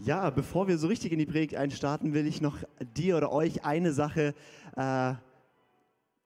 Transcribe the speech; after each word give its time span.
Ja, 0.00 0.30
bevor 0.30 0.66
wir 0.66 0.76
so 0.76 0.88
richtig 0.88 1.12
in 1.12 1.20
die 1.20 1.26
Predigt 1.26 1.54
einstarten, 1.54 2.14
will 2.14 2.26
ich 2.26 2.40
noch 2.40 2.58
dir 2.96 3.16
oder 3.16 3.30
euch 3.30 3.64
eine 3.64 3.92
Sache 3.92 4.34
äh, 4.76 5.14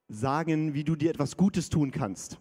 sagen, 0.09 0.73
wie 0.73 0.85
du 0.85 0.97
dir 0.97 1.11
etwas 1.11 1.37
Gutes 1.37 1.69
tun 1.69 1.91
kannst. 1.91 2.39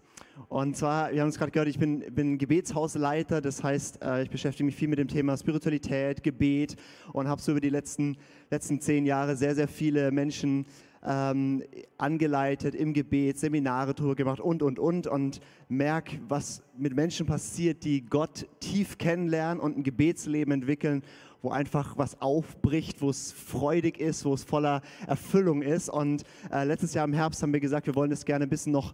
Und 0.48 0.78
zwar, 0.78 1.12
wir 1.12 1.21
haben 1.21 1.28
es 1.28 1.38
gerade 1.38 1.52
gehört, 1.52 1.68
ich 1.68 1.79
bin, 1.79 2.00
bin 2.16 2.38
Gebetshausleiter, 2.38 3.42
das 3.42 3.62
heißt, 3.62 4.02
äh, 4.04 4.24
ich 4.24 4.29
beschäftige 4.29 4.63
mich 4.63 4.78
viel 4.78 4.88
mit 4.88 5.00
dem 5.00 5.10
Thema 5.10 5.36
Spiritualität, 5.36 6.24
Gebet 6.24 6.77
und 7.11 7.28
habe 7.28 7.41
so 7.41 7.52
über 7.52 7.62
die 7.62 7.70
letzten, 7.70 8.18
letzten 8.50 8.80
zehn 8.80 9.05
Jahre 9.05 9.36
sehr, 9.36 9.54
sehr 9.54 9.68
viele 9.68 10.12
Menschen 10.12 10.66
ähm, 11.05 11.64
angeleitet 11.98 12.75
im 12.75 12.93
Gebet, 12.93 13.39
Seminare 13.39 13.93
drüber 13.93 14.16
gemacht 14.16 14.39
und, 14.39 14.61
und, 14.61 14.79
und 14.79 15.07
und 15.07 15.39
merke, 15.70 16.20
was 16.27 16.64
mit 16.77 16.96
Menschen 16.96 17.25
passiert, 17.25 17.84
die 17.84 18.05
Gott 18.05 18.47
tief 18.59 18.97
kennenlernen 18.97 19.60
und 19.60 19.78
ein 19.78 19.83
Gebetsleben 19.83 20.54
entwickeln, 20.54 21.04
wo 21.41 21.50
einfach 21.52 21.97
was 21.97 22.21
aufbricht, 22.21 23.01
wo 23.01 23.10
es 23.10 23.32
freudig 23.32 24.00
ist, 24.00 24.25
wo 24.25 24.33
es 24.33 24.43
voller 24.43 24.82
Erfüllung 25.06 25.61
ist. 25.61 25.89
Und 25.89 26.23
äh, 26.51 26.64
letztes 26.64 26.93
Jahr 26.93 27.06
im 27.06 27.14
Herbst 27.14 27.42
haben 27.42 27.54
wir 27.54 27.59
gesagt, 27.59 27.87
wir 27.87 27.95
wollen 27.95 28.09
das 28.09 28.25
gerne 28.25 28.45
ein 28.45 28.50
bisschen 28.50 28.71
noch, 28.71 28.93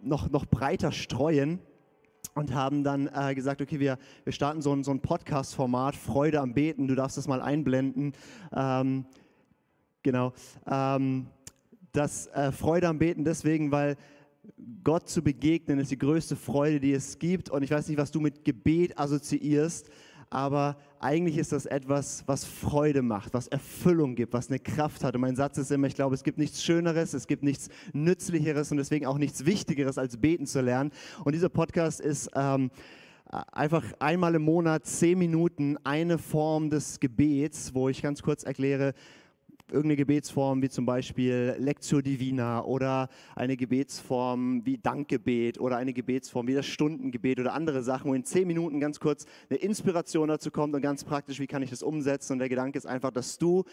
noch, 0.00 0.30
noch 0.30 0.46
breiter 0.46 0.92
streuen 0.92 1.60
und 2.34 2.54
haben 2.54 2.84
dann 2.84 3.08
äh, 3.14 3.34
gesagt, 3.34 3.62
okay, 3.62 3.80
wir, 3.80 3.98
wir 4.24 4.32
starten 4.32 4.60
so 4.60 4.72
ein, 4.72 4.84
so 4.84 4.90
ein 4.90 5.00
Podcast-Format, 5.00 5.96
Freude 5.96 6.40
am 6.40 6.54
Beten, 6.54 6.86
du 6.86 6.94
darfst 6.94 7.16
das 7.16 7.28
mal 7.28 7.40
einblenden. 7.40 8.12
Ähm, 8.54 9.06
genau. 10.02 10.32
Ähm, 10.70 11.28
das 11.96 12.26
äh, 12.28 12.52
Freude 12.52 12.88
am 12.88 12.98
Beten 12.98 13.24
deswegen, 13.24 13.70
weil 13.70 13.96
Gott 14.84 15.08
zu 15.08 15.22
begegnen 15.22 15.78
ist 15.78 15.90
die 15.90 15.98
größte 15.98 16.36
Freude, 16.36 16.78
die 16.80 16.92
es 16.92 17.18
gibt. 17.18 17.50
Und 17.50 17.62
ich 17.62 17.70
weiß 17.70 17.88
nicht, 17.88 17.98
was 17.98 18.10
du 18.10 18.20
mit 18.20 18.44
Gebet 18.44 18.98
assoziierst, 18.98 19.88
aber 20.30 20.76
eigentlich 20.98 21.38
ist 21.38 21.52
das 21.52 21.66
etwas, 21.66 22.24
was 22.26 22.44
Freude 22.44 23.02
macht, 23.02 23.34
was 23.34 23.48
Erfüllung 23.48 24.14
gibt, 24.14 24.32
was 24.32 24.48
eine 24.48 24.58
Kraft 24.58 25.04
hat. 25.04 25.14
Und 25.14 25.20
mein 25.20 25.36
Satz 25.36 25.58
ist 25.58 25.70
immer, 25.70 25.86
ich 25.86 25.94
glaube, 25.94 26.14
es 26.14 26.24
gibt 26.24 26.38
nichts 26.38 26.62
Schöneres, 26.62 27.14
es 27.14 27.26
gibt 27.26 27.42
nichts 27.42 27.68
Nützlicheres 27.92 28.70
und 28.70 28.76
deswegen 28.76 29.06
auch 29.06 29.18
nichts 29.18 29.46
Wichtigeres, 29.46 29.98
als 29.98 30.16
beten 30.16 30.46
zu 30.46 30.60
lernen. 30.60 30.92
Und 31.24 31.34
dieser 31.34 31.48
Podcast 31.48 32.00
ist... 32.00 32.30
Ähm, 32.34 32.70
einfach 33.52 33.84
einmal 33.98 34.36
im 34.36 34.42
Monat 34.42 34.86
zehn 34.86 35.18
Minuten 35.18 35.76
eine 35.84 36.16
Form 36.16 36.70
des 36.70 37.00
Gebets, 37.00 37.74
wo 37.74 37.88
ich 37.88 38.02
ganz 38.02 38.22
kurz 38.22 38.44
erkläre, 38.44 38.94
irgendeine 39.68 39.96
Gebetsform 39.96 40.62
wie 40.62 40.68
zum 40.68 40.86
Beispiel 40.86 41.56
Lectio 41.58 42.00
Divina 42.00 42.62
oder 42.64 43.08
eine 43.34 43.56
Gebetsform 43.56 44.64
wie 44.64 44.78
Dankgebet 44.78 45.58
oder 45.60 45.76
eine 45.76 45.92
Gebetsform 45.92 46.46
wie 46.46 46.54
das 46.54 46.66
Stundengebet 46.66 47.40
oder 47.40 47.52
andere 47.52 47.82
Sachen, 47.82 48.10
wo 48.10 48.14
in 48.14 48.24
zehn 48.24 48.46
Minuten 48.46 48.78
ganz 48.78 49.00
kurz 49.00 49.26
eine 49.50 49.58
Inspiration 49.58 50.28
dazu 50.28 50.50
kommt 50.50 50.74
und 50.74 50.82
ganz 50.82 51.02
praktisch, 51.02 51.40
wie 51.40 51.48
kann 51.48 51.62
ich 51.62 51.70
das 51.70 51.82
umsetzen. 51.82 52.34
Und 52.34 52.38
der 52.38 52.48
Gedanke 52.48 52.78
ist 52.78 52.86
einfach, 52.86 53.10
dass 53.10 53.38
du 53.38 53.64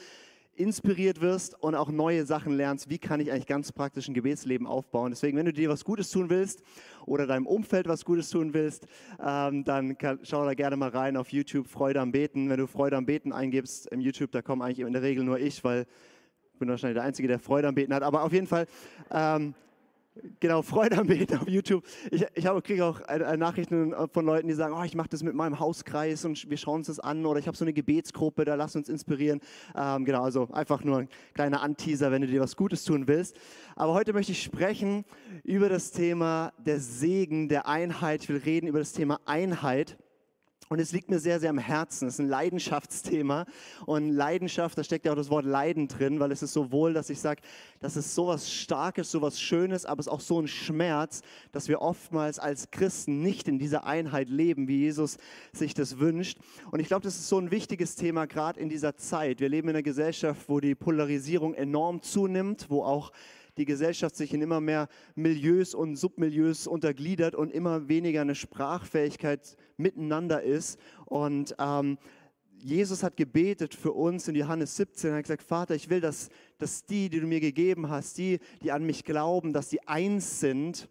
inspiriert 0.56 1.22
wirst 1.22 1.62
und 1.62 1.76
auch 1.76 1.90
neue 1.90 2.26
Sachen 2.26 2.56
lernst, 2.56 2.90
wie 2.90 3.00
kann 3.00 3.20
ich 3.20 3.32
eigentlich 3.32 3.48
ganz 3.48 3.72
praktisch 3.72 4.08
ein 4.08 4.14
Gebetsleben 4.14 4.68
aufbauen. 4.68 5.12
Deswegen, 5.12 5.38
wenn 5.38 5.46
du 5.46 5.54
dir 5.54 5.70
was 5.70 5.84
Gutes 5.84 6.12
tun 6.12 6.30
willst 6.30 6.62
oder 7.06 7.26
deinem 7.26 7.48
Umfeld 7.48 7.88
was 7.88 8.06
Gutes 8.06 8.30
tun 8.30 8.54
willst, 8.54 8.88
ähm, 9.24 9.64
dann 9.64 9.98
kann, 9.98 10.20
schau 10.24 10.46
da 10.46 10.54
gerne 10.54 10.76
mal 10.76 10.90
rein 10.90 11.18
auf 11.18 11.30
YouTube, 11.30 11.68
Freude 11.68 12.02
am 12.02 12.12
Beten. 12.12 12.50
Wenn 12.50 12.58
du 12.58 12.68
Freude 12.68 12.98
am 12.98 13.06
Beten 13.06 13.34
eingibst 13.34 13.88
im 13.88 14.00
YouTube, 14.00 14.32
da 14.32 14.42
kommen 14.42 14.62
eigentlich 14.62 14.80
in 14.80 14.94
der 14.94 15.02
Regel 15.02 15.24
nur 15.24 15.40
ich, 15.40 15.64
weil 15.64 15.86
ich 16.54 16.60
bin 16.60 16.70
wahrscheinlich 16.70 16.96
der 16.96 17.04
Einzige, 17.04 17.28
der 17.28 17.40
Freude 17.40 17.68
am 17.68 17.76
Beten 17.76 17.94
hat. 17.94 18.04
Aber 18.04 18.24
auf 18.24 18.32
jeden 18.32 18.48
Fall, 18.48 18.68
ähm, 19.12 19.56
Genau, 20.40 20.62
Freude 20.62 21.00
am 21.00 21.08
Beten 21.08 21.38
auf 21.38 21.48
YouTube. 21.48 21.84
Ich, 22.12 22.24
ich 22.36 22.46
kriege 22.64 22.86
auch 22.86 23.02
Nachrichten 23.36 23.96
von 24.12 24.26
Leuten, 24.26 24.48
die 24.48 24.54
sagen, 24.54 24.76
oh, 24.78 24.84
ich 24.84 24.94
mache 24.94 25.10
das 25.10 25.24
mit 25.24 25.34
meinem 25.34 25.60
Hauskreis 25.60 26.24
und 26.24 26.50
wir 26.50 26.58
schauen 26.58 26.78
uns 26.78 26.88
das 26.88 27.00
an 27.00 27.26
oder 27.26 27.40
ich 27.40 27.48
habe 27.48 27.58
so 27.58 27.66
eine 27.66 27.74
Gebetsgruppe, 27.74 28.46
da 28.46 28.54
lass 28.54 28.76
uns 28.76 28.90
inspirieren. 28.90 29.42
Ähm, 29.76 30.06
genau, 30.06 30.22
also 30.22 30.50
einfach 30.52 30.84
nur 30.84 31.00
ein 31.00 31.10
kleiner 31.34 31.64
Anteaser, 31.64 32.12
wenn 32.12 32.22
du 32.22 32.28
dir 32.28 32.42
was 32.42 32.56
Gutes 32.56 32.84
tun 32.84 33.08
willst. 33.08 33.36
Aber 33.76 33.94
heute 33.94 34.14
möchte 34.14 34.34
ich 34.34 34.44
sprechen 34.44 35.04
über 35.44 35.68
das 35.68 35.92
Thema 35.92 36.54
der 36.64 36.80
Segen, 36.80 37.50
der 37.50 37.68
Einheit. 37.68 38.22
Ich 38.22 38.30
will 38.30 38.38
reden 38.38 38.68
über 38.68 38.80
das 38.80 38.94
Thema 38.94 39.20
Einheit. 39.26 39.98
Und 40.70 40.80
es 40.80 40.92
liegt 40.92 41.10
mir 41.10 41.20
sehr, 41.20 41.40
sehr 41.40 41.50
am 41.50 41.58
Herzen. 41.58 42.08
Es 42.08 42.16
ist 42.16 42.20
ein 42.20 42.30
Leidenschaftsthema. 42.30 43.46
Und 43.86 44.10
Leidenschaft, 44.10 44.78
da 44.78 44.84
steckt 44.84 45.06
ja 45.06 45.12
auch 45.12 45.16
das 45.16 45.30
Wort 45.30 45.46
Leiden 45.46 45.88
drin, 45.88 46.20
weil 46.20 46.32
es 46.32 46.42
ist 46.42 46.54
sowohl, 46.54 46.94
dass 46.94 47.10
ich 47.10 47.20
sage, 47.20 47.42
das 47.80 47.98
ist 47.98 48.16
sowas 48.16 48.52
Starkes, 48.52 49.12
sowas 49.12 49.40
Schönes, 49.40 49.86
aber 49.86 50.00
es 50.00 50.08
ist 50.08 50.14
auch 50.14 50.22
so 50.22 50.42
ein 50.42 50.48
Schmerz, 50.48 51.22
dass 51.52 51.68
wir 51.68 51.82
oftmals 51.82 52.40
als 52.40 52.72
Christen 52.72 53.22
nicht 53.22 53.48
in 53.48 53.60
dieser 53.60 53.86
Einheit 53.86 54.30
leben, 54.30 54.68
wie 54.68 54.80
Jesus 54.80 55.18
sich 55.52 55.74
das 55.74 56.00
wünscht. 56.00 56.38
Und 56.72 56.80
ich 56.80 56.88
glaube, 56.88 57.04
das 57.04 57.16
ist 57.16 57.30
so 57.30 57.40
ein 57.40 57.52
wichtiges 57.52 57.96
Thema, 57.96 58.26
gerade 58.26 58.60
in 58.60 58.70
dieser 58.70 58.96
Zeit. 58.96 59.40
Wir 59.40 59.50
leben 59.50 59.70
in 59.70 59.76
einer 59.76 59.84
Gesellschaft, 59.84 60.42
wo 60.48 60.60
die 60.60 60.76
Polarisierung 60.76 61.54
enorm 61.54 62.02
zunimmt, 62.02 62.68
wo 62.70 62.84
auch 62.84 63.12
die 63.58 63.66
Gesellschaft 63.66 64.16
sich 64.16 64.34
in 64.34 64.42
immer 64.42 64.62
mehr 64.62 64.88
Milieus 65.16 65.76
und 65.76 65.96
Submilieus 65.96 66.68
untergliedert 66.68 67.36
und 67.36 67.52
immer 67.52 67.88
weniger 67.88 68.22
eine 68.22 68.36
Sprachfähigkeit 68.36 69.58
miteinander 69.78 70.42
ist. 70.42 70.80
Und 71.06 71.56
ähm, 71.60 71.98
Jesus 72.58 73.04
hat 73.04 73.18
gebetet 73.18 73.76
für 73.76 73.92
uns 73.92 74.28
in 74.28 74.36
Johannes 74.36 74.76
17. 74.78 75.12
Er 75.12 75.18
hat 75.18 75.24
gesagt, 75.24 75.44
Vater, 75.44 75.76
ich 75.76 75.90
will, 75.90 76.02
dass, 76.02 76.30
dass 76.58 76.86
die, 76.86 77.10
die 77.10 77.20
du 77.20 77.28
mir 77.28 77.42
gegeben 77.42 77.90
hast, 77.90 78.18
die, 78.18 78.40
die 78.62 78.72
an 78.72 78.86
mich 78.86 79.04
glauben, 79.04 79.54
dass 79.54 79.70
sie 79.70 79.82
eins 79.88 80.40
sind 80.40 80.90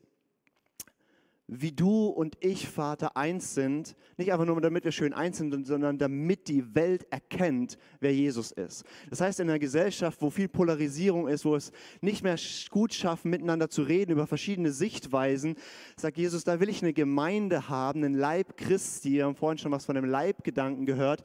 wie 1.60 1.72
du 1.72 2.06
und 2.06 2.36
ich, 2.40 2.68
Vater, 2.68 3.16
eins 3.16 3.54
sind, 3.54 3.94
nicht 4.16 4.32
einfach 4.32 4.46
nur 4.46 4.60
damit 4.60 4.84
wir 4.84 4.92
schön 4.92 5.12
eins 5.12 5.38
sind, 5.38 5.66
sondern 5.66 5.98
damit 5.98 6.48
die 6.48 6.74
Welt 6.74 7.06
erkennt, 7.10 7.78
wer 8.00 8.14
Jesus 8.14 8.52
ist. 8.52 8.84
Das 9.10 9.20
heißt, 9.20 9.40
in 9.40 9.50
einer 9.50 9.58
Gesellschaft, 9.58 10.22
wo 10.22 10.30
viel 10.30 10.48
Polarisierung 10.48 11.28
ist, 11.28 11.44
wo 11.44 11.54
es 11.54 11.72
nicht 12.00 12.22
mehr 12.22 12.36
gut 12.70 12.94
schaffen, 12.94 13.30
miteinander 13.30 13.68
zu 13.68 13.82
reden 13.82 14.12
über 14.12 14.26
verschiedene 14.26 14.72
Sichtweisen, 14.72 15.56
sagt 15.96 16.16
Jesus, 16.16 16.44
da 16.44 16.60
will 16.60 16.68
ich 16.68 16.82
eine 16.82 16.92
Gemeinde 16.92 17.68
haben, 17.68 18.04
einen 18.04 18.14
Leib 18.14 18.56
Christi, 18.56 19.12
wir 19.12 19.26
haben 19.26 19.36
vorhin 19.36 19.58
schon 19.58 19.72
was 19.72 19.84
von 19.84 19.94
dem 19.94 20.04
Leibgedanken 20.04 20.86
gehört, 20.86 21.22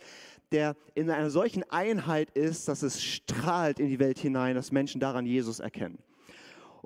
der 0.51 0.75
in 0.95 1.09
einer 1.09 1.29
solchen 1.29 1.63
Einheit 1.69 2.31
ist, 2.31 2.67
dass 2.67 2.83
es 2.83 3.03
strahlt 3.03 3.79
in 3.79 3.87
die 3.87 3.99
Welt 3.99 4.19
hinein, 4.19 4.55
dass 4.55 4.71
Menschen 4.71 4.99
daran 4.99 5.25
Jesus 5.25 5.59
erkennen. 5.59 5.99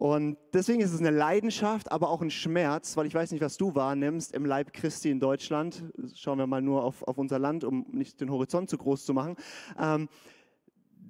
Und 0.02 0.38
deswegen 0.52 0.82
ist 0.82 0.94
es 0.94 1.00
eine 1.00 1.12
Leidenschaft, 1.12 1.92
aber 1.92 2.10
auch 2.10 2.24
ein 2.24 2.32
Schmerz, 2.32 2.98
weil 2.98 3.06
ich 3.06 3.14
weiß 3.14 3.32
nicht, 3.34 3.42
was 3.42 3.58
du 3.58 3.76
wahrnimmst 3.76 4.34
im 4.34 4.46
Leib 4.46 4.74
Christi 4.74 5.12
in 5.12 5.20
Deutschland. 5.20 5.84
Schauen 6.16 6.40
wir 6.40 6.48
mal 6.48 6.60
nur 6.60 6.84
auf, 6.84 7.04
auf 7.04 7.20
unser 7.20 7.38
Land, 7.38 7.64
um 7.64 7.86
nicht 7.92 8.20
den 8.20 8.32
Horizont 8.32 8.68
zu 8.68 8.80
groß 8.80 9.06
zu 9.06 9.14
machen. 9.14 9.36
Ähm, 9.80 10.10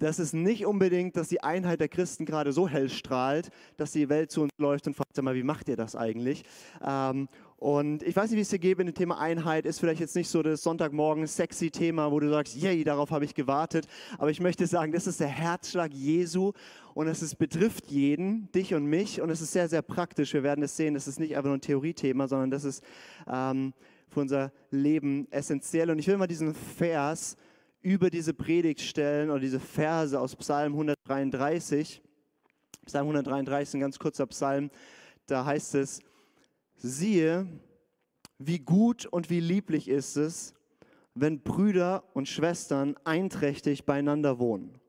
das 0.02 0.18
ist 0.18 0.34
nicht 0.34 0.66
unbedingt, 0.66 1.16
dass 1.16 1.28
die 1.28 1.42
Einheit 1.42 1.80
der 1.80 1.88
Christen 1.88 2.24
gerade 2.24 2.52
so 2.52 2.68
hell 2.68 2.88
strahlt, 2.88 3.50
dass 3.76 3.92
die 3.92 4.08
Welt 4.08 4.32
zu 4.32 4.42
uns 4.42 4.50
läuft 4.58 4.86
und 4.88 4.94
fragt, 4.94 5.20
mal, 5.22 5.34
wie 5.34 5.44
macht 5.44 5.68
ihr 5.68 5.76
das 5.76 5.94
eigentlich? 5.94 6.42
Ähm, 6.84 7.28
und 7.56 8.02
ich 8.02 8.16
weiß 8.16 8.30
nicht, 8.30 8.38
wie 8.38 8.42
es 8.42 8.48
dir 8.48 8.58
geht 8.58 8.78
mit 8.78 8.88
dem 8.88 8.94
Thema 8.94 9.20
Einheit. 9.20 9.64
Ist 9.64 9.78
vielleicht 9.78 10.00
jetzt 10.00 10.16
nicht 10.16 10.28
so 10.28 10.42
das 10.42 10.64
Sonntagmorgen 10.64 11.28
sexy 11.28 11.70
Thema, 11.70 12.10
wo 12.10 12.18
du 12.18 12.28
sagst, 12.28 12.56
yay, 12.56 12.82
darauf 12.82 13.12
habe 13.12 13.24
ich 13.24 13.36
gewartet. 13.36 13.86
Aber 14.18 14.32
ich 14.32 14.40
möchte 14.40 14.66
sagen, 14.66 14.90
das 14.90 15.06
ist 15.06 15.20
der 15.20 15.28
Herzschlag 15.28 15.92
Jesu 15.92 16.50
und 16.94 17.06
es 17.06 17.22
ist, 17.22 17.36
betrifft 17.36 17.88
jeden, 17.92 18.50
dich 18.50 18.74
und 18.74 18.86
mich. 18.86 19.20
Und 19.20 19.30
es 19.30 19.40
ist 19.40 19.52
sehr, 19.52 19.68
sehr 19.68 19.82
praktisch. 19.82 20.34
Wir 20.34 20.42
werden 20.42 20.64
es 20.64 20.76
sehen, 20.76 20.96
es 20.96 21.06
ist 21.06 21.20
nicht 21.20 21.36
einfach 21.36 21.48
nur 21.48 21.58
ein 21.58 21.60
Theoriethema, 21.60 22.26
sondern 22.26 22.50
das 22.50 22.64
ist 22.64 22.82
ähm, 23.32 23.72
für 24.08 24.18
unser 24.18 24.50
Leben 24.72 25.28
essentiell. 25.30 25.90
Und 25.90 26.00
ich 26.00 26.08
will 26.08 26.16
mal 26.16 26.26
diesen 26.26 26.54
Vers 26.54 27.36
über 27.82 28.10
diese 28.10 28.32
Predigt 28.32 28.80
stellen 28.80 29.30
oder 29.30 29.40
diese 29.40 29.60
Verse 29.60 30.18
aus 30.18 30.36
Psalm 30.36 30.72
133. 30.72 32.00
Psalm 32.86 33.08
133 33.08 33.68
ist 33.68 33.74
ein 33.74 33.80
ganz 33.80 33.98
kurzer 33.98 34.26
Psalm. 34.26 34.70
Da 35.26 35.44
heißt 35.44 35.74
es, 35.74 36.00
Siehe, 36.76 37.46
wie 38.38 38.58
gut 38.58 39.06
und 39.06 39.30
wie 39.30 39.40
lieblich 39.40 39.88
ist 39.88 40.16
es, 40.16 40.54
wenn 41.14 41.40
Brüder 41.40 42.04
und 42.14 42.28
Schwestern 42.28 42.96
einträchtig 43.04 43.84
beieinander 43.84 44.38
wohnen. 44.38 44.80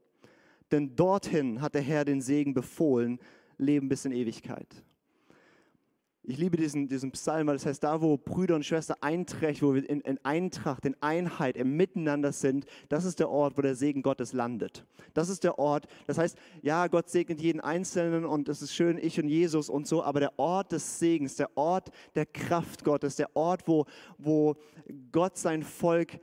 Denn 0.72 0.96
dorthin 0.96 1.62
hat 1.62 1.76
der 1.76 1.82
Herr 1.82 2.06
den 2.06 2.22
Segen 2.22 2.54
befohlen, 2.54 3.20
Leben 3.58 3.90
bis 3.90 4.06
in 4.06 4.12
Ewigkeit. 4.12 4.84
Ich 6.26 6.38
liebe 6.38 6.56
diesen, 6.56 6.88
diesen 6.88 7.12
Psalm, 7.12 7.48
weil 7.48 7.56
das 7.56 7.66
heißt, 7.66 7.84
da 7.84 8.00
wo 8.00 8.16
Brüder 8.16 8.56
und 8.56 8.66
Schwestern 8.66 8.96
einträchtig, 9.02 9.62
wo 9.62 9.76
wir 9.76 9.90
in, 9.90 10.00
in 10.02 10.18
Eintracht, 10.24 10.86
in 10.86 10.96
Einheit, 11.02 11.58
im 11.58 11.76
Miteinander 11.76 12.32
sind, 12.32 12.66
das 12.88 13.04
ist 13.04 13.20
der 13.20 13.30
Ort, 13.30 13.58
wo 13.58 13.62
der 13.62 13.76
Segen 13.76 14.02
Gottes 14.02 14.32
landet. 14.32 14.86
Das 15.14 15.28
ist 15.28 15.44
der 15.44 15.60
Ort, 15.60 15.86
das 16.08 16.18
heißt, 16.18 16.38
ja, 16.62 16.88
Gott 16.88 17.10
segnet 17.10 17.42
jeden 17.42 17.60
Einzelnen 17.60 18.24
und 18.24 18.48
es 18.48 18.62
ist 18.62 18.74
schön, 18.74 18.98
ich 18.98 19.20
und 19.20 19.28
Jesus 19.28 19.70
und 19.70 19.86
so, 19.86 20.02
aber 20.02 20.22
der 20.22 20.40
Ort 20.40 20.72
des 20.72 20.98
Segens, 20.98 21.36
der 21.36 21.50
Ort 21.58 21.92
der 22.16 22.26
Kraft 22.26 22.86
Gottes, 22.86 23.18
der 23.18 23.36
Ort, 23.36 23.68
wo, 23.68 23.86
wo 24.18 24.56
Gott 25.12 25.38
sein 25.38 25.62
Volk 25.62 26.20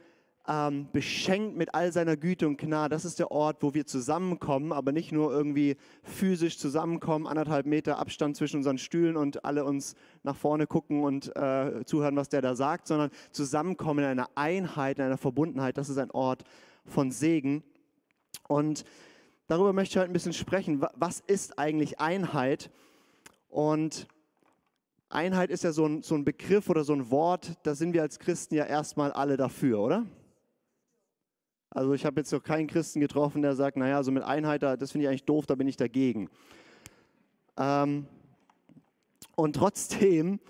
ähm, 0.49 0.89
beschenkt 0.93 1.57
mit 1.57 1.75
all 1.75 1.93
seiner 1.93 2.17
Güte 2.17 2.47
und 2.47 2.59
Gnade. 2.59 2.95
Das 2.95 3.05
ist 3.05 3.19
der 3.19 3.31
Ort, 3.31 3.63
wo 3.63 3.75
wir 3.75 3.87
zusammenkommen, 3.87 4.73
aber 4.73 4.93
nicht 4.93 5.13
nur 5.13 5.33
irgendwie 5.33 5.77
physisch 6.03 6.59
zusammenkommen, 6.59 7.27
anderthalb 7.27 7.67
Meter 7.67 7.99
Abstand 7.99 8.37
zwischen 8.37 8.57
unseren 8.57 8.79
Stühlen 8.79 9.17
und 9.17 9.45
alle 9.45 9.65
uns 9.65 9.95
nach 10.23 10.37
vorne 10.37 10.67
gucken 10.67 11.05
und 11.05 11.35
äh, 11.37 11.85
zuhören, 11.85 12.17
was 12.17 12.29
der 12.29 12.43
da 12.43 12.55
sagt, 12.55 12.87
sondern 12.87 13.11
zusammenkommen 13.31 14.05
in 14.05 14.11
einer 14.11 14.31
Einheit, 14.35 14.99
in 14.99 15.05
einer 15.05 15.19
Verbundenheit. 15.19 15.77
Das 15.77 15.89
ist 15.89 15.99
ein 15.99 16.11
Ort 16.11 16.45
von 16.87 17.11
Segen. 17.11 17.63
Und 18.49 18.85
darüber 19.47 19.73
möchte 19.73 19.93
ich 19.93 19.99
heute 19.99 20.11
ein 20.11 20.15
bisschen 20.15 20.33
sprechen. 20.33 20.85
Was 20.97 21.21
ist 21.21 21.59
eigentlich 21.59 22.01
Einheit? 22.01 22.71
Und 23.49 24.09
Einheit 25.11 25.51
ist 25.51 25.65
ja 25.65 25.73
so 25.73 25.87
ein, 25.87 26.03
so 26.03 26.15
ein 26.15 26.25
Begriff 26.25 26.71
oder 26.71 26.85
so 26.85 26.93
ein 26.93 27.11
Wort, 27.11 27.59
da 27.65 27.75
sind 27.75 27.93
wir 27.93 28.03
als 28.03 28.19
Christen 28.19 28.55
ja 28.55 28.65
erstmal 28.65 29.13
alle 29.13 29.37
dafür, 29.37 29.81
oder? 29.81 30.07
Also 31.71 31.95
ich 31.95 32.05
habe 32.05 32.21
jetzt 32.21 32.33
noch 32.33 32.43
keinen 32.43 32.67
Christen 32.67 33.01
getroffen, 33.01 33.43
der 33.43 33.55
sagt, 33.55 33.77
naja, 33.77 34.03
so 34.03 34.11
mit 34.11 34.25
Einheit, 34.25 34.63
das 34.63 34.91
finde 34.91 35.05
ich 35.05 35.09
eigentlich 35.09 35.25
doof, 35.25 35.47
da 35.47 35.55
bin 35.55 35.69
ich 35.69 35.77
dagegen. 35.77 36.29
Ähm, 37.57 38.07
und 39.37 39.55
trotzdem 39.55 40.41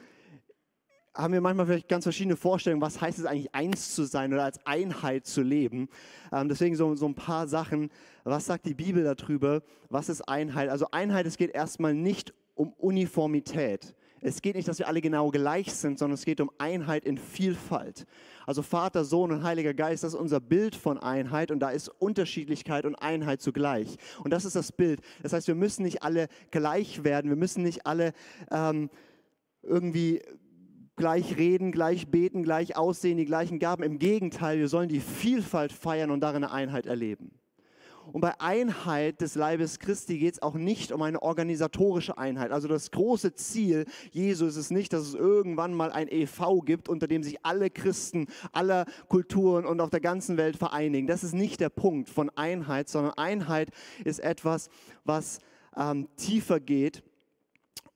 haben 1.15 1.35
wir 1.35 1.41
manchmal 1.41 1.67
vielleicht 1.67 1.89
ganz 1.89 2.05
verschiedene 2.05 2.37
Vorstellungen, 2.37 2.81
was 2.81 3.01
heißt 3.01 3.19
es 3.19 3.27
eigentlich, 3.27 3.55
eins 3.55 3.95
zu 3.95 4.05
sein 4.05 4.33
oder 4.33 4.45
als 4.45 4.65
Einheit 4.65 5.27
zu 5.27 5.43
leben. 5.43 5.89
Ähm, 6.33 6.49
deswegen 6.49 6.77
so, 6.77 6.95
so 6.95 7.07
ein 7.07 7.15
paar 7.15 7.49
Sachen. 7.49 7.91
Was 8.25 8.47
sagt 8.47 8.65
die 8.65 8.75
Bibel 8.75 9.05
darüber? 9.05 9.63
Was 9.89 10.09
ist 10.09 10.23
Einheit? 10.23 10.71
Also 10.71 10.87
Einheit, 10.93 11.27
es 11.27 11.37
geht 11.37 11.51
erstmal 11.51 11.95
nicht 11.95 12.33
um 12.55 12.73
Uniformität. 12.75 13.95
Es 14.23 14.43
geht 14.43 14.55
nicht, 14.55 14.69
dass 14.69 14.79
wir 14.79 14.89
alle 14.89 15.01
genau 15.01 15.31
gleich 15.31 15.73
sind, 15.73 15.99
sondern 15.99 16.15
es 16.15 16.25
geht 16.25 16.41
um 16.41 16.51
Einheit 16.59 17.05
in 17.05 17.17
Vielfalt. 17.17 18.07
Also 18.47 18.63
Vater, 18.63 19.05
Sohn 19.05 19.33
und 19.33 19.43
Heiliger 19.43 19.73
Geist, 19.73 20.05
das 20.05 20.15
ist 20.15 20.21
unser 20.21 20.41
Bild 20.41 20.77
von 20.77 20.99
Einheit 20.99 21.51
und 21.51 21.61
da 21.61 21.71
ist 21.71 21.89
Unterschiedlichkeit 21.89 22.85
und 22.85 22.97
Einheit 22.97 23.41
zugleich. 23.41 23.97
Und 24.23 24.31
das 24.33 24.45
ist 24.45 24.57
das 24.57 24.73
Bild. 24.73 25.01
Das 25.23 25.33
heißt, 25.33 25.49
wir 25.49 25.55
müssen 25.55 25.85
nicht 25.85 26.03
alle 26.03 26.29
gleich 26.51 27.03
werden, 27.03 27.31
wir 27.31 27.37
müssen 27.37 27.63
nicht 27.63 27.87
alle 27.87 28.13
ähm, 28.51 28.91
irgendwie 29.63 30.21
gleich 30.97 31.39
reden, 31.39 31.73
gleich 31.73 32.09
beten, 32.09 32.43
gleich 32.43 32.77
aussehen, 32.77 33.17
die 33.17 33.25
gleichen 33.25 33.59
Gaben. 33.59 33.83
Im 33.83 33.99
Gegenteil, 33.99 34.59
wir 34.59 34.69
sollen 34.69 34.89
die 34.89 35.01
Vielfalt 35.01 35.73
feiern 35.73 36.11
und 36.11 36.21
darin 36.21 36.45
eine 36.45 36.53
Einheit 36.53 36.87
erleben. 36.87 37.40
Und 38.13 38.21
bei 38.21 38.41
Einheit 38.41 39.21
des 39.21 39.35
Leibes 39.35 39.79
Christi 39.79 40.19
geht 40.19 40.35
es 40.35 40.43
auch 40.43 40.55
nicht 40.55 40.93
um 40.93 41.03
eine 41.03 41.23
organisatorische 41.23 42.19
Einheit. 42.19 42.51
Also 42.51 42.69
das 42.69 42.91
große 42.91 43.35
Ziel 43.35 43.87
Jesu 44.11 44.47
ist 44.47 44.57
es 44.57 44.71
nicht, 44.71 44.93
dass 44.93 45.03
es 45.03 45.15
irgendwann 45.15 45.75
mal 45.75 45.93
ein 45.93 46.09
EV 46.09 46.63
gibt, 46.65 46.89
unter 46.89 47.07
dem 47.07 47.23
sich 47.23 47.45
alle 47.45 47.71
Christen 47.71 48.27
aller 48.53 48.87
Kulturen 49.09 49.65
und 49.65 49.81
auf 49.81 49.91
der 49.91 50.01
ganzen 50.01 50.37
Welt 50.37 50.57
vereinigen. 50.57 51.07
Das 51.07 51.25
ist 51.25 51.35
nicht 51.35 51.61
der 51.61 51.69
Punkt 51.69 52.09
von 52.09 52.31
Einheit, 52.31 52.89
sondern 52.89 53.15
Einheit 53.15 53.71
ist 54.05 54.21
etwas, 54.21 54.69
was 55.05 55.39
ähm, 55.77 56.09
tiefer 56.17 56.61
geht. 56.61 57.03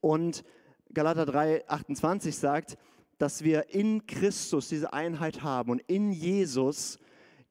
Und 0.01 0.45
Galater 0.93 1.27
3, 1.27 1.69
28 1.69 2.37
sagt, 2.37 2.77
dass 3.19 3.43
wir 3.43 3.75
in 3.75 4.07
Christus 4.07 4.69
diese 4.69 4.93
Einheit 4.93 5.43
haben 5.43 5.71
und 5.71 5.81
in 5.87 6.13
Jesus 6.13 6.99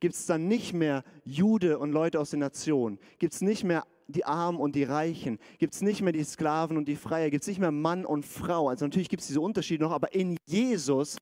gibt 0.04 0.16
es 0.16 0.26
dann 0.26 0.50
nicht 0.50 0.74
mehr 0.74 1.06
Jude 1.24 1.80
und 1.80 1.94
Leute 1.94 2.20
aus 2.20 2.32
den 2.32 2.42
Nationen, 2.42 3.00
gibt 3.20 3.36
es 3.36 3.40
nicht 3.40 3.64
mehr 3.64 3.88
die 4.10 4.26
Armen 4.26 4.60
und 4.60 4.76
die 4.76 4.84
Reichen, 4.84 5.40
gibt 5.60 5.76
es 5.76 5.82
nicht 5.82 6.02
mehr 6.02 6.12
die 6.12 6.26
Sklaven 6.26 6.76
und 6.76 6.90
die 6.90 6.98
Freier, 6.98 7.30
gibt 7.30 7.44
es 7.44 7.48
nicht 7.48 7.62
mehr 7.62 7.72
Mann 7.72 8.06
und 8.06 8.26
Frau. 8.26 8.68
Also 8.68 8.84
natürlich 8.84 9.08
gibt 9.08 9.22
es 9.22 9.28
diese 9.28 9.40
Unterschiede 9.40 9.82
noch, 9.82 9.94
aber 9.94 10.14
in 10.14 10.36
Jesus 10.46 11.16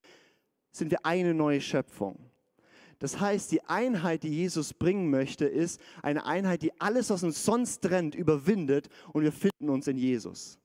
sind 0.72 0.89
wir 0.89 1.06
eine 1.06 1.36
neue 1.36 1.62
Schöpfung. 1.62 2.18
Das 2.98 3.19
heißt, 3.19 3.51
die 3.51 3.63
Einheit, 3.66 4.24
die 4.24 4.30
Jesus 4.30 4.74
bringen 4.74 5.12
möchte, 5.12 5.45
ist 5.45 5.80
eine 6.01 6.25
Einheit, 6.25 6.63
die 6.63 6.72
alles, 6.81 7.12
was 7.12 7.22
uns 7.22 7.45
sonst 7.45 7.81
trennt, 7.83 8.16
überwindet 8.16 8.89
und 9.13 9.22
wir 9.22 9.31
finden 9.31 9.69
uns 9.69 9.88
in 9.88 10.00
Jesus. 10.00 10.57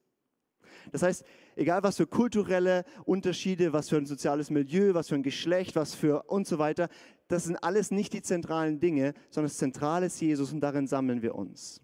Das 0.93 1.03
heißt, 1.03 1.25
egal 1.57 1.83
was 1.83 1.97
für 1.97 2.07
kulturelle 2.07 2.85
Unterschiede, 3.05 3.73
was 3.73 3.89
für 3.89 3.97
ein 3.97 4.07
soziales 4.07 4.51
Milieu, 4.51 4.95
was 4.95 5.09
für 5.09 5.15
ein 5.15 5.23
Geschlecht, 5.23 5.77
was 5.77 5.95
für 5.95 6.25
und 6.25 6.47
so 6.47 6.59
weiter, 6.59 6.89
das 7.29 7.45
sind 7.45 7.57
alles 7.57 7.91
nicht 7.91 8.13
die 8.13 8.23
zentralen 8.23 8.79
Dinge, 8.81 9.15
sondern 9.31 9.49
das 9.49 9.59
Zentrale 9.59 10.07
ist 10.07 10.21
Jesus 10.21 10.53
und 10.53 10.61
darin 10.61 10.87
sammeln 10.87 11.23
wir 11.23 11.35
uns. 11.35 11.81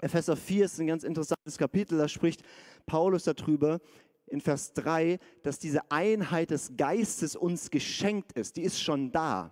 Epheser 0.00 0.36
4 0.36 0.64
ist 0.64 0.80
ein 0.80 0.86
ganz 0.86 1.04
interessantes 1.04 1.58
Kapitel, 1.58 1.98
da 1.98 2.08
spricht 2.08 2.42
Paulus 2.86 3.24
darüber 3.24 3.80
in 4.26 4.40
Vers 4.40 4.72
3, 4.72 5.18
dass 5.42 5.58
diese 5.58 5.90
Einheit 5.90 6.50
des 6.50 6.76
Geistes 6.76 7.36
uns 7.36 7.70
geschenkt 7.70 8.32
ist. 8.32 8.56
Die 8.56 8.62
ist 8.62 8.80
schon 8.80 9.12
da. 9.12 9.50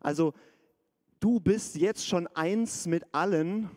Also 0.00 0.34
du 1.20 1.40
bist 1.40 1.76
jetzt 1.76 2.06
schon 2.06 2.26
eins 2.28 2.86
mit 2.86 3.04
allen, 3.12 3.70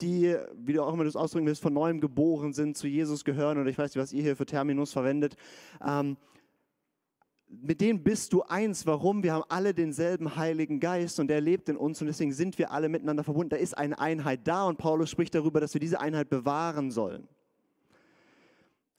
die, 0.00 0.36
wie 0.56 0.72
du 0.72 0.82
auch 0.82 0.92
immer 0.92 1.04
das 1.04 1.16
ausdrücken 1.16 1.46
willst, 1.46 1.62
von 1.62 1.72
neuem 1.72 2.00
geboren 2.00 2.52
sind, 2.52 2.76
zu 2.76 2.86
Jesus 2.86 3.24
gehören 3.24 3.58
oder 3.58 3.68
ich 3.68 3.78
weiß 3.78 3.94
nicht, 3.94 4.02
was 4.02 4.12
ihr 4.12 4.22
hier 4.22 4.36
für 4.36 4.46
Terminus 4.46 4.92
verwendet. 4.92 5.36
Ähm, 5.84 6.16
mit 7.48 7.80
denen 7.80 8.02
bist 8.02 8.32
du 8.34 8.42
eins. 8.42 8.86
Warum? 8.86 9.22
Wir 9.22 9.32
haben 9.32 9.44
alle 9.48 9.72
denselben 9.72 10.36
Heiligen 10.36 10.80
Geist 10.80 11.18
und 11.18 11.30
er 11.30 11.40
lebt 11.40 11.68
in 11.68 11.76
uns 11.76 12.00
und 12.00 12.06
deswegen 12.06 12.32
sind 12.32 12.58
wir 12.58 12.70
alle 12.70 12.88
miteinander 12.88 13.24
verbunden. 13.24 13.50
Da 13.50 13.56
ist 13.56 13.76
eine 13.76 13.98
Einheit 13.98 14.40
da 14.44 14.64
und 14.64 14.76
Paulus 14.76 15.08
spricht 15.10 15.34
darüber, 15.34 15.60
dass 15.60 15.72
wir 15.72 15.80
diese 15.80 16.00
Einheit 16.00 16.28
bewahren 16.28 16.90
sollen. 16.90 17.26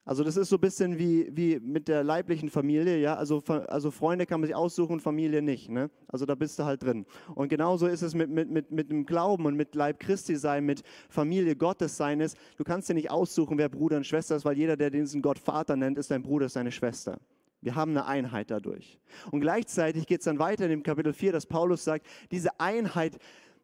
Also 0.06 0.24
das 0.24 0.38
ist 0.38 0.50
so 0.50 0.56
ein 0.56 0.62
bisschen 0.62 0.98
wie, 0.98 1.30
wie 1.32 1.60
mit 1.60 1.88
der 1.88 2.04
leiblichen 2.04 2.50
Familie, 2.50 2.98
ja. 2.98 3.16
Also, 3.16 3.44
also 3.68 3.92
Freunde 3.92 4.26
kann 4.26 4.42
man 4.42 4.48
sich 4.48 4.56
aussuchen, 4.56 5.00
Familie 5.00 5.42
nicht. 5.42 5.70
Ne? 5.70 5.92
Also 6.08 6.26
da 6.26 6.36
bist 6.36 6.58
du 6.58 6.66
halt 6.66 6.82
drin. 6.82 7.06
Und 7.36 7.50
genauso 7.50 7.86
ist 7.86 8.02
es 8.02 8.16
mit, 8.16 8.30
mit, 8.30 8.50
mit, 8.50 8.72
mit 8.72 8.90
dem 8.90 9.06
Glauben 9.06 9.46
und 9.46 9.56
mit 9.56 9.76
Leib 9.76 10.00
Christi 10.00 10.36
sein, 10.36 10.66
mit 10.66 10.82
Familie 11.10 11.56
Gottes 11.56 11.96
sein 11.96 12.22
ist. 12.22 12.38
Du 12.58 12.64
kannst 12.64 12.90
dir 12.90 12.96
nicht 12.96 13.12
aussuchen, 13.12 13.58
wer 13.58 13.70
Bruder 13.70 13.98
und 13.98 14.06
Schwester 14.06 14.36
ist, 14.36 14.46
weil 14.46 14.58
jeder, 14.58 14.78
der 14.78 14.90
diesen 14.90 15.22
Gott 15.22 15.38
Vater 15.38 15.76
nennt, 15.76 15.98
ist 15.98 16.10
dein 16.10 16.24
Bruder, 16.24 16.48
ist 16.48 16.56
deine 16.56 16.72
Schwester. 16.72 17.20
Wir 17.62 17.76
haben 17.76 17.92
eine 17.92 18.06
Einheit 18.06 18.52
dadurch. 18.52 19.00
Und 19.32 19.42
gleichzeitig 19.42 20.08
geht 20.08 20.22
es 20.22 20.26
dann 20.26 20.40
weiter 20.40 20.64
in 20.64 20.70
dem 20.70 20.84
Kapitel 20.84 21.14
4, 21.14 21.34
dass 21.34 21.46
Paulus 21.46 21.84
sagt, 21.84 22.08
diese 22.32 22.60
Einheit 22.60 23.18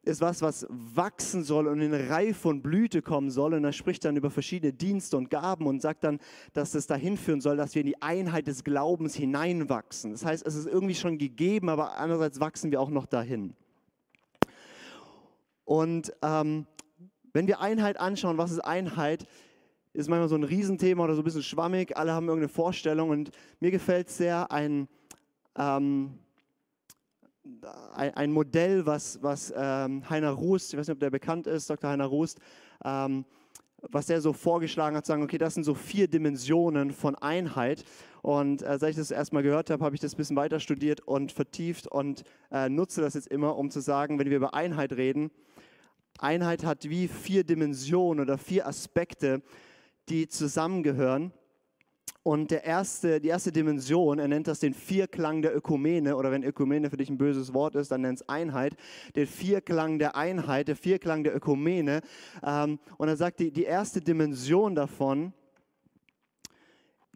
ist 0.05 0.21
was, 0.21 0.41
was 0.41 0.65
wachsen 0.69 1.43
soll 1.43 1.67
und 1.67 1.81
in 1.81 1.93
Reife 1.93 2.47
und 2.47 2.61
Blüte 2.61 3.01
kommen 3.01 3.31
soll. 3.31 3.55
Und 3.55 3.63
er 3.63 3.73
spricht 3.73 4.05
dann 4.05 4.15
über 4.15 4.29
verschiedene 4.29 4.71
Dienste 4.71 5.17
und 5.17 5.29
Gaben 5.29 5.65
und 5.65 5.81
sagt 5.81 6.03
dann, 6.03 6.19
dass 6.53 6.75
es 6.75 6.87
dahin 6.87 7.17
führen 7.17 7.41
soll, 7.41 7.57
dass 7.57 7.75
wir 7.75 7.81
in 7.81 7.87
die 7.87 8.01
Einheit 8.01 8.47
des 8.47 8.63
Glaubens 8.63 9.15
hineinwachsen. 9.15 10.11
Das 10.11 10.23
heißt, 10.23 10.45
es 10.45 10.55
ist 10.55 10.67
irgendwie 10.67 10.95
schon 10.95 11.17
gegeben, 11.17 11.69
aber 11.69 11.97
andererseits 11.97 12.39
wachsen 12.39 12.71
wir 12.71 12.79
auch 12.79 12.89
noch 12.89 13.07
dahin. 13.07 13.55
Und 15.65 16.13
ähm, 16.21 16.67
wenn 17.33 17.47
wir 17.47 17.59
Einheit 17.59 17.99
anschauen, 17.99 18.37
was 18.37 18.51
ist 18.51 18.59
Einheit, 18.59 19.27
ist 19.93 20.09
manchmal 20.09 20.29
so 20.29 20.35
ein 20.35 20.43
Riesenthema 20.43 21.03
oder 21.03 21.15
so 21.15 21.21
ein 21.21 21.25
bisschen 21.25 21.43
schwammig. 21.43 21.97
Alle 21.97 22.11
haben 22.11 22.27
irgendeine 22.27 22.49
Vorstellung 22.49 23.09
und 23.09 23.31
mir 23.59 23.71
gefällt 23.71 24.09
sehr 24.09 24.51
ein, 24.51 24.87
ähm, 25.57 26.19
ein, 27.95 28.31
Modell, 28.31 28.85
was, 28.85 29.21
was 29.21 29.53
ähm, 29.55 30.09
Heiner 30.09 30.31
Rust, 30.31 30.73
ich 30.73 30.79
weiß 30.79 30.87
nicht, 30.87 30.95
ob 30.95 30.99
der 30.99 31.09
bekannt 31.09 31.47
ist, 31.47 31.69
Dr. 31.69 31.89
Heiner 31.89 32.05
Rust, 32.05 32.39
ähm, 32.83 33.25
was 33.81 34.07
der 34.07 34.21
so 34.21 34.33
vorgeschlagen 34.33 34.95
hat, 34.95 35.05
sagen, 35.05 35.23
okay, 35.23 35.37
das 35.37 35.53
sind 35.53 35.63
so 35.63 35.75
vier 35.75 36.07
Dimensionen 36.07 36.91
von 36.91 37.15
Einheit. 37.15 37.83
Und 38.21 38.63
äh, 38.63 38.79
seit 38.79 38.91
ich 38.91 38.95
das 38.95 39.11
erstmal 39.11 39.43
gehört 39.43 39.69
habe, 39.69 39.83
habe 39.85 39.95
ich 39.95 40.01
das 40.01 40.13
ein 40.13 40.17
bisschen 40.17 40.35
weiter 40.35 40.59
studiert 40.59 41.01
und 41.01 41.31
vertieft 41.31 41.87
und 41.87 42.23
äh, 42.51 42.69
nutze 42.69 43.01
das 43.01 43.13
jetzt 43.13 43.27
immer, 43.27 43.55
um 43.57 43.69
zu 43.69 43.79
sagen, 43.79 44.17
wenn 44.17 44.29
wir 44.29 44.37
über 44.37 44.55
Einheit 44.55 44.93
reden, 44.93 45.29
Einheit 46.17 46.63
hat 46.63 46.89
wie 46.89 47.07
vier 47.07 47.43
Dimensionen 47.43 48.23
oder 48.23 48.37
vier 48.37 48.67
Aspekte, 48.67 49.43
die 50.09 50.27
zusammengehören. 50.27 51.31
Und 52.25 52.49
der 52.49 52.63
erste, 52.63 53.21
die 53.21 53.27
erste 53.27 53.51
Dimension, 53.51 54.17
er 54.17 54.27
nennt 54.27 54.47
das 54.47 54.59
den 54.59 54.73
Vierklang 54.73 55.43
der 55.43 55.55
Ökumene, 55.55 56.15
oder 56.15 56.31
wenn 56.31 56.43
Ökumene 56.43 56.89
für 56.89 56.97
dich 56.97 57.11
ein 57.11 57.19
böses 57.19 57.53
Wort 57.53 57.75
ist, 57.75 57.91
dann 57.91 58.01
nennt 58.01 58.19
es 58.19 58.27
Einheit, 58.27 58.75
den 59.15 59.27
Vierklang 59.27 59.99
der 59.99 60.15
Einheit, 60.15 60.67
der 60.67 60.75
Vierklang 60.75 61.23
der 61.23 61.35
Ökumene. 61.35 62.01
Ähm, 62.43 62.79
und 62.97 63.07
er 63.09 63.15
sagt, 63.15 63.41
die, 63.41 63.51
die 63.51 63.65
erste 63.65 64.01
Dimension 64.01 64.73
davon 64.73 65.33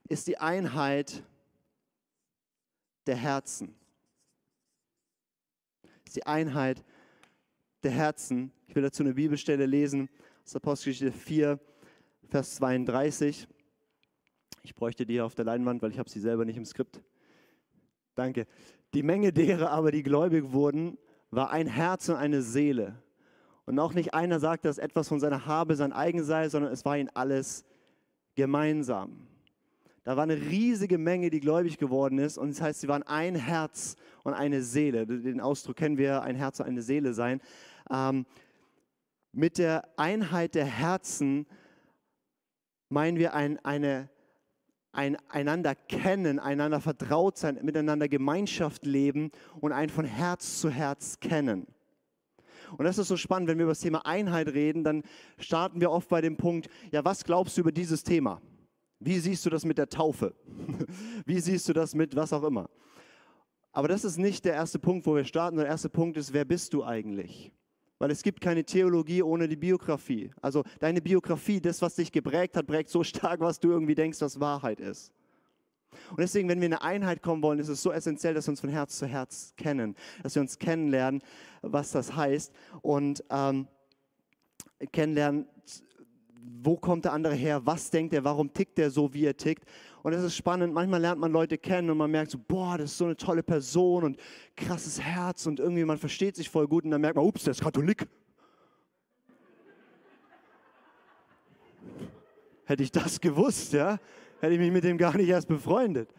ist 0.07 0.27
die 0.27 0.37
Einheit 0.37 1.23
der 3.07 3.15
Herzen. 3.15 3.73
Ist 6.05 6.17
die 6.17 6.27
Einheit 6.27 6.85
der 7.81 7.91
Herzen. 7.91 8.51
Ich 8.67 8.75
will 8.75 8.83
dazu 8.83 9.01
eine 9.01 9.15
Bibelstelle 9.15 9.65
lesen 9.65 10.07
aus 10.45 10.55
Apostelgeschichte 10.55 11.11
4, 11.11 11.59
Vers 12.29 12.53
32. 12.57 13.47
Ich 14.69 14.75
bräuchte 14.75 15.03
die 15.03 15.19
auf 15.19 15.33
der 15.33 15.45
Leinwand, 15.45 15.81
weil 15.81 15.89
ich 15.89 15.97
habe 15.97 16.11
sie 16.11 16.19
selber 16.19 16.45
nicht 16.45 16.55
im 16.55 16.63
Skript. 16.63 17.01
Danke. 18.13 18.45
Die 18.93 19.01
Menge 19.01 19.33
derer 19.33 19.71
aber, 19.71 19.91
die 19.91 20.03
gläubig 20.03 20.53
wurden, 20.53 20.99
war 21.31 21.49
ein 21.49 21.65
Herz 21.65 22.07
und 22.07 22.17
eine 22.17 22.43
Seele. 22.43 23.01
Und 23.65 23.79
auch 23.79 23.95
nicht 23.95 24.13
einer 24.13 24.39
sagte, 24.39 24.67
dass 24.67 24.77
etwas 24.77 25.07
von 25.07 25.19
seiner 25.19 25.47
Habe 25.47 25.75
sein 25.75 25.91
eigen 25.91 26.23
sei, 26.23 26.49
sondern 26.49 26.71
es 26.71 26.85
war 26.85 26.95
ihnen 26.95 27.09
alles 27.15 27.65
gemeinsam. 28.35 29.25
Da 30.03 30.15
war 30.15 30.21
eine 30.21 30.39
riesige 30.39 30.99
Menge, 30.99 31.31
die 31.31 31.39
gläubig 31.39 31.79
geworden 31.79 32.19
ist. 32.19 32.38
Und 32.38 32.49
das 32.49 32.61
heißt, 32.61 32.81
sie 32.81 32.88
waren 32.88 33.01
ein 33.01 33.33
Herz 33.33 33.95
und 34.23 34.35
eine 34.35 34.61
Seele. 34.61 35.07
Den 35.07 35.41
Ausdruck 35.41 35.77
kennen 35.77 35.97
wir, 35.97 36.21
ein 36.21 36.35
Herz 36.35 36.59
und 36.59 36.67
eine 36.67 36.83
Seele 36.83 37.15
sein. 37.15 37.41
Ähm, 37.89 38.27
mit 39.31 39.57
der 39.57 39.89
Einheit 39.97 40.53
der 40.53 40.65
Herzen 40.65 41.47
meinen 42.88 43.17
wir 43.17 43.33
ein, 43.33 43.57
eine, 43.65 44.11
ein 44.91 45.17
einander 45.29 45.75
kennen, 45.75 46.39
einander 46.39 46.81
vertraut 46.81 47.38
sein, 47.38 47.60
miteinander 47.62 48.08
Gemeinschaft 48.08 48.86
leben 48.86 49.31
und 49.60 49.72
ein 49.72 49.89
von 49.89 50.05
Herz 50.05 50.60
zu 50.60 50.69
Herz 50.69 51.19
kennen. 51.19 51.67
Und 52.77 52.86
das 52.86 52.98
ist 52.98 53.08
so 53.08 53.17
spannend, 53.17 53.50
wenn 53.50 53.58
wir 53.58 53.63
über 53.63 53.72
das 53.72 53.79
Thema 53.79 54.05
Einheit 54.05 54.48
reden, 54.50 54.84
dann 54.84 55.03
starten 55.38 55.81
wir 55.81 55.91
oft 55.91 56.10
bei 56.10 56.22
dem 56.22 56.38
Punkt, 56.38 56.69
ja, 56.91 57.03
was 57.03 57.24
glaubst 57.24 57.58
du 57.58 57.62
über 57.62 57.72
dieses 57.72 58.03
Thema? 58.03 58.41
Wie 59.00 59.17
siehst 59.19 59.46
du 59.46 59.50
das 59.50 59.65
mit 59.65 59.77
der 59.77 59.89
Taufe? 59.89 60.36
Wie 61.25 61.39
siehst 61.39 61.69
du 61.69 61.74
das 61.74 61.96
mit 61.96 62.15
was 62.15 62.34
auch 62.34 62.43
immer? 62.43 62.69
Aber 63.72 63.88
das 63.88 64.03
ist 64.03 64.17
nicht 64.17 64.46
der 64.46 64.53
erste 64.53 64.77
Punkt, 64.77 65.05
wo 65.05 65.15
wir 65.15 65.24
starten. 65.24 65.58
Der 65.58 65.67
erste 65.67 65.89
Punkt 65.89 66.17
ist, 66.17 66.34
wer 66.34 66.43
bist 66.43 66.74
du 66.74 66.84
eigentlich? 66.84 67.51
Weil 68.00 68.12
es 68.12 68.24
gibt 68.24 68.41
keine 68.41 68.63
Theologie 68.63 69.22
ohne 69.22 69.48
die 69.48 69.58
Biografie. 69.58 70.32
Also 70.41 70.63
deine 70.79 71.01
Biografie, 71.01 71.60
das, 71.62 71.82
was 71.82 71.96
dich 71.96 72.12
geprägt 72.12 72.56
hat, 72.56 72.65
prägt 72.65 72.89
so 72.89 73.03
stark, 73.03 73.41
was 73.41 73.60
du 73.60 73.70
irgendwie 73.70 73.96
denkst, 73.96 74.20
was 74.22 74.39
Wahrheit 74.39 74.79
ist. 74.79 75.13
Und 76.12 76.20
deswegen, 76.20 76.48
wenn 76.50 76.60
wir 76.60 76.68
in 76.68 76.74
eine 76.74 76.82
Einheit 76.82 77.22
kommen 77.22 77.41
wollen, 77.41 77.60
ist 77.60 77.68
es 77.68 77.82
so 77.82 77.91
essentiell, 77.91 78.34
dass 78.34 78.48
wir 78.48 78.51
uns 78.51 78.62
von 78.62 78.70
Herz 78.70 78.98
zu 78.98 79.06
Herz 79.06 79.53
kennen, 79.58 79.96
dass 80.24 80.36
wir 80.36 80.41
uns 80.41 80.58
kennenlernen, 80.58 81.22
was 81.62 81.91
das 81.91 82.15
heißt 82.15 82.53
und 82.82 83.24
ähm, 83.29 83.68
kennenlernen, 84.91 85.46
wo 86.62 86.77
kommt 86.77 87.06
der 87.06 87.13
andere 87.13 87.36
her, 87.36 87.65
was 87.65 87.89
denkt 87.89 88.13
er, 88.13 88.24
warum 88.24 88.53
tickt 88.53 88.79
er 88.79 88.91
so, 88.91 89.13
wie 89.13 89.25
er 89.25 89.36
tickt. 89.36 89.65
Und 90.01 90.13
das 90.13 90.24
ist 90.24 90.36
spannend. 90.36 90.74
Manchmal 90.74 91.01
lernt 91.01 91.20
man 91.20 91.32
Leute 91.32 91.58
kennen 91.58 91.89
und 91.89 91.98
man 91.98 92.10
merkt 92.10 92.32
so, 92.32 92.38
boah, 92.38 92.77
das 92.77 92.91
ist 92.91 92.98
so 92.98 93.06
eine 93.06 93.18
tolle 93.18 93.44
Person 93.44 94.03
und 94.03 94.18
krasses 94.56 95.00
Herz 95.00 95.46
und 95.46 95.60
irgendwie 95.60 95.84
man 95.84 95.98
versteht 95.98 96.36
sich 96.36 96.50
voll 96.50 96.68
gut 96.68 96.86
und 96.86 96.91
dann 96.91 97.01
merkt 97.01 97.15
man, 97.15 97.25
ups, 97.25 97.44
der 97.44 97.51
ist 97.51 97.62
Katholik. 97.62 98.08
Hätte 102.65 102.84
ich 102.84 102.91
das 102.91 103.20
gewusst, 103.20 103.74
ja, 103.74 104.00
hätte 104.39 104.53
ich 104.53 104.60
mich 104.60 104.72
mit 104.72 104.84
dem 104.84 104.98
gar 104.98 105.18
nicht 105.18 105.27
erst 105.27 105.48
befreundet. 105.48 106.13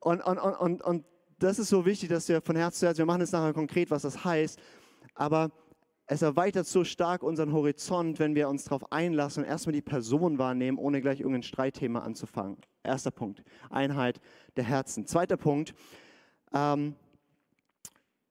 Und, 0.00 0.20
und, 0.20 0.38
und, 0.38 0.54
und, 0.54 0.82
und 0.82 1.04
das 1.38 1.58
ist 1.58 1.68
so 1.68 1.86
wichtig, 1.86 2.10
dass 2.10 2.28
wir 2.28 2.42
von 2.42 2.56
Herz 2.56 2.78
zu 2.78 2.86
Herz, 2.86 2.98
wir 2.98 3.06
machen 3.06 3.20
jetzt 3.20 3.32
nachher 3.32 3.52
konkret, 3.52 3.90
was 3.90 4.02
das 4.02 4.24
heißt, 4.24 4.58
aber 5.14 5.50
es 6.06 6.22
erweitert 6.22 6.66
so 6.66 6.84
stark 6.84 7.22
unseren 7.22 7.52
Horizont, 7.52 8.18
wenn 8.18 8.34
wir 8.34 8.48
uns 8.48 8.64
darauf 8.64 8.92
einlassen 8.92 9.42
und 9.42 9.48
erstmal 9.48 9.72
die 9.72 9.82
Person 9.82 10.38
wahrnehmen, 10.38 10.78
ohne 10.78 11.00
gleich 11.00 11.20
irgendein 11.20 11.42
Streitthema 11.42 12.00
anzufangen. 12.00 12.58
Erster 12.82 13.10
Punkt, 13.10 13.42
Einheit 13.70 14.20
der 14.56 14.64
Herzen. 14.64 15.06
Zweiter 15.06 15.38
Punkt, 15.38 15.74
ähm, 16.52 16.94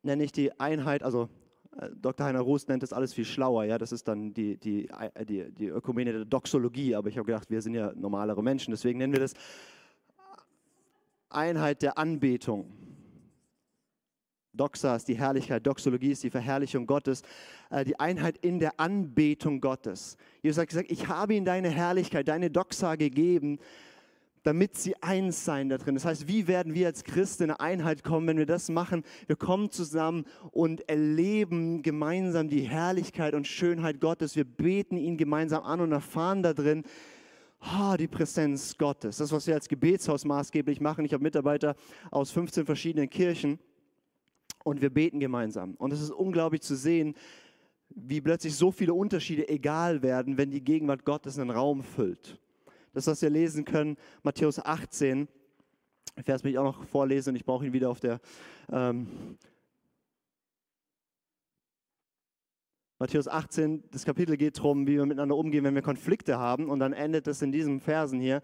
nenne 0.03 0.23
ich 0.23 0.31
die 0.31 0.59
Einheit, 0.59 1.01
also 1.01 1.29
äh, 1.79 1.89
Dr. 1.95 2.27
Heiner 2.27 2.41
Roos 2.41 2.67
nennt 2.67 2.83
das 2.83 2.93
alles 2.93 3.13
viel 3.13 3.25
schlauer, 3.25 3.63
ja, 3.63 3.79
das 3.79 3.91
ist 3.91 4.07
dann 4.07 4.33
die, 4.33 4.57
die, 4.57 4.89
äh, 4.89 5.25
die, 5.25 5.51
die 5.51 5.67
Ökumene 5.67 6.11
der 6.11 6.25
Doxologie, 6.25 6.95
aber 6.95 7.09
ich 7.09 7.17
habe 7.17 7.25
gedacht, 7.25 7.49
wir 7.49 7.61
sind 7.61 7.73
ja 7.73 7.91
normalere 7.95 8.43
Menschen, 8.43 8.71
deswegen 8.71 8.99
nennen 8.99 9.13
wir 9.13 9.19
das 9.19 9.33
Einheit 11.29 11.81
der 11.81 11.97
Anbetung. 11.97 12.71
Doxa 14.53 14.95
ist 14.95 15.07
die 15.07 15.17
Herrlichkeit, 15.17 15.65
Doxologie 15.65 16.11
ist 16.11 16.23
die 16.23 16.29
Verherrlichung 16.29 16.85
Gottes, 16.85 17.23
äh, 17.71 17.83
die 17.83 17.99
Einheit 17.99 18.37
in 18.37 18.59
der 18.59 18.79
Anbetung 18.79 19.59
Gottes. 19.59 20.15
Jesus 20.41 20.61
hat 20.61 20.69
gesagt, 20.69 20.91
ich 20.91 21.07
habe 21.07 21.33
ihnen 21.33 21.45
deine 21.45 21.69
Herrlichkeit, 21.69 22.27
deine 22.27 22.51
Doxa 22.51 22.95
gegeben, 22.95 23.57
damit 24.43 24.75
sie 24.75 24.95
eins 25.01 25.43
sein 25.45 25.69
da 25.69 25.77
drin. 25.77 25.95
Das 25.95 26.05
heißt, 26.05 26.27
wie 26.27 26.47
werden 26.47 26.73
wir 26.73 26.87
als 26.87 27.03
Christen 27.03 27.43
in 27.43 27.51
eine 27.51 27.59
Einheit 27.61 28.03
kommen, 28.03 28.27
wenn 28.27 28.37
wir 28.37 28.45
das 28.45 28.69
machen? 28.69 29.03
Wir 29.25 29.37
kommen 29.37 29.71
zusammen 29.71 30.25
und 30.51 30.87
erleben 30.87 31.81
gemeinsam 31.81 32.49
die 32.49 32.61
Herrlichkeit 32.61 33.33
und 33.33 33.47
Schönheit 33.47 34.01
Gottes. 34.01 34.35
Wir 34.35 34.43
beten 34.43 34.97
ihn 34.97 35.17
gemeinsam 35.17 35.63
an 35.63 35.79
und 35.79 35.93
erfahren 35.93 36.43
da 36.43 36.53
drin, 36.53 36.83
oh, 37.61 37.95
die 37.97 38.07
Präsenz 38.07 38.77
Gottes. 38.77 39.17
Das, 39.17 39.31
was 39.31 39.47
wir 39.47 39.55
als 39.55 39.69
Gebetshaus 39.69 40.25
maßgeblich 40.25 40.81
machen. 40.81 41.05
Ich 41.05 41.13
habe 41.13 41.23
Mitarbeiter 41.23 41.75
aus 42.11 42.31
15 42.31 42.65
verschiedenen 42.65 43.09
Kirchen 43.09 43.59
und 44.63 44.81
wir 44.81 44.89
beten 44.89 45.19
gemeinsam. 45.19 45.75
Und 45.75 45.93
es 45.93 46.01
ist 46.01 46.11
unglaublich 46.11 46.61
zu 46.61 46.75
sehen, 46.75 47.15
wie 47.89 48.21
plötzlich 48.21 48.55
so 48.55 48.71
viele 48.71 48.93
Unterschiede 48.93 49.47
egal 49.49 50.01
werden, 50.01 50.37
wenn 50.37 50.51
die 50.51 50.63
Gegenwart 50.63 51.05
Gottes 51.05 51.37
einen 51.37 51.51
Raum 51.51 51.83
füllt. 51.83 52.39
Das, 52.93 53.07
was 53.07 53.21
wir 53.21 53.29
lesen 53.29 53.65
können, 53.65 53.97
Matthäus 54.23 54.59
18, 54.59 55.27
Vers 56.23 56.43
will 56.43 56.51
ich 56.51 56.57
auch 56.57 56.63
noch 56.63 56.83
vorlesen, 56.85 57.35
ich 57.35 57.45
brauche 57.45 57.65
ihn 57.65 57.73
wieder 57.73 57.89
auf 57.89 57.99
der 57.99 58.19
ähm, 58.71 59.07
Matthäus 62.99 63.27
18, 63.27 63.83
das 63.91 64.05
Kapitel 64.05 64.37
geht 64.37 64.57
darum, 64.57 64.87
wie 64.87 64.93
wir 64.93 65.05
miteinander 65.05 65.35
umgehen, 65.35 65.63
wenn 65.65 65.75
wir 65.75 65.81
Konflikte 65.81 66.39
haben. 66.39 66.69
Und 66.69 66.79
dann 66.79 66.93
endet 66.93 67.27
es 67.27 67.41
in 67.41 67.51
diesen 67.51 67.81
Versen 67.81 68.21
hier. 68.21 68.41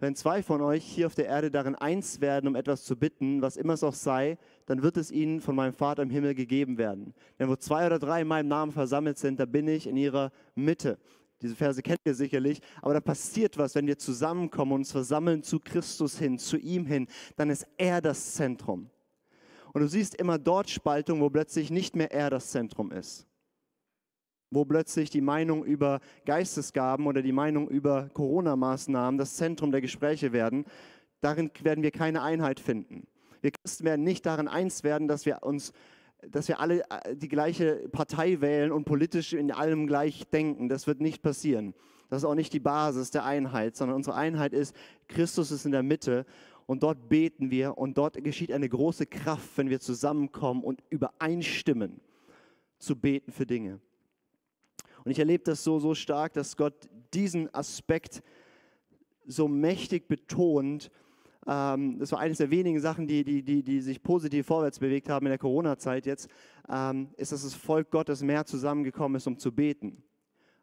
Wenn 0.00 0.14
zwei 0.14 0.44
von 0.44 0.60
euch 0.60 0.84
hier 0.84 1.06
auf 1.06 1.16
der 1.16 1.26
Erde 1.26 1.50
darin 1.50 1.74
eins 1.74 2.20
werden, 2.20 2.46
um 2.46 2.54
etwas 2.54 2.84
zu 2.84 2.96
bitten, 2.96 3.42
was 3.42 3.56
immer 3.56 3.72
es 3.72 3.82
auch 3.82 3.94
sei, 3.94 4.38
dann 4.66 4.82
wird 4.82 4.96
es 4.96 5.10
ihnen 5.10 5.40
von 5.40 5.56
meinem 5.56 5.72
Vater 5.72 6.02
im 6.02 6.10
Himmel 6.10 6.36
gegeben 6.36 6.78
werden. 6.78 7.14
Denn 7.38 7.48
wo 7.48 7.56
zwei 7.56 7.84
oder 7.86 7.98
drei 7.98 8.20
in 8.20 8.28
meinem 8.28 8.46
Namen 8.46 8.70
versammelt 8.70 9.18
sind, 9.18 9.40
da 9.40 9.44
bin 9.44 9.66
ich 9.66 9.88
in 9.88 9.96
ihrer 9.96 10.30
Mitte. 10.54 10.98
Diese 11.42 11.56
Verse 11.56 11.82
kennt 11.82 12.00
ihr 12.04 12.14
sicherlich, 12.14 12.60
aber 12.80 12.94
da 12.94 13.00
passiert 13.00 13.58
was, 13.58 13.74
wenn 13.74 13.88
wir 13.88 13.98
zusammenkommen 13.98 14.72
und 14.72 14.80
uns 14.80 14.92
versammeln 14.92 15.42
zu 15.42 15.58
Christus 15.58 16.16
hin, 16.16 16.38
zu 16.38 16.56
ihm 16.56 16.86
hin, 16.86 17.08
dann 17.36 17.50
ist 17.50 17.66
er 17.76 18.00
das 18.00 18.34
Zentrum. 18.34 18.90
Und 19.72 19.80
du 19.80 19.88
siehst 19.88 20.14
immer 20.14 20.38
dort 20.38 20.70
Spaltung, 20.70 21.20
wo 21.20 21.28
plötzlich 21.28 21.70
nicht 21.70 21.96
mehr 21.96 22.12
er 22.12 22.30
das 22.30 22.50
Zentrum 22.50 22.92
ist 22.92 23.28
wo 24.50 24.64
plötzlich 24.64 25.10
die 25.10 25.20
Meinung 25.20 25.64
über 25.64 26.00
Geistesgaben 26.24 27.06
oder 27.06 27.22
die 27.22 27.32
Meinung 27.32 27.68
über 27.68 28.08
Corona-Maßnahmen 28.14 29.18
das 29.18 29.36
Zentrum 29.36 29.70
der 29.70 29.80
Gespräche 29.80 30.32
werden, 30.32 30.64
darin 31.20 31.50
werden 31.62 31.82
wir 31.82 31.90
keine 31.90 32.22
Einheit 32.22 32.60
finden. 32.60 33.06
Wir 33.40 33.52
Christen 33.52 33.84
werden 33.84 34.04
nicht 34.04 34.26
darin 34.26 34.48
eins 34.48 34.82
werden, 34.84 35.08
dass 35.08 35.26
wir 35.26 35.42
uns 35.42 35.72
dass 36.26 36.48
wir 36.48 36.58
alle 36.58 36.82
äh, 36.90 37.14
die 37.14 37.28
gleiche 37.28 37.88
Partei 37.90 38.40
wählen 38.40 38.72
und 38.72 38.84
politisch 38.84 39.32
in 39.32 39.52
allem 39.52 39.86
gleich 39.86 40.26
denken. 40.28 40.68
Das 40.68 40.88
wird 40.88 41.00
nicht 41.00 41.22
passieren. 41.22 41.74
Das 42.08 42.22
ist 42.22 42.24
auch 42.24 42.34
nicht 42.34 42.52
die 42.52 42.60
Basis 42.60 43.10
der 43.10 43.24
Einheit, 43.24 43.76
sondern 43.76 43.96
unsere 43.96 44.16
Einheit 44.16 44.52
ist, 44.52 44.74
Christus 45.08 45.50
ist 45.50 45.66
in 45.66 45.72
der 45.72 45.82
Mitte 45.82 46.24
und 46.66 46.82
dort 46.82 47.08
beten 47.08 47.50
wir 47.50 47.76
und 47.78 47.98
dort 47.98 48.22
geschieht 48.24 48.52
eine 48.52 48.68
große 48.68 49.06
Kraft, 49.06 49.56
wenn 49.56 49.70
wir 49.70 49.80
zusammenkommen 49.80 50.64
und 50.64 50.82
übereinstimmen 50.90 52.00
zu 52.78 52.96
beten 52.96 53.30
für 53.30 53.46
Dinge. 53.46 53.80
Und 55.08 55.12
ich 55.12 55.20
erlebe 55.20 55.42
das 55.42 55.64
so, 55.64 55.78
so 55.78 55.94
stark, 55.94 56.34
dass 56.34 56.54
Gott 56.54 56.74
diesen 57.14 57.48
Aspekt 57.54 58.22
so 59.26 59.48
mächtig 59.48 60.06
betont. 60.06 60.90
Ähm, 61.46 61.98
das 61.98 62.12
war 62.12 62.18
eines 62.18 62.36
der 62.36 62.50
wenigen 62.50 62.78
Sachen, 62.78 63.06
die, 63.06 63.24
die, 63.24 63.42
die, 63.42 63.62
die 63.62 63.80
sich 63.80 64.02
positiv 64.02 64.44
vorwärts 64.44 64.78
bewegt 64.78 65.08
haben 65.08 65.24
in 65.24 65.30
der 65.30 65.38
Corona-Zeit 65.38 66.04
jetzt, 66.04 66.28
ähm, 66.68 67.08
ist, 67.16 67.32
dass 67.32 67.42
das 67.42 67.54
Volk 67.54 67.90
Gottes 67.90 68.22
mehr 68.22 68.44
zusammengekommen 68.44 69.16
ist, 69.16 69.26
um 69.26 69.38
zu 69.38 69.50
beten. 69.50 70.02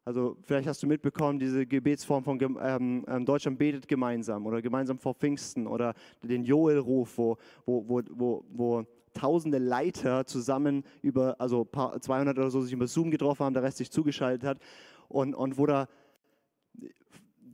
Also 0.04 0.38
vielleicht 0.44 0.68
hast 0.68 0.84
du 0.84 0.86
mitbekommen, 0.86 1.40
diese 1.40 1.66
Gebetsform 1.66 2.24
von 2.24 2.40
ähm, 2.40 3.04
ähm, 3.08 3.26
Deutschland 3.26 3.58
betet 3.58 3.88
gemeinsam 3.88 4.46
oder 4.46 4.62
gemeinsam 4.62 5.00
vor 5.00 5.16
Pfingsten 5.16 5.66
oder 5.66 5.96
den 6.22 6.44
Joel-Ruf, 6.44 7.18
wo, 7.18 7.38
wo, 7.66 7.84
wo, 7.88 8.04
wo, 8.12 8.46
wo 8.50 8.86
tausende 9.16 9.58
Leiter 9.58 10.28
zusammen 10.28 10.84
über, 11.02 11.36
also 11.40 11.66
200 11.66 12.38
oder 12.38 12.52
so 12.52 12.62
sich 12.62 12.74
über 12.74 12.88
Zoom 12.88 13.10
getroffen 13.10 13.46
haben, 13.46 13.54
der 13.56 13.64
Rest 13.64 13.78
sich 13.78 13.90
zugeschaltet 13.90 14.44
hat 14.44 14.60
und, 15.08 15.34
und 15.34 15.58
wo 15.58 15.66
da 15.66 15.88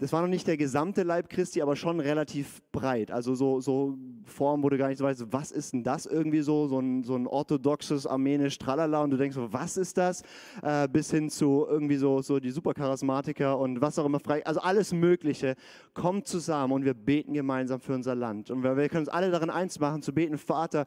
das 0.01 0.12
war 0.12 0.24
noch 0.24 0.27
nicht 0.27 0.48
der 0.48 0.58
gesamte 0.58 1.03
Leib 1.03 1.29
Christi, 1.29 1.62
aber 1.62 1.75
schon 1.75 2.00
relativ 2.00 2.63
breit. 2.72 3.12
Also 3.12 3.36
so, 3.36 3.62
so 3.62 4.00
Form, 4.25 4.63
wo 4.63 4.70
du 4.70 4.79
gar 4.79 4.88
nicht 4.88 4.98
so 4.98 5.05
weißt, 5.05 5.27
was 5.31 5.51
ist 5.51 5.74
denn 5.74 5.84
das 5.84 6.08
irgendwie 6.08 6.41
so, 6.41 6.67
so 6.67 6.79
ein, 6.79 7.03
so 7.03 7.15
ein 7.15 7.27
orthodoxes 7.27 8.08
armenisch 8.08 8.58
Tralala 8.58 9.03
und 9.03 9.12
du 9.12 9.17
denkst 9.17 9.36
so, 9.36 9.53
was 9.53 9.77
ist 9.77 9.98
das? 9.98 10.24
Äh, 10.63 10.88
bis 10.88 11.12
hin 11.12 11.29
zu 11.29 11.67
irgendwie 11.70 11.98
so, 11.98 12.24
so 12.24 12.39
die 12.39 12.50
Supercharismatiker 12.50 13.60
und 13.60 13.79
was 13.79 14.00
auch 14.00 14.05
immer 14.05 14.20
frei. 14.20 14.43
Also 14.43 14.60
alles 14.62 14.91
Mögliche 14.91 15.53
kommt 15.93 16.27
zusammen 16.27 16.74
und 16.74 16.84
wir 16.84 16.96
beten 16.96 17.34
gemeinsam 17.34 17.79
für 17.79 17.93
unser 17.93 18.15
Land. 18.15 18.50
Und 18.50 18.63
wir, 18.63 18.75
wir 18.75 18.89
können 18.89 19.01
uns 19.01 19.10
alle 19.10 19.29
darin 19.29 19.51
eins 19.51 19.79
machen, 19.79 20.01
zu 20.01 20.13
beten, 20.13 20.39
Vater, 20.39 20.86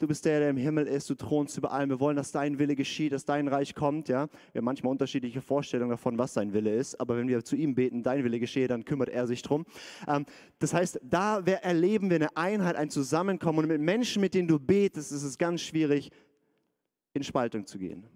du 0.00 0.08
bist 0.08 0.24
der, 0.24 0.40
der 0.40 0.50
im 0.50 0.56
Himmel 0.56 0.88
ist, 0.88 1.08
du 1.08 1.14
thronst 1.14 1.56
über 1.56 1.70
allem. 1.70 1.90
Wir 1.90 2.00
wollen, 2.00 2.16
dass 2.16 2.32
dein 2.32 2.58
Wille 2.58 2.74
geschieht, 2.74 3.12
dass 3.12 3.24
dein 3.24 3.46
Reich 3.46 3.76
kommt. 3.76 4.08
Ja? 4.08 4.26
Wir 4.50 4.58
haben 4.58 4.64
manchmal 4.64 4.90
unterschiedliche 4.90 5.40
Vorstellungen 5.40 5.90
davon, 5.90 6.18
was 6.18 6.34
sein 6.34 6.52
Wille 6.52 6.74
ist, 6.74 6.98
aber 7.00 7.16
wenn 7.16 7.28
wir 7.28 7.44
zu 7.44 7.54
ihm 7.54 7.76
beten, 7.76 8.02
dein 8.02 8.24
Wille 8.24 8.40
geschehe, 8.56 8.68
dann 8.68 8.84
kümmert 8.84 9.08
er 9.08 9.26
sich 9.26 9.42
drum. 9.42 9.66
Ähm, 10.08 10.24
das 10.58 10.72
heißt, 10.72 11.00
da 11.02 11.40
erleben 11.40 12.10
wir 12.10 12.16
eine 12.16 12.36
Einheit, 12.36 12.76
ein 12.76 12.90
Zusammenkommen 12.90 13.60
und 13.60 13.68
mit 13.68 13.80
Menschen, 13.80 14.20
mit 14.20 14.34
denen 14.34 14.48
du 14.48 14.58
betest, 14.58 15.12
ist 15.12 15.22
es 15.22 15.38
ganz 15.38 15.60
schwierig, 15.60 16.10
in 17.12 17.22
Spaltung 17.22 17.66
zu 17.66 17.78
gehen. 17.78 18.06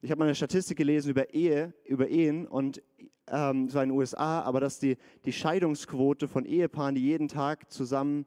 Ich 0.00 0.10
habe 0.10 0.18
mal 0.18 0.26
eine 0.26 0.34
Statistik 0.34 0.76
gelesen 0.76 1.10
über 1.10 1.32
Ehe, 1.32 1.72
über 1.84 2.08
Ehen 2.08 2.46
und 2.46 2.82
ähm, 3.26 3.68
zwar 3.70 3.84
in 3.84 3.88
den 3.88 3.98
USA, 3.98 4.42
aber 4.42 4.60
dass 4.60 4.78
die, 4.78 4.96
die 5.24 5.32
Scheidungsquote 5.32 6.28
von 6.28 6.44
Ehepaaren, 6.44 6.94
die 6.94 7.00
jeden 7.00 7.28
Tag 7.28 7.72
zusammen 7.72 8.26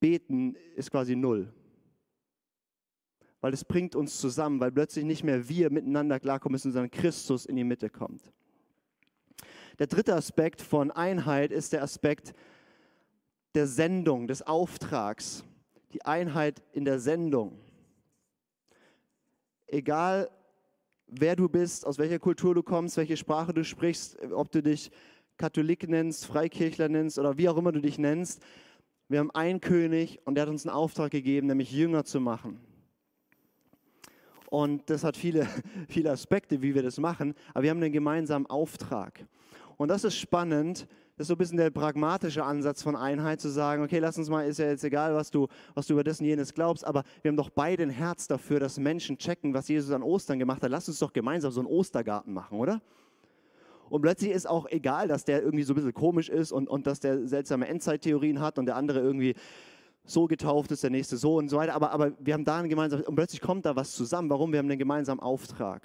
beten, 0.00 0.56
ist 0.76 0.90
quasi 0.90 1.14
null. 1.14 1.52
Weil 3.40 3.52
es 3.52 3.64
bringt 3.64 3.94
uns 3.94 4.18
zusammen, 4.18 4.60
weil 4.60 4.72
plötzlich 4.72 5.04
nicht 5.04 5.24
mehr 5.24 5.48
wir 5.48 5.70
miteinander 5.70 6.18
klarkommen 6.18 6.54
müssen, 6.54 6.72
sondern 6.72 6.90
Christus 6.90 7.44
in 7.44 7.56
die 7.56 7.64
Mitte 7.64 7.90
kommt. 7.90 8.32
Der 9.78 9.86
dritte 9.86 10.14
Aspekt 10.14 10.60
von 10.60 10.90
Einheit 10.90 11.52
ist 11.52 11.72
der 11.72 11.82
Aspekt 11.82 12.34
der 13.54 13.68
Sendung, 13.68 14.26
des 14.26 14.42
Auftrags. 14.42 15.44
Die 15.92 16.04
Einheit 16.04 16.62
in 16.72 16.84
der 16.84 16.98
Sendung. 16.98 17.58
Egal, 19.68 20.30
wer 21.06 21.36
du 21.36 21.48
bist, 21.48 21.86
aus 21.86 21.98
welcher 21.98 22.18
Kultur 22.18 22.54
du 22.54 22.62
kommst, 22.62 22.96
welche 22.96 23.16
Sprache 23.16 23.54
du 23.54 23.64
sprichst, 23.64 24.18
ob 24.32 24.50
du 24.50 24.62
dich 24.62 24.90
Katholik 25.36 25.88
nennst, 25.88 26.26
Freikirchler 26.26 26.88
nennst 26.88 27.18
oder 27.18 27.38
wie 27.38 27.48
auch 27.48 27.56
immer 27.56 27.70
du 27.70 27.80
dich 27.80 27.98
nennst, 27.98 28.42
wir 29.08 29.20
haben 29.20 29.30
einen 29.30 29.60
König 29.60 30.20
und 30.24 30.34
der 30.34 30.42
hat 30.42 30.50
uns 30.50 30.66
einen 30.66 30.74
Auftrag 30.74 31.12
gegeben, 31.12 31.46
nämlich 31.46 31.72
Jünger 31.72 32.04
zu 32.04 32.20
machen. 32.20 32.60
Und 34.50 34.90
das 34.90 35.04
hat 35.04 35.16
viele, 35.16 35.46
viele 35.88 36.10
Aspekte, 36.10 36.62
wie 36.62 36.74
wir 36.74 36.82
das 36.82 36.98
machen, 36.98 37.34
aber 37.54 37.62
wir 37.62 37.70
haben 37.70 37.82
einen 37.82 37.92
gemeinsamen 37.92 38.46
Auftrag. 38.46 39.24
Und 39.78 39.88
das 39.88 40.04
ist 40.04 40.16
spannend, 40.16 40.86
das 41.16 41.24
ist 41.24 41.28
so 41.28 41.34
ein 41.34 41.38
bisschen 41.38 41.56
der 41.56 41.70
pragmatische 41.70 42.44
Ansatz 42.44 42.82
von 42.82 42.96
Einheit, 42.96 43.40
zu 43.40 43.48
sagen, 43.48 43.82
okay, 43.82 44.00
lass 44.00 44.18
uns 44.18 44.28
mal, 44.28 44.46
ist 44.46 44.58
ja 44.58 44.66
jetzt 44.66 44.84
egal, 44.84 45.14
was 45.14 45.30
du, 45.30 45.46
was 45.74 45.86
du 45.86 45.94
über 45.94 46.04
das 46.04 46.20
und 46.20 46.26
jenes 46.26 46.52
glaubst, 46.52 46.84
aber 46.84 47.04
wir 47.22 47.30
haben 47.30 47.36
doch 47.36 47.50
beide 47.50 47.84
ein 47.84 47.90
Herz 47.90 48.26
dafür, 48.26 48.60
dass 48.60 48.78
Menschen 48.78 49.18
checken, 49.18 49.54
was 49.54 49.68
Jesus 49.68 49.92
an 49.92 50.02
Ostern 50.02 50.38
gemacht 50.38 50.62
hat. 50.62 50.70
Lass 50.70 50.88
uns 50.88 50.98
doch 50.98 51.12
gemeinsam 51.12 51.52
so 51.52 51.60
einen 51.60 51.68
Ostergarten 51.68 52.34
machen, 52.34 52.58
oder? 52.58 52.82
Und 53.88 54.02
plötzlich 54.02 54.32
ist 54.32 54.48
auch 54.48 54.66
egal, 54.68 55.08
dass 55.08 55.24
der 55.24 55.42
irgendwie 55.42 55.64
so 55.64 55.72
ein 55.72 55.76
bisschen 55.76 55.94
komisch 55.94 56.28
ist 56.28 56.52
und, 56.52 56.68
und 56.68 56.86
dass 56.86 57.00
der 57.00 57.26
seltsame 57.26 57.68
Endzeittheorien 57.68 58.40
hat 58.40 58.58
und 58.58 58.66
der 58.66 58.76
andere 58.76 58.98
irgendwie 58.98 59.34
so 60.04 60.26
getauft 60.26 60.72
ist, 60.72 60.82
der 60.82 60.90
nächste 60.90 61.16
so 61.16 61.36
und 61.36 61.48
so 61.48 61.56
weiter. 61.56 61.74
Aber, 61.74 61.92
aber 61.92 62.12
wir 62.18 62.34
haben 62.34 62.44
da 62.44 62.58
ein 62.58 62.68
gemeinsames, 62.68 63.06
und 63.06 63.14
plötzlich 63.14 63.40
kommt 63.40 63.64
da 63.64 63.76
was 63.76 63.92
zusammen. 63.92 64.28
Warum? 64.28 64.52
Wir 64.52 64.58
haben 64.58 64.68
einen 64.68 64.78
gemeinsamen 64.78 65.20
Auftrag. 65.20 65.82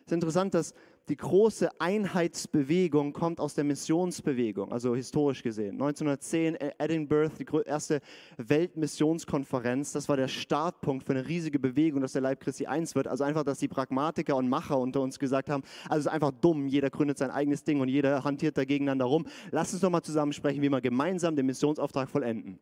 Es 0.00 0.06
ist 0.06 0.12
interessant, 0.12 0.54
dass 0.54 0.74
die 1.08 1.16
große 1.16 1.68
Einheitsbewegung 1.80 3.12
kommt 3.12 3.40
aus 3.40 3.54
der 3.54 3.64
Missionsbewegung, 3.64 4.72
also 4.72 4.94
historisch 4.94 5.42
gesehen. 5.42 5.72
1910 5.72 6.56
Edinburgh, 6.78 7.32
die 7.38 7.46
erste 7.66 8.00
Weltmissionskonferenz, 8.36 9.92
das 9.92 10.08
war 10.08 10.16
der 10.16 10.28
Startpunkt 10.28 11.04
für 11.04 11.12
eine 11.12 11.26
riesige 11.26 11.58
Bewegung, 11.58 12.00
dass 12.00 12.12
der 12.12 12.22
Leib 12.22 12.40
Christi 12.40 12.66
eins 12.66 12.94
wird. 12.94 13.08
Also 13.08 13.24
einfach, 13.24 13.42
dass 13.44 13.58
die 13.58 13.68
Pragmatiker 13.68 14.36
und 14.36 14.48
Macher 14.48 14.78
unter 14.78 15.00
uns 15.00 15.18
gesagt 15.18 15.50
haben, 15.50 15.64
also 15.88 16.00
es 16.00 16.06
ist 16.06 16.12
einfach 16.12 16.32
dumm, 16.40 16.66
jeder 16.68 16.90
gründet 16.90 17.18
sein 17.18 17.30
eigenes 17.30 17.64
Ding 17.64 17.80
und 17.80 17.88
jeder 17.88 18.22
hantiert 18.22 18.56
da 18.56 18.64
gegeneinander 18.64 19.06
rum. 19.06 19.26
Lass 19.50 19.72
uns 19.72 19.82
doch 19.82 19.90
mal 19.90 20.02
zusammen 20.02 20.32
sprechen, 20.32 20.62
wie 20.62 20.68
wir 20.68 20.80
gemeinsam 20.80 21.34
den 21.34 21.46
Missionsauftrag 21.46 22.08
vollenden. 22.08 22.58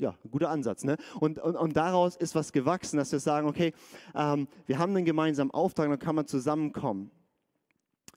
Ja, 0.00 0.16
ein 0.24 0.30
guter 0.30 0.50
Ansatz. 0.50 0.82
Ne? 0.84 0.96
Und, 1.20 1.38
und, 1.38 1.54
und 1.54 1.76
daraus 1.76 2.16
ist 2.16 2.34
was 2.34 2.52
gewachsen, 2.52 2.96
dass 2.96 3.12
wir 3.12 3.20
sagen, 3.20 3.46
okay, 3.46 3.72
ähm, 4.14 4.48
wir 4.66 4.78
haben 4.78 4.94
einen 4.96 5.04
gemeinsamen 5.04 5.52
Auftrag, 5.52 5.88
dann 5.88 5.98
kann 5.98 6.16
man 6.16 6.26
zusammenkommen. 6.26 7.12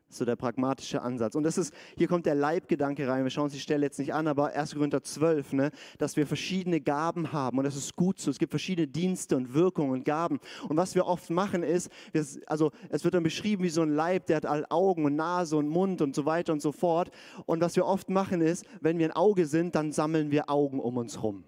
So 0.10 0.24
der 0.24 0.38
pragmatische 0.38 1.02
Ansatz. 1.02 1.36
Und 1.36 1.44
das 1.44 1.58
ist, 1.58 1.74
hier 1.98 2.08
kommt 2.08 2.26
der 2.26 2.34
Leibgedanke 2.34 3.08
rein. 3.10 3.26
Wir 3.26 3.30
schauen 3.30 3.44
uns 3.44 3.54
die 3.54 3.60
Stelle 3.60 3.86
jetzt 3.86 4.00
nicht 4.00 4.14
an, 4.14 4.28
aber 4.28 4.54
1. 4.54 4.74
Korinther 4.74 5.04
12, 5.04 5.52
ne, 5.52 5.72
dass 5.98 6.16
wir 6.16 6.26
verschiedene 6.26 6.80
Gaben 6.80 7.34
haben. 7.34 7.58
Und 7.58 7.66
das 7.66 7.76
ist 7.76 7.96
gut 7.96 8.18
so. 8.20 8.32
Es 8.32 8.40
gibt 8.40 8.52
verschiedene 8.52 8.88
Dienste 8.88 9.36
und 9.36 9.54
Wirkungen 9.54 9.92
und 9.92 10.06
Gaben. 10.06 10.40
Und 10.70 10.78
was 10.78 10.96
wir 10.96 11.06
oft 11.06 11.30
machen 11.30 11.62
ist, 11.62 11.92
wir, 12.14 12.26
also 12.48 12.72
es 12.90 13.04
wird 13.04 13.16
dann 13.16 13.24
beschrieben 13.24 13.64
wie 13.64 13.70
so 13.70 13.82
ein 13.82 13.94
Leib, 13.94 14.28
der 14.28 14.38
hat 14.38 14.46
alle 14.46 14.72
Augen 14.72 15.04
und 15.04 15.18
Nase 15.18 15.58
und 15.58 15.68
Mund 15.68 16.02
und 16.02 16.16
so 16.16 16.26
weiter 16.26 16.54
und 16.54 16.62
so 16.62 16.72
fort. 16.72 17.12
Und 17.46 17.62
was 17.62 17.76
wir 17.76 17.86
oft 17.86 18.10
machen 18.10 18.40
ist, 18.40 18.66
wenn 18.80 18.98
wir 18.98 19.08
ein 19.08 19.16
Auge 19.16 19.46
sind, 19.46 19.76
dann 19.76 19.92
sammeln 19.92 20.32
wir 20.32 20.50
Augen 20.50 20.80
um 20.80 20.96
uns 20.98 21.18
herum 21.18 21.44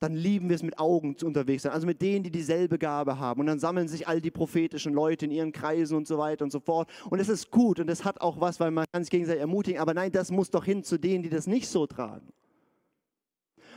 dann 0.00 0.14
lieben 0.14 0.48
wir 0.48 0.56
es 0.56 0.62
mit 0.62 0.78
Augen 0.78 1.16
unterwegs 1.22 1.64
sein, 1.64 1.72
also 1.72 1.86
mit 1.86 2.00
denen, 2.00 2.22
die 2.22 2.30
dieselbe 2.30 2.78
Gabe 2.78 3.18
haben. 3.18 3.40
Und 3.40 3.46
dann 3.46 3.58
sammeln 3.58 3.88
sich 3.88 4.06
all 4.06 4.20
die 4.20 4.30
prophetischen 4.30 4.94
Leute 4.94 5.24
in 5.24 5.32
ihren 5.32 5.52
Kreisen 5.52 5.96
und 5.96 6.06
so 6.06 6.18
weiter 6.18 6.44
und 6.44 6.52
so 6.52 6.60
fort. 6.60 6.88
Und 7.10 7.18
es 7.18 7.28
ist 7.28 7.50
gut 7.50 7.80
und 7.80 7.88
es 7.88 8.04
hat 8.04 8.20
auch 8.20 8.40
was, 8.40 8.60
weil 8.60 8.70
man 8.70 8.84
kann 8.92 9.02
sich 9.02 9.10
gegenseitig 9.10 9.40
ermutigen. 9.40 9.80
Aber 9.80 9.94
nein, 9.94 10.12
das 10.12 10.30
muss 10.30 10.50
doch 10.50 10.64
hin 10.64 10.84
zu 10.84 10.98
denen, 10.98 11.22
die 11.24 11.30
das 11.30 11.46
nicht 11.46 11.68
so 11.68 11.86
tragen. 11.86 12.32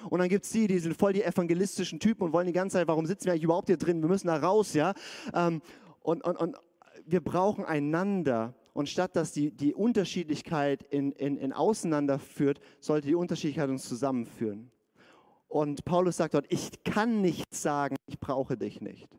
Und 0.10 0.20
dann 0.20 0.30
gibt 0.30 0.46
es 0.46 0.51
die, 0.51 0.68
die 0.68 0.80
sind 0.80 0.96
voll 0.96 1.13
die 1.13 1.24
evangelistischen 1.24 2.00
Typen 2.00 2.24
und 2.24 2.34
wollen 2.34 2.48
die 2.48 2.54
ganze 2.54 2.78
Zeit, 2.78 2.88
warum 2.88 3.06
sitzen 3.06 3.25
wir 3.25 3.34
eigentlich 3.34 3.44
überhaupt 3.44 3.68
hier 3.68 3.78
drin? 3.78 4.01
Wir 4.01 4.10
müssen 4.10 4.28
da 4.28 4.38
raus, 4.38 4.74
ja. 4.74 4.94
Ähm, 5.34 5.62
und, 6.01 6.24
und, 6.24 6.38
und 6.38 6.55
wir 7.05 7.22
brauchen 7.22 7.66
einander. 7.66 8.53
Und 8.74 8.90
statt 8.90 9.16
dass 9.16 9.31
die, 9.31 9.51
die 9.51 9.74
Unterschiedlichkeit 9.74 10.84
in, 10.84 11.12
in, 11.14 11.38
in 11.38 11.51
Auseinander 11.51 12.20
führt, 12.20 12.60
sollte 12.79 13.07
die 13.07 13.16
Unterschiedlichkeit 13.16 13.70
uns 13.70 13.88
zusammenführen. 13.88 14.72
Und 15.51 15.83
Paulus 15.83 16.16
sagt 16.16 16.33
dort, 16.33 16.46
ich 16.48 16.81
kann 16.85 17.22
nicht 17.22 17.53
sagen, 17.53 17.98
ich 18.05 18.22
brauche 18.22 18.55
dich 18.55 18.79
nicht. 18.79 19.09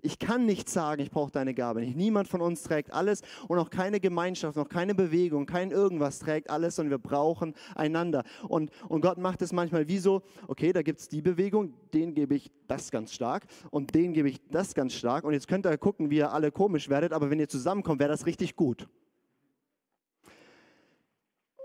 Ich 0.00 0.18
kann 0.18 0.46
nicht 0.46 0.70
sagen, 0.70 1.02
ich 1.02 1.10
brauche 1.10 1.30
deine 1.30 1.52
Gabe 1.52 1.80
nicht. 1.80 1.98
Niemand 1.98 2.28
von 2.28 2.40
uns 2.40 2.62
trägt 2.62 2.94
alles 2.94 3.20
und 3.46 3.58
auch 3.58 3.68
keine 3.68 4.00
Gemeinschaft, 4.00 4.56
noch 4.56 4.70
keine 4.70 4.94
Bewegung, 4.94 5.44
kein 5.44 5.70
irgendwas 5.70 6.18
trägt 6.18 6.48
alles 6.48 6.78
und 6.78 6.88
wir 6.88 6.96
brauchen 6.96 7.52
einander. 7.74 8.24
Und, 8.48 8.70
und 8.88 9.02
Gott 9.02 9.18
macht 9.18 9.42
es 9.42 9.52
manchmal 9.52 9.86
wie 9.86 9.98
so, 9.98 10.22
okay, 10.48 10.72
da 10.72 10.80
gibt 10.80 11.00
es 11.00 11.08
die 11.08 11.20
Bewegung, 11.20 11.74
den 11.92 12.14
gebe 12.14 12.36
ich 12.36 12.50
das 12.68 12.90
ganz 12.90 13.12
stark 13.12 13.44
und 13.70 13.94
den 13.94 14.14
gebe 14.14 14.30
ich 14.30 14.40
das 14.50 14.74
ganz 14.74 14.94
stark. 14.94 15.24
Und 15.24 15.34
jetzt 15.34 15.46
könnt 15.46 15.66
ihr 15.66 15.76
gucken, 15.76 16.08
wie 16.08 16.16
ihr 16.16 16.32
alle 16.32 16.50
komisch 16.52 16.88
werdet, 16.88 17.12
aber 17.12 17.28
wenn 17.28 17.38
ihr 17.38 17.50
zusammenkommt, 17.50 18.00
wäre 18.00 18.10
das 18.10 18.24
richtig 18.24 18.56
gut. 18.56 18.88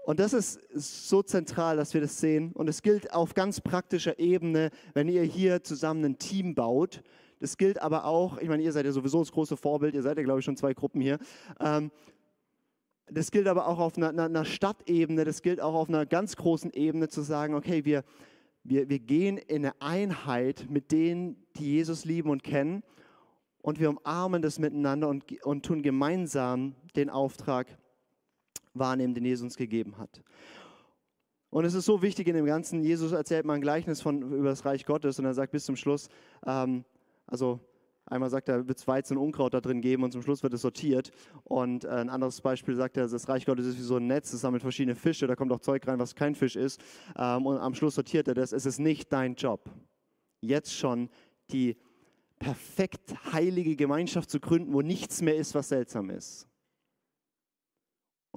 Und 0.07 0.21
das 0.21 0.31
ist 0.31 0.61
so 0.73 1.21
zentral, 1.21 1.75
dass 1.75 1.93
wir 1.93 1.99
das 1.99 2.17
sehen. 2.17 2.53
Und 2.53 2.69
es 2.69 2.81
gilt 2.81 3.11
auf 3.11 3.33
ganz 3.33 3.59
praktischer 3.59 4.17
Ebene, 4.19 4.71
wenn 4.93 5.09
ihr 5.09 5.23
hier 5.23 5.65
zusammen 5.65 6.05
ein 6.05 6.17
Team 6.17 6.55
baut. 6.55 7.03
Das 7.41 7.57
gilt 7.57 7.81
aber 7.81 8.05
auch, 8.05 8.37
ich 8.37 8.47
meine, 8.47 8.63
ihr 8.63 8.71
seid 8.71 8.85
ja 8.85 8.93
sowieso 8.93 9.19
das 9.19 9.33
große 9.33 9.57
Vorbild, 9.57 9.95
ihr 9.95 10.01
seid 10.03 10.15
ja, 10.15 10.23
glaube 10.23 10.39
ich, 10.39 10.45
schon 10.45 10.55
zwei 10.55 10.73
Gruppen 10.73 11.01
hier. 11.01 11.19
Ähm, 11.59 11.91
das 13.11 13.31
gilt 13.31 13.49
aber 13.49 13.67
auch 13.67 13.79
auf 13.79 13.97
einer, 13.97 14.17
einer, 14.17 14.45
Stadtebene, 14.45 15.25
das 15.25 15.41
gilt 15.41 15.59
auch 15.59 15.73
auf 15.73 15.89
einer 15.89 16.05
ganz 16.05 16.37
großen 16.37 16.71
Ebene 16.71 17.09
zu 17.09 17.21
sagen, 17.21 17.53
okay, 17.53 17.83
wir, 17.83 18.05
wir, 18.63 18.87
wir 18.87 18.99
gehen 18.99 19.37
in 19.37 19.65
eine 19.65 19.73
Einheit 19.81 20.67
mit 20.69 20.93
denen, 20.93 21.35
die 21.57 21.73
Jesus 21.73 22.05
lieben 22.05 22.29
und 22.29 22.45
kennen 22.45 22.81
und 23.61 23.77
wir 23.81 23.89
umarmen 23.89 24.41
das 24.41 24.57
miteinander 24.57 25.09
und, 25.09 25.43
und 25.43 25.65
tun 25.65 25.81
gemeinsam 25.81 26.75
den 26.95 27.09
Auftrag 27.09 27.77
wahrnehmen, 28.79 29.13
den 29.13 29.25
Jesus 29.25 29.43
uns 29.43 29.57
gegeben 29.57 29.97
hat. 29.97 30.21
Und 31.49 31.65
es 31.65 31.73
ist 31.73 31.85
so 31.85 32.01
wichtig 32.01 32.27
in 32.27 32.35
dem 32.35 32.45
Ganzen, 32.45 32.81
Jesus 32.83 33.13
erzählt 33.13 33.45
mal 33.45 33.53
ein 33.53 33.61
Gleichnis 33.61 34.01
von, 34.01 34.21
über 34.21 34.49
das 34.49 34.65
Reich 34.65 34.85
Gottes 34.85 35.17
und 35.17 35.25
er 35.25 35.33
sagt 35.33 35.53
bis 35.53 35.65
zum 35.65 35.75
Schluss, 35.77 36.09
ähm, 36.45 36.83
also 37.25 37.59
einmal 38.05 38.29
sagt 38.29 38.49
er, 38.49 38.67
wird 38.67 38.77
es 38.77 38.87
Weizen 38.87 39.17
und 39.17 39.23
Unkraut 39.23 39.53
da 39.53 39.61
drin 39.61 39.81
geben 39.81 40.03
und 40.03 40.11
zum 40.11 40.21
Schluss 40.21 40.43
wird 40.43 40.53
es 40.53 40.61
sortiert. 40.61 41.11
Und 41.45 41.85
äh, 41.85 41.89
ein 41.89 42.09
anderes 42.09 42.41
Beispiel 42.41 42.75
sagt 42.75 42.97
er, 42.97 43.07
das 43.07 43.29
Reich 43.29 43.45
Gottes 43.45 43.65
ist 43.65 43.77
wie 43.77 43.81
so 43.81 43.95
ein 43.95 44.07
Netz, 44.07 44.33
es 44.33 44.41
sammelt 44.41 44.61
verschiedene 44.61 44.95
Fische, 44.95 45.25
da 45.25 45.35
kommt 45.35 45.51
auch 45.51 45.61
Zeug 45.61 45.87
rein, 45.87 45.99
was 45.99 46.15
kein 46.15 46.35
Fisch 46.35 46.57
ist. 46.57 46.81
Ähm, 47.17 47.45
und 47.45 47.57
am 47.57 47.73
Schluss 47.75 47.95
sortiert 47.95 48.27
er 48.27 48.33
das, 48.33 48.51
es 48.51 48.65
ist 48.65 48.79
nicht 48.79 49.13
dein 49.13 49.35
Job, 49.35 49.69
jetzt 50.41 50.73
schon 50.73 51.09
die 51.51 51.77
perfekt 52.39 53.15
heilige 53.31 53.75
Gemeinschaft 53.75 54.29
zu 54.29 54.39
gründen, 54.39 54.73
wo 54.73 54.81
nichts 54.81 55.21
mehr 55.21 55.35
ist, 55.35 55.55
was 55.55 55.69
seltsam 55.69 56.09
ist. 56.09 56.47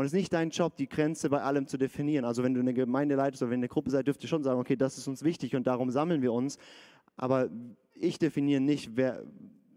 Und 0.01 0.07
es 0.07 0.15
ist 0.15 0.19
nicht 0.19 0.33
dein 0.33 0.49
Job, 0.49 0.79
die 0.79 0.89
Grenze 0.89 1.29
bei 1.29 1.43
allem 1.43 1.67
zu 1.67 1.77
definieren. 1.77 2.25
Also 2.25 2.43
wenn 2.43 2.55
du 2.55 2.61
eine 2.61 2.73
Gemeinde 2.73 3.17
leitest 3.17 3.43
oder 3.43 3.51
wenn 3.51 3.61
eine 3.61 3.69
Gruppe 3.69 3.91
seid, 3.91 4.07
dürft 4.07 4.23
ihr 4.23 4.31
schon 4.31 4.43
sagen, 4.43 4.59
okay, 4.59 4.75
das 4.75 4.97
ist 4.97 5.07
uns 5.07 5.23
wichtig 5.23 5.55
und 5.55 5.67
darum 5.67 5.91
sammeln 5.91 6.23
wir 6.23 6.33
uns. 6.33 6.57
Aber 7.19 7.51
ich 7.93 8.19
definiere 8.19 8.63
nicht, 8.63 8.97
wer, 8.97 9.23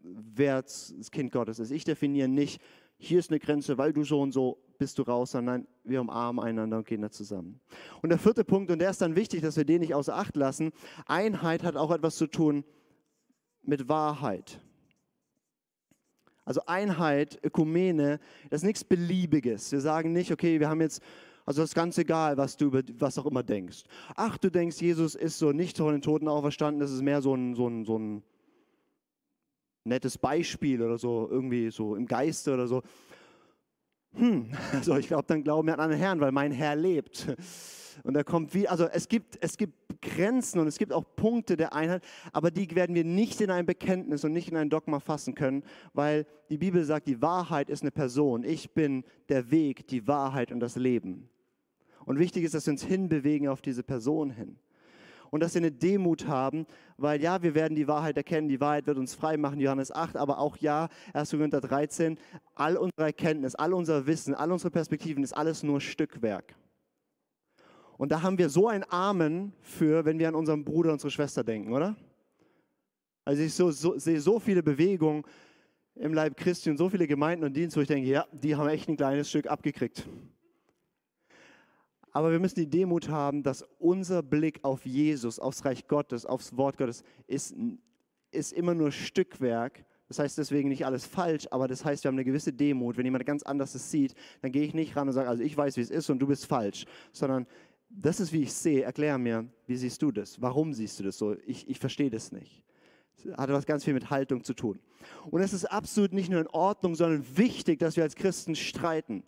wer 0.02 0.62
das 0.62 0.94
Kind 1.12 1.34
Gottes 1.34 1.60
ist. 1.60 1.72
Ich 1.72 1.84
definiere 1.84 2.30
nicht, 2.30 2.62
hier 2.96 3.20
ist 3.20 3.32
eine 3.32 3.40
Grenze, 3.42 3.78
weil 3.78 3.92
du 3.92 4.06
so 4.06 4.22
und 4.22 4.32
so 4.32 4.64
bist 4.78 4.98
du 4.98 5.02
raus, 5.02 5.32
sondern 5.32 5.68
wir 5.84 6.00
umarmen 6.00 6.42
einander 6.42 6.78
und 6.78 6.88
gehen 6.88 7.02
da 7.02 7.12
zusammen. 7.12 7.60
Und 8.02 8.10
der 8.10 8.18
vierte 8.18 8.46
Punkt, 8.46 8.72
und 8.72 8.80
der 8.80 8.92
ist 8.92 9.02
dann 9.02 9.18
wichtig, 9.18 9.42
dass 9.42 9.58
wir 9.58 9.66
den 9.66 9.82
nicht 9.82 9.94
außer 9.94 10.16
Acht 10.16 10.38
lassen, 10.38 10.72
Einheit 11.06 11.64
hat 11.64 11.76
auch 11.76 11.92
etwas 11.92 12.16
zu 12.16 12.28
tun 12.28 12.64
mit 13.62 13.90
Wahrheit. 13.90 14.62
Also 16.45 16.62
Einheit, 16.65 17.39
Ökumene, 17.43 18.19
das 18.49 18.62
ist 18.62 18.65
nichts 18.65 18.84
Beliebiges. 18.84 19.71
Wir 19.71 19.79
sagen 19.79 20.12
nicht, 20.12 20.32
okay, 20.32 20.60
wir 20.60 20.69
haben 20.69 20.82
jetzt, 20.82 21.01
also 21.45 21.62
das 21.62 21.69
ist 21.69 21.75
ganz 21.75 21.97
egal, 21.97 22.38
was 22.38 22.58
du 22.58 22.65
über 22.65 22.82
was 22.99 23.17
auch 23.17 23.25
immer 23.25 23.43
denkst. 23.43 23.84
Ach, 24.15 24.38
du 24.38 24.49
denkst, 24.49 24.82
Jesus 24.82 25.15
ist 25.15 25.39
so 25.39 25.51
nicht 25.51 25.77
von 25.77 25.93
den 25.93 26.01
Toten 26.01 26.27
auferstanden, 26.27 26.82
das 26.82 26.91
ist 26.91 27.01
mehr 27.01 27.21
so 27.21 27.34
ein, 27.34 27.56
so 27.56 27.67
ein, 27.67 27.86
so 27.86 27.97
ein 27.97 28.23
nettes 29.86 30.17
Beispiel 30.17 30.82
oder 30.82 30.97
so, 30.97 31.27
irgendwie 31.29 31.71
so 31.71 31.95
im 31.95 32.06
Geiste 32.06 32.53
oder 32.53 32.67
so. 32.67 32.82
Hm, 34.13 34.51
also 34.73 34.97
ich 34.97 35.08
glaube, 35.08 35.25
dann 35.27 35.43
glauben 35.43 35.67
wir 35.67 35.75
an 35.75 35.91
einen 35.91 35.99
Herrn, 35.99 36.19
weil 36.19 36.32
mein 36.32 36.51
Herr 36.51 36.75
lebt. 36.75 37.36
Und 38.03 38.13
da 38.13 38.23
kommt 38.23 38.53
wie, 38.53 38.67
also 38.67 38.86
es 38.86 39.08
gibt, 39.08 39.38
es 39.41 39.58
gibt 39.58 39.73
Grenzen 40.01 40.60
und 40.60 40.67
es 40.67 40.77
gibt 40.77 40.91
auch 40.91 41.03
Punkte 41.15 41.56
der 41.56 41.73
Einheit, 41.73 42.03
aber 42.32 42.51
die 42.51 42.73
werden 42.75 42.95
wir 42.95 43.03
nicht 43.03 43.41
in 43.41 43.51
ein 43.51 43.65
Bekenntnis 43.65 44.23
und 44.23 44.34
nicht 44.34 44.49
in 44.49 44.58
ein 44.58 44.69
Dogma 44.69 44.99
fassen 44.99 45.36
können, 45.36 45.63
weil 45.93 46.25
die 46.49 46.58
Bibel 46.58 46.84
sagt, 46.84 47.08
die 47.08 47.21
Wahrheit 47.21 47.69
ist 47.69 47.82
eine 47.82 47.91
Person. 47.91 48.43
Ich 48.43 48.73
bin 48.73 49.03
der 49.29 49.51
Weg, 49.51 49.88
die 49.88 50.08
Wahrheit 50.08 50.51
und 50.51 50.60
das 50.60 50.75
Leben. 50.75 51.29
Und 52.06 52.19
wichtig 52.19 52.43
ist, 52.43 52.53
dass 52.53 52.65
wir 52.65 52.73
uns 52.73 52.84
hinbewegen 52.84 53.47
auf 53.47 53.62
diese 53.62 53.84
Person 53.84 54.29
hin 54.29 54.58
und 55.34 55.39
dass 55.39 55.56
wir 55.56 55.62
eine 55.62 55.71
Demut 55.71 56.27
haben, 56.27 56.67
weil 56.97 57.19
ja, 57.19 57.41
wir 57.41 57.56
werden 57.56 57.73
die 57.73 57.88
Wahrheit 57.88 58.17
erkennen, 58.17 58.49
die 58.49 58.62
Wahrheit 58.62 58.86
wird 58.86 58.99
uns 58.99 59.15
frei 59.15 59.36
machen, 59.36 59.60
Johannes 59.60 59.91
8, 59.91 60.15
aber 60.15 60.38
auch 60.38 60.58
ja, 60.58 60.89
1. 61.13 61.32
Korinther 61.32 61.60
13, 61.60 62.19
all 62.53 62.77
unsere 62.77 63.08
Erkenntnis, 63.08 63.56
all 63.56 63.73
unser 63.73 64.06
Wissen, 64.06 64.36
all 64.36 64.51
unsere 64.51 64.69
Perspektiven 64.69 65.23
ist 65.23 65.34
alles 65.34 65.63
nur 65.63 65.82
Stückwerk. 65.82 66.53
Und 68.04 68.10
da 68.10 68.22
haben 68.22 68.38
wir 68.38 68.50
so 68.50 68.68
ein 68.68 68.84
Amen 68.89 69.54
für, 69.62 70.04
wenn 70.04 70.20
wir 70.20 70.28
an 70.28 70.36
unseren 70.36 70.66
Bruder, 70.66 70.92
unsere 70.92 71.10
Schwester 71.10 71.42
denken, 71.42 71.72
oder? 71.72 71.96
Also 73.24 73.42
ich 73.42 73.54
so, 73.54 73.72
so, 73.72 73.98
sehe 73.98 74.20
so 74.20 74.42
viele 74.42 74.62
Bewegungen 74.62 75.24
im 75.96 76.13
Leib 76.13 76.36
Christi 76.36 76.70
und 76.70 76.76
so 76.76 76.89
viele 76.89 77.08
Gemeinden 77.08 77.46
und 77.46 77.56
Dienste, 77.56 77.78
wo 77.78 77.82
ich 77.82 77.88
denke, 77.88 78.10
ja, 78.10 78.28
die 78.34 78.58
haben 78.58 78.68
echt 78.68 78.89
ein 78.89 78.98
kleines 78.98 79.30
Stück 79.30 79.48
abgekriegt. 79.48 80.06
Aber 82.12 82.30
wir 82.30 82.39
müssen 82.39 82.60
die 82.60 82.70
Demut 82.70 83.08
haben, 83.08 83.42
dass 83.42 83.66
unser 83.80 84.22
Blick 84.22 84.60
auf 84.63 84.86
Jesus, 84.86 85.39
aufs 85.39 85.63
Reich 85.63 85.88
Gottes, 85.88 86.26
aufs 86.26 86.58
Wort 86.58 86.78
Gottes 86.78 87.06
ist, 87.28 87.56
ist 88.32 88.52
immer 88.52 88.74
nur 88.74 88.92
Stückwerk. 88.92 89.86
Das 90.10 90.20
heißt 90.20 90.38
deswegen 90.38 90.68
nicht 90.68 90.86
alles 90.86 91.06
falsch, 91.06 91.48
aber 91.52 91.70
das 91.70 91.86
heißt, 91.86 92.04
wir 92.04 92.10
haben 92.10 92.16
eine 92.16 92.26
gewisse 92.26 92.52
Demut. 92.52 92.98
Wenn 92.98 93.06
jemand 93.06 93.26
ganz 93.26 93.44
anders 93.44 93.74
es 93.76 93.89
sieht, 93.89 94.13
dann 94.42 94.52
gehe 94.52 94.63
ich 94.63 94.74
nicht 94.74 94.94
ran 94.98 95.08
und 95.08 95.13
sage, 95.13 95.30
also 95.30 95.42
ich 95.42 95.56
weiß, 95.56 95.78
wie 95.78 95.82
es 95.82 95.89
ist 95.89 96.10
und 96.10 96.20
du 96.20 96.28
bist 96.28 96.46
falsch, 96.46 96.86
sondern 97.13 97.48
das 97.95 98.19
ist, 98.19 98.34
wie 98.34 98.43
ich 98.43 98.53
sehe. 98.53 98.84
Erklär 98.84 99.17
mir, 99.17 99.47
wie 99.67 99.75
siehst 99.75 100.01
du 100.01 100.12
das? 100.12 100.41
Warum 100.41 100.73
siehst 100.73 100.99
du 100.99 101.03
das 101.03 101.17
so? 101.17 101.36
Ich, 101.45 101.69
ich 101.69 101.79
verstehe 101.79 102.10
das 102.10 102.32
nicht. 102.32 102.63
Das 103.23 103.38
hat 103.38 103.49
was 103.49 103.65
ganz 103.65 103.84
viel 103.84 103.93
mit 103.93 104.10
Haltung 104.10 104.43
zu 104.43 104.53
tun. 104.53 104.79
Und 105.29 105.41
es 105.41 105.53
ist 105.53 105.65
absolut 105.65 106.13
nicht 106.13 106.29
nur 106.29 106.41
in 106.41 106.47
Ordnung, 106.47 106.95
sondern 106.95 107.25
wichtig, 107.38 107.79
dass 107.79 107.95
wir 107.95 108.03
als 108.03 108.15
Christen 108.15 108.56
streiten 108.56 109.23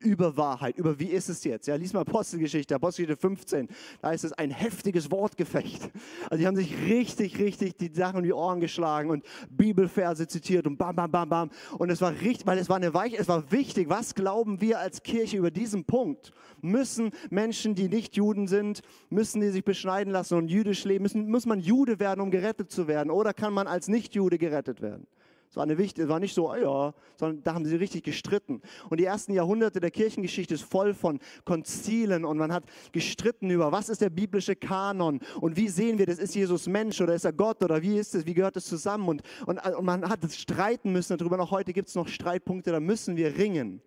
über 0.00 0.36
Wahrheit, 0.36 0.76
über 0.78 0.98
wie 0.98 1.06
ist 1.06 1.28
es 1.28 1.44
jetzt. 1.44 1.66
Ja, 1.66 1.74
lies 1.74 1.92
mal 1.92 2.00
Apostelgeschichte, 2.00 2.74
Apostelgeschichte 2.74 3.20
15, 3.20 3.68
da 4.00 4.12
ist 4.12 4.24
es 4.24 4.32
ein 4.32 4.50
heftiges 4.50 5.10
Wortgefecht. 5.10 5.90
Also 6.30 6.40
die 6.40 6.46
haben 6.46 6.56
sich 6.56 6.74
richtig, 6.86 7.38
richtig 7.38 7.76
die 7.76 7.92
Sachen 7.94 8.18
in 8.18 8.24
die 8.24 8.32
Ohren 8.32 8.60
geschlagen 8.60 9.10
und 9.10 9.24
Bibelverse 9.50 10.26
zitiert 10.26 10.66
und 10.66 10.78
bam, 10.78 10.96
bam, 10.96 11.10
bam, 11.10 11.28
bam. 11.28 11.50
Und 11.78 11.90
es 11.90 12.00
war 12.00 12.12
richtig, 12.12 12.46
weil 12.46 12.58
es 12.58 12.68
war 12.68 12.76
eine 12.76 12.94
Weiche, 12.94 13.18
es 13.18 13.28
war 13.28 13.52
wichtig, 13.52 13.88
was 13.88 14.14
glauben 14.14 14.60
wir 14.60 14.80
als 14.80 15.02
Kirche 15.02 15.36
über 15.36 15.50
diesen 15.50 15.84
Punkt? 15.84 16.32
Müssen 16.62 17.10
Menschen, 17.28 17.74
die 17.74 17.88
nicht 17.88 18.16
Juden 18.16 18.48
sind, 18.48 18.80
müssen 19.10 19.40
die 19.40 19.50
sich 19.50 19.64
beschneiden 19.64 20.12
lassen 20.12 20.36
und 20.36 20.48
jüdisch 20.48 20.84
leben? 20.84 21.02
Müssen, 21.02 21.30
muss 21.30 21.46
man 21.46 21.60
Jude 21.60 22.00
werden, 22.00 22.20
um 22.20 22.30
gerettet 22.30 22.70
zu 22.70 22.88
werden? 22.88 23.10
Oder 23.10 23.34
kann 23.34 23.52
man 23.52 23.66
als 23.66 23.88
Nicht-Jude 23.88 24.38
gerettet 24.38 24.80
werden? 24.80 25.06
Es 25.50 25.56
war, 25.56 25.66
war 25.66 26.20
nicht 26.20 26.32
so, 26.32 26.48
ah 26.48 26.58
ja, 26.58 26.94
sondern 27.16 27.42
da 27.42 27.54
haben 27.54 27.64
sie 27.64 27.74
richtig 27.74 28.04
gestritten. 28.04 28.62
Und 28.88 29.00
die 29.00 29.04
ersten 29.04 29.32
Jahrhunderte 29.32 29.80
der 29.80 29.90
Kirchengeschichte 29.90 30.54
ist 30.54 30.62
voll 30.62 30.94
von 30.94 31.18
Konzilen 31.44 32.24
und 32.24 32.38
man 32.38 32.52
hat 32.52 32.62
gestritten 32.92 33.50
über, 33.50 33.72
was 33.72 33.88
ist 33.88 34.00
der 34.00 34.10
biblische 34.10 34.54
Kanon 34.54 35.18
und 35.40 35.56
wie 35.56 35.68
sehen 35.68 35.98
wir 35.98 36.06
das, 36.06 36.18
ist 36.18 36.36
Jesus 36.36 36.68
Mensch 36.68 37.00
oder 37.00 37.16
ist 37.16 37.24
er 37.24 37.32
Gott 37.32 37.64
oder 37.64 37.82
wie 37.82 37.98
ist 37.98 38.14
es, 38.14 38.26
wie 38.26 38.34
gehört 38.34 38.56
es 38.56 38.66
zusammen? 38.66 39.08
Und, 39.08 39.22
und, 39.44 39.58
und 39.58 39.84
man 39.84 40.08
hat 40.08 40.20
streiten 40.32 40.92
müssen 40.92 41.18
darüber. 41.18 41.36
Noch 41.36 41.50
heute 41.50 41.72
gibt 41.72 41.88
es 41.88 41.96
noch 41.96 42.06
Streitpunkte, 42.06 42.70
da 42.70 42.78
müssen 42.78 43.16
wir 43.16 43.36
ringen 43.36 43.82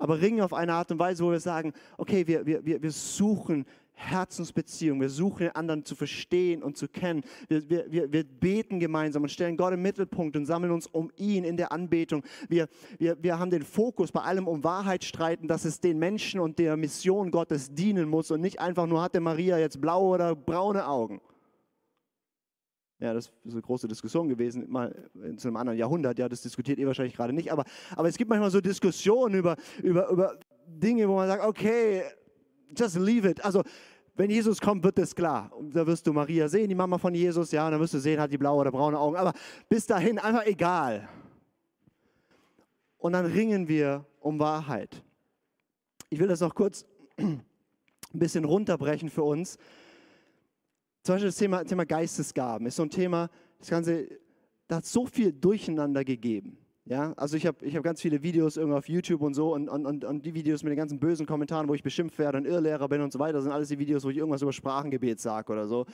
aber 0.00 0.20
ringen 0.20 0.40
auf 0.40 0.54
eine 0.54 0.72
Art 0.72 0.90
und 0.90 0.98
Weise, 0.98 1.22
wo 1.22 1.30
wir 1.30 1.40
sagen, 1.40 1.74
okay, 1.98 2.26
wir, 2.26 2.46
wir, 2.46 2.64
wir 2.64 2.90
suchen 2.90 3.66
Herzensbeziehung. 4.00 5.00
Wir 5.00 5.10
suchen 5.10 5.40
den 5.40 5.54
anderen 5.54 5.84
zu 5.84 5.94
verstehen 5.94 6.62
und 6.62 6.76
zu 6.76 6.88
kennen. 6.88 7.22
Wir, 7.48 7.68
wir, 7.68 8.12
wir 8.12 8.24
beten 8.24 8.80
gemeinsam 8.80 9.22
und 9.22 9.28
stellen 9.28 9.56
Gott 9.56 9.74
im 9.74 9.82
Mittelpunkt 9.82 10.36
und 10.36 10.46
sammeln 10.46 10.72
uns 10.72 10.86
um 10.86 11.10
ihn 11.16 11.44
in 11.44 11.56
der 11.56 11.70
Anbetung. 11.70 12.22
Wir, 12.48 12.68
wir, 12.98 13.22
wir 13.22 13.38
haben 13.38 13.50
den 13.50 13.62
Fokus 13.62 14.10
bei 14.10 14.22
allem 14.22 14.48
um 14.48 14.64
Wahrheit 14.64 15.04
streiten, 15.04 15.48
dass 15.48 15.64
es 15.64 15.80
den 15.80 15.98
Menschen 15.98 16.40
und 16.40 16.58
der 16.58 16.76
Mission 16.76 17.30
Gottes 17.30 17.72
dienen 17.74 18.08
muss 18.08 18.30
und 18.30 18.40
nicht 18.40 18.60
einfach 18.60 18.86
nur 18.86 19.02
hatte 19.02 19.20
Maria 19.20 19.58
jetzt 19.58 19.80
blaue 19.80 20.14
oder 20.14 20.34
braune 20.34 20.86
Augen. 20.86 21.20
Ja, 23.00 23.14
das 23.14 23.32
ist 23.44 23.52
eine 23.52 23.62
große 23.62 23.88
Diskussion 23.88 24.28
gewesen, 24.28 24.66
mal 24.68 24.94
zu 25.36 25.48
einem 25.48 25.56
anderen 25.56 25.78
Jahrhundert. 25.78 26.18
Ja, 26.18 26.28
das 26.28 26.42
diskutiert 26.42 26.78
ihr 26.78 26.86
wahrscheinlich 26.86 27.16
gerade 27.16 27.32
nicht. 27.32 27.50
Aber, 27.50 27.64
aber 27.96 28.08
es 28.08 28.18
gibt 28.18 28.28
manchmal 28.28 28.50
so 28.50 28.60
Diskussionen 28.60 29.36
über, 29.36 29.56
über, 29.82 30.08
über 30.10 30.38
Dinge, 30.66 31.08
wo 31.08 31.16
man 31.16 31.26
sagt, 31.26 31.44
okay, 31.44 32.02
just 32.76 32.96
leave 32.96 33.28
it. 33.28 33.44
Also, 33.44 33.62
wenn 34.16 34.30
Jesus 34.30 34.60
kommt, 34.60 34.84
wird 34.84 34.98
es 34.98 35.14
klar. 35.14 35.50
Und 35.56 35.74
da 35.74 35.86
wirst 35.86 36.06
du 36.06 36.12
Maria 36.12 36.48
sehen, 36.48 36.68
die 36.68 36.74
Mama 36.74 36.98
von 36.98 37.14
Jesus, 37.14 37.52
ja, 37.52 37.66
und 37.66 37.72
dann 37.72 37.80
wirst 37.80 37.94
du 37.94 37.98
sehen, 37.98 38.20
hat 38.20 38.30
die 38.30 38.38
blaue 38.38 38.60
oder 38.60 38.70
braune 38.70 38.98
Augen. 38.98 39.16
Aber 39.16 39.32
bis 39.68 39.86
dahin 39.86 40.18
einfach 40.18 40.44
egal. 40.46 41.08
Und 42.98 43.12
dann 43.12 43.26
ringen 43.26 43.66
wir 43.66 44.04
um 44.20 44.38
Wahrheit. 44.38 45.02
Ich 46.10 46.18
will 46.18 46.28
das 46.28 46.40
noch 46.40 46.54
kurz 46.54 46.84
ein 47.18 47.42
bisschen 48.12 48.44
runterbrechen 48.44 49.08
für 49.08 49.22
uns. 49.22 49.56
Zum 51.02 51.14
Beispiel 51.14 51.28
das 51.28 51.36
Thema, 51.36 51.64
Thema 51.64 51.86
Geistesgaben 51.86 52.66
ist 52.66 52.76
so 52.76 52.82
ein 52.82 52.90
Thema, 52.90 53.30
das 53.58 53.70
Ganze, 53.70 54.06
da 54.68 54.76
hat 54.76 54.84
so 54.86 55.06
viel 55.06 55.32
Durcheinander 55.32 56.04
gegeben. 56.04 56.58
Ja, 56.90 57.12
also 57.12 57.36
ich 57.36 57.46
habe 57.46 57.64
ich 57.64 57.76
hab 57.76 57.84
ganz 57.84 58.00
viele 58.00 58.20
Videos 58.20 58.56
irgendwie 58.56 58.76
auf 58.76 58.88
YouTube 58.88 59.22
und 59.22 59.34
so 59.34 59.54
und, 59.54 59.68
und, 59.68 60.04
und 60.04 60.26
die 60.26 60.34
Videos 60.34 60.64
mit 60.64 60.72
den 60.72 60.76
ganzen 60.76 60.98
bösen 60.98 61.24
Kommentaren, 61.24 61.68
wo 61.68 61.74
ich 61.74 61.84
beschimpft 61.84 62.18
werde 62.18 62.38
und 62.38 62.46
Irrlehrer 62.46 62.88
bin 62.88 63.00
und 63.00 63.12
so 63.12 63.20
weiter, 63.20 63.40
sind 63.40 63.52
alles 63.52 63.68
die 63.68 63.78
Videos, 63.78 64.02
wo 64.02 64.10
ich 64.10 64.16
irgendwas 64.16 64.42
über 64.42 64.52
Sprachengebet 64.52 65.20
sage 65.20 65.52
oder 65.52 65.68
so. 65.68 65.86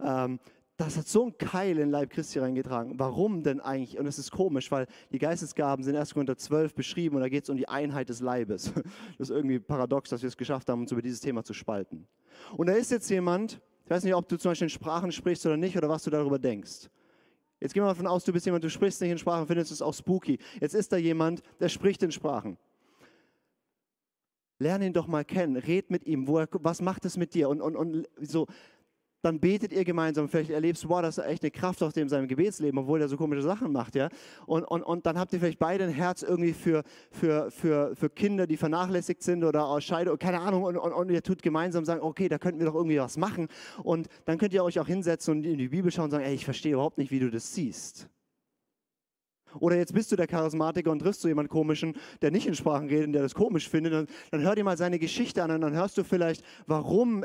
Ähm, 0.00 0.38
das 0.76 0.96
hat 0.96 1.08
so 1.08 1.24
einen 1.24 1.36
Keil 1.36 1.72
in 1.72 1.78
den 1.78 1.90
Leib 1.90 2.10
Christi 2.10 2.38
reingetragen. 2.38 2.96
Warum 2.96 3.42
denn 3.42 3.58
eigentlich? 3.58 3.98
Und 3.98 4.06
es 4.06 4.20
ist 4.20 4.30
komisch, 4.30 4.70
weil 4.70 4.86
die 5.10 5.18
Geistesgaben 5.18 5.84
sind 5.84 5.96
erst 5.96 6.14
unter 6.14 6.36
12 6.36 6.76
beschrieben 6.76 7.16
und 7.16 7.22
da 7.22 7.28
geht 7.28 7.42
es 7.42 7.50
um 7.50 7.56
die 7.56 7.66
Einheit 7.68 8.08
des 8.08 8.20
Leibes. 8.20 8.72
Das 9.18 9.30
ist 9.30 9.34
irgendwie 9.34 9.58
paradox, 9.58 10.10
dass 10.10 10.22
wir 10.22 10.28
es 10.28 10.36
geschafft 10.36 10.68
haben, 10.68 10.82
uns 10.82 10.92
über 10.92 11.02
dieses 11.02 11.18
Thema 11.18 11.42
zu 11.42 11.54
spalten. 11.54 12.06
Und 12.56 12.68
da 12.68 12.74
ist 12.74 12.92
jetzt 12.92 13.10
jemand, 13.10 13.60
ich 13.84 13.90
weiß 13.90 14.04
nicht, 14.04 14.14
ob 14.14 14.28
du 14.28 14.36
zum 14.36 14.52
Beispiel 14.52 14.66
in 14.66 14.70
Sprachen 14.70 15.10
sprichst 15.10 15.44
oder 15.44 15.56
nicht 15.56 15.76
oder 15.76 15.88
was 15.88 16.04
du 16.04 16.10
darüber 16.10 16.38
denkst. 16.38 16.88
Jetzt 17.60 17.72
gehen 17.72 17.82
wir 17.82 17.86
mal 17.86 17.92
davon 17.92 18.06
aus, 18.06 18.24
du 18.24 18.32
bist 18.32 18.44
jemand, 18.46 18.64
du 18.64 18.70
sprichst 18.70 19.00
nicht 19.00 19.10
in 19.10 19.18
Sprachen, 19.18 19.46
findest 19.46 19.72
es 19.72 19.80
auch 19.80 19.94
spooky. 19.94 20.38
Jetzt 20.60 20.74
ist 20.74 20.92
da 20.92 20.96
jemand, 20.96 21.42
der 21.58 21.68
spricht 21.68 22.02
in 22.02 22.12
Sprachen. 22.12 22.58
Lerne 24.58 24.86
ihn 24.86 24.92
doch 24.92 25.06
mal 25.06 25.24
kennen, 25.24 25.56
red 25.56 25.90
mit 25.90 26.06
ihm, 26.06 26.26
wo 26.26 26.38
er, 26.38 26.48
was 26.52 26.80
macht 26.80 27.04
es 27.04 27.16
mit 27.16 27.34
dir 27.34 27.48
und, 27.48 27.60
und, 27.60 27.76
und 27.76 28.06
so 28.20 28.46
dann 29.26 29.40
betet 29.40 29.72
ihr 29.72 29.84
gemeinsam. 29.84 30.28
Vielleicht 30.28 30.50
erlebst 30.50 30.84
du, 30.84 30.88
wow, 30.88 31.02
das 31.02 31.18
ist 31.18 31.24
echt 31.24 31.42
eine 31.42 31.50
Kraft 31.50 31.82
aus 31.82 31.92
dem 31.92 32.08
seinem 32.08 32.28
Gebetsleben, 32.28 32.78
obwohl 32.78 33.00
er 33.00 33.08
so 33.08 33.16
komische 33.16 33.42
Sachen 33.42 33.72
macht, 33.72 33.96
ja. 33.96 34.08
Und, 34.46 34.62
und, 34.62 34.84
und 34.84 35.04
dann 35.04 35.18
habt 35.18 35.32
ihr 35.32 35.40
vielleicht 35.40 35.58
beide 35.58 35.84
ein 35.84 35.90
Herz 35.90 36.22
irgendwie 36.22 36.52
für, 36.52 36.84
für, 37.10 37.50
für, 37.50 37.96
für 37.96 38.08
Kinder, 38.08 38.46
die 38.46 38.56
vernachlässigt 38.56 39.24
sind 39.24 39.42
oder 39.42 39.66
aus 39.66 39.82
Scheidung, 39.82 40.16
keine 40.18 40.40
Ahnung. 40.40 40.62
Und, 40.62 40.76
und, 40.76 40.92
und 40.92 41.10
ihr 41.10 41.22
tut 41.24 41.42
gemeinsam 41.42 41.84
sagen, 41.84 42.02
okay, 42.02 42.28
da 42.28 42.38
könnten 42.38 42.60
wir 42.60 42.66
doch 42.66 42.76
irgendwie 42.76 42.98
was 42.98 43.16
machen. 43.16 43.48
Und 43.82 44.06
dann 44.26 44.38
könnt 44.38 44.54
ihr 44.54 44.62
euch 44.62 44.78
auch 44.78 44.86
hinsetzen 44.86 45.38
und 45.38 45.44
in 45.44 45.58
die 45.58 45.68
Bibel 45.68 45.90
schauen 45.90 46.04
und 46.04 46.10
sagen, 46.12 46.24
ey, 46.24 46.34
ich 46.34 46.44
verstehe 46.44 46.74
überhaupt 46.74 46.98
nicht, 46.98 47.10
wie 47.10 47.18
du 47.18 47.28
das 47.28 47.52
siehst. 47.52 48.08
Oder 49.58 49.76
jetzt 49.76 49.92
bist 49.92 50.12
du 50.12 50.16
der 50.16 50.28
Charismatiker 50.28 50.92
und 50.92 51.00
triffst 51.00 51.24
du 51.24 51.28
jemanden 51.28 51.50
komischen, 51.50 51.96
der 52.22 52.30
nicht 52.30 52.46
in 52.46 52.54
Sprachen 52.54 52.88
redet 52.88 53.06
und 53.06 53.12
der 53.12 53.22
das 53.22 53.34
komisch 53.34 53.68
findet. 53.68 53.92
Dann, 53.92 54.06
dann 54.30 54.42
hör 54.42 54.54
dir 54.54 54.62
mal 54.62 54.76
seine 54.76 55.00
Geschichte 55.00 55.42
an 55.42 55.50
und 55.50 55.62
dann 55.62 55.74
hörst 55.74 55.98
du 55.98 56.04
vielleicht, 56.04 56.44
warum 56.66 57.24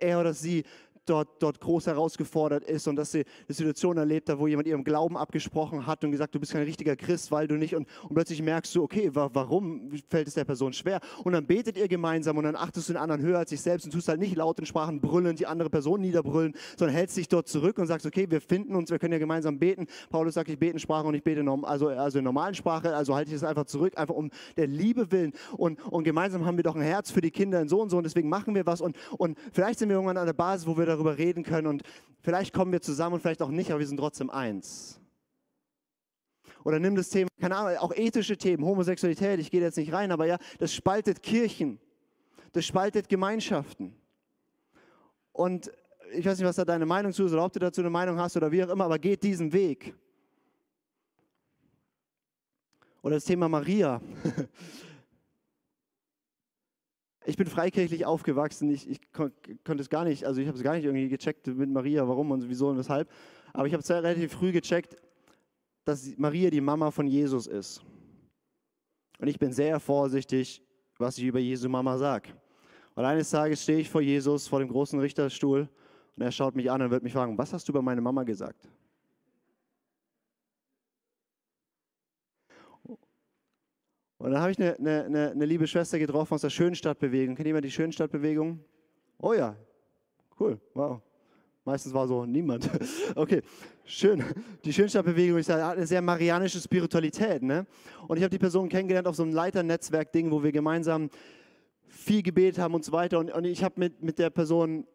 er 0.00 0.20
oder 0.20 0.34
sie 0.34 0.64
dort, 1.06 1.42
dort 1.42 1.60
groß 1.60 1.86
herausgefordert 1.86 2.64
ist 2.64 2.88
und 2.88 2.96
dass 2.96 3.12
sie 3.12 3.24
eine 3.46 3.54
Situation 3.54 3.96
erlebt 3.96 4.28
hat, 4.28 4.38
wo 4.38 4.46
jemand 4.46 4.68
ihrem 4.68 4.84
Glauben 4.84 5.16
abgesprochen 5.16 5.86
hat 5.86 6.04
und 6.04 6.10
gesagt, 6.10 6.34
du 6.34 6.40
bist 6.40 6.52
kein 6.52 6.62
richtiger 6.62 6.96
Christ, 6.96 7.30
weil 7.30 7.46
du 7.46 7.56
nicht 7.56 7.74
und, 7.74 7.86
und 8.02 8.14
plötzlich 8.14 8.42
merkst 8.42 8.74
du, 8.74 8.82
okay, 8.82 9.10
wa 9.14 9.30
warum 9.32 9.90
fällt 10.08 10.28
es 10.28 10.34
der 10.34 10.44
Person 10.44 10.72
schwer? 10.72 11.00
Und 11.24 11.32
dann 11.32 11.46
betet 11.46 11.76
ihr 11.76 11.88
gemeinsam 11.88 12.36
und 12.38 12.44
dann 12.44 12.56
achtest 12.56 12.88
du 12.88 12.92
den 12.92 13.00
anderen 13.00 13.22
höher 13.22 13.38
als 13.38 13.50
dich 13.50 13.60
selbst 13.60 13.84
und 13.84 13.92
tust 13.92 14.08
halt 14.08 14.20
nicht 14.20 14.36
laut 14.36 14.58
in 14.58 14.66
Sprachen 14.66 15.00
brüllen, 15.00 15.36
die 15.36 15.46
andere 15.46 15.70
Person 15.70 16.00
niederbrüllen, 16.00 16.54
sondern 16.76 16.96
hältst 16.96 17.16
dich 17.16 17.28
dort 17.28 17.48
zurück 17.48 17.78
und 17.78 17.86
sagst, 17.86 18.06
okay, 18.06 18.30
wir 18.30 18.40
finden 18.40 18.74
uns, 18.74 18.90
wir 18.90 18.98
können 18.98 19.12
ja 19.12 19.18
gemeinsam 19.18 19.58
beten. 19.58 19.86
Paulus 20.10 20.34
sagt, 20.34 20.48
ich 20.48 20.58
bete 20.58 20.72
in 20.72 20.78
Sprache 20.78 21.06
und 21.06 21.14
ich 21.14 21.22
bete 21.22 21.40
in, 21.40 21.48
also, 21.48 21.88
also 21.88 22.18
in 22.18 22.24
normalen 22.24 22.54
Sprache, 22.54 22.94
also 22.94 23.14
halte 23.14 23.30
ich 23.30 23.36
es 23.36 23.44
einfach 23.44 23.64
zurück, 23.66 23.96
einfach 23.96 24.14
um 24.14 24.30
der 24.56 24.66
Liebe 24.66 25.10
willen. 25.10 25.32
Und, 25.56 25.80
und 25.86 26.04
gemeinsam 26.04 26.44
haben 26.44 26.56
wir 26.56 26.64
doch 26.64 26.76
ein 26.76 26.82
Herz 26.82 27.10
für 27.10 27.20
die 27.20 27.30
Kinder 27.30 27.60
in 27.60 27.68
so 27.68 27.80
und 27.80 27.90
so 27.90 27.96
und 27.96 28.04
deswegen 28.04 28.28
machen 28.28 28.54
wir 28.54 28.66
was 28.66 28.80
und, 28.80 28.96
und 29.18 29.38
vielleicht 29.52 29.78
sind 29.78 29.88
wir 29.88 29.96
irgendwann 29.96 30.16
an 30.16 30.26
der 30.26 30.32
Basis, 30.32 30.66
wo 30.66 30.76
wir 30.76 30.86
darüber 30.94 31.18
reden 31.18 31.42
können 31.42 31.66
und 31.66 31.82
vielleicht 32.20 32.52
kommen 32.52 32.72
wir 32.72 32.80
zusammen 32.80 33.14
und 33.14 33.20
vielleicht 33.20 33.42
auch 33.42 33.50
nicht, 33.50 33.70
aber 33.70 33.80
wir 33.80 33.86
sind 33.86 33.98
trotzdem 33.98 34.30
eins. 34.30 35.00
Oder 36.64 36.78
nimm 36.78 36.96
das 36.96 37.10
Thema, 37.10 37.28
keine 37.40 37.56
Ahnung, 37.56 37.76
auch 37.78 37.94
ethische 37.94 38.36
Themen, 38.38 38.64
Homosexualität, 38.64 39.38
ich 39.38 39.50
gehe 39.50 39.60
jetzt 39.60 39.76
nicht 39.76 39.92
rein, 39.92 40.10
aber 40.10 40.26
ja, 40.26 40.38
das 40.58 40.72
spaltet 40.72 41.22
Kirchen, 41.22 41.78
das 42.52 42.64
spaltet 42.64 43.08
Gemeinschaften. 43.08 43.94
Und 45.32 45.70
ich 46.12 46.24
weiß 46.24 46.38
nicht, 46.38 46.46
was 46.46 46.56
da 46.56 46.64
deine 46.64 46.86
Meinung 46.86 47.12
zu 47.12 47.26
ist 47.26 47.32
oder 47.32 47.44
ob 47.44 47.52
du 47.52 47.58
dazu 47.58 47.80
eine 47.80 47.90
Meinung 47.90 48.18
hast 48.18 48.36
oder 48.36 48.50
wie 48.50 48.64
auch 48.64 48.70
immer, 48.70 48.84
aber 48.84 48.98
geht 48.98 49.22
diesen 49.22 49.52
Weg. 49.52 49.94
Oder 53.02 53.16
das 53.16 53.24
Thema 53.24 53.48
Maria. 53.48 54.00
ich 57.26 57.36
bin 57.36 57.46
freikirchlich 57.46 58.04
aufgewachsen. 58.06 58.70
Ich, 58.70 58.88
ich 58.88 59.12
kon 59.12 59.32
konnte 59.64 59.82
es 59.82 59.88
gar 59.88 60.04
nicht, 60.04 60.24
also 60.24 60.40
ich 60.40 60.46
habe 60.46 60.56
es 60.56 60.62
gar 60.62 60.74
nicht 60.74 60.84
irgendwie 60.84 61.08
gecheckt 61.08 61.46
mit 61.46 61.70
Maria, 61.70 62.06
warum 62.06 62.30
und 62.30 62.48
wieso 62.48 62.68
und 62.68 62.78
weshalb. 62.78 63.08
Aber 63.52 63.66
ich 63.66 63.72
habe 63.72 63.82
es 63.82 63.90
relativ 63.90 64.32
früh 64.32 64.52
gecheckt, 64.52 64.96
dass 65.84 66.16
Maria 66.16 66.50
die 66.50 66.60
Mama 66.60 66.90
von 66.90 67.06
Jesus 67.06 67.46
ist. 67.46 67.82
Und 69.18 69.28
ich 69.28 69.38
bin 69.38 69.52
sehr 69.52 69.78
vorsichtig, 69.80 70.62
was 70.98 71.18
ich 71.18 71.24
über 71.24 71.38
Jesu 71.38 71.68
Mama 71.68 71.96
sage. 71.98 72.30
Und 72.94 73.04
eines 73.04 73.30
Tages 73.30 73.62
stehe 73.62 73.78
ich 73.78 73.90
vor 73.90 74.00
Jesus, 74.00 74.46
vor 74.46 74.60
dem 74.60 74.68
großen 74.68 74.98
Richterstuhl, 75.00 75.68
und 76.16 76.22
er 76.22 76.30
schaut 76.30 76.54
mich 76.54 76.70
an 76.70 76.80
und 76.80 76.90
wird 76.90 77.02
mich 77.02 77.12
fragen, 77.12 77.36
was 77.36 77.52
hast 77.52 77.66
du 77.66 77.72
über 77.72 77.82
meine 77.82 78.00
Mama 78.00 78.22
gesagt? 78.22 78.68
Und 84.24 84.30
dann 84.30 84.40
habe 84.40 84.52
ich 84.52 84.58
eine, 84.58 84.74
eine, 84.78 85.32
eine, 85.32 85.44
liebe 85.44 85.66
Schwester 85.66 85.98
getroffen 85.98 86.32
aus 86.32 86.40
der 86.40 86.48
Schönstadtbewegung. 86.48 87.36
Kennt 87.36 87.46
jemand 87.46 87.66
die 87.66 87.70
Schönstadtbewegung? 87.70 88.58
Oh 89.18 89.34
ja, 89.34 89.54
cool, 90.40 90.58
wow. 90.72 91.02
Meistens 91.66 91.92
war 91.92 92.08
so 92.08 92.24
niemand. 92.24 92.70
Okay, 93.16 93.42
schön. 93.84 94.24
Die 94.64 94.72
Schönstadtbewegung 94.72 95.38
ist 95.38 95.50
eine 95.50 95.86
sehr 95.86 96.00
marianische 96.00 96.58
Spiritualität. 96.58 97.42
Ne? 97.42 97.66
Und 98.08 98.16
ich 98.16 98.22
habe 98.22 98.30
die 98.30 98.38
Person 98.38 98.70
kennengelernt 98.70 99.06
auf 99.06 99.14
so 99.14 99.24
einem 99.24 99.32
Leiternetzwerk-Ding, 99.32 100.30
wo 100.30 100.42
wir 100.42 100.52
gemeinsam 100.52 101.10
viel 101.86 102.22
gebetet 102.22 102.58
haben 102.58 102.72
und 102.72 102.82
so 102.82 102.92
weiter. 102.92 103.18
Und, 103.18 103.30
und 103.30 103.44
ich 103.44 103.62
habe 103.62 103.74
mit, 103.78 104.02
mit 104.02 104.18
der 104.18 104.30
Person 104.30 104.86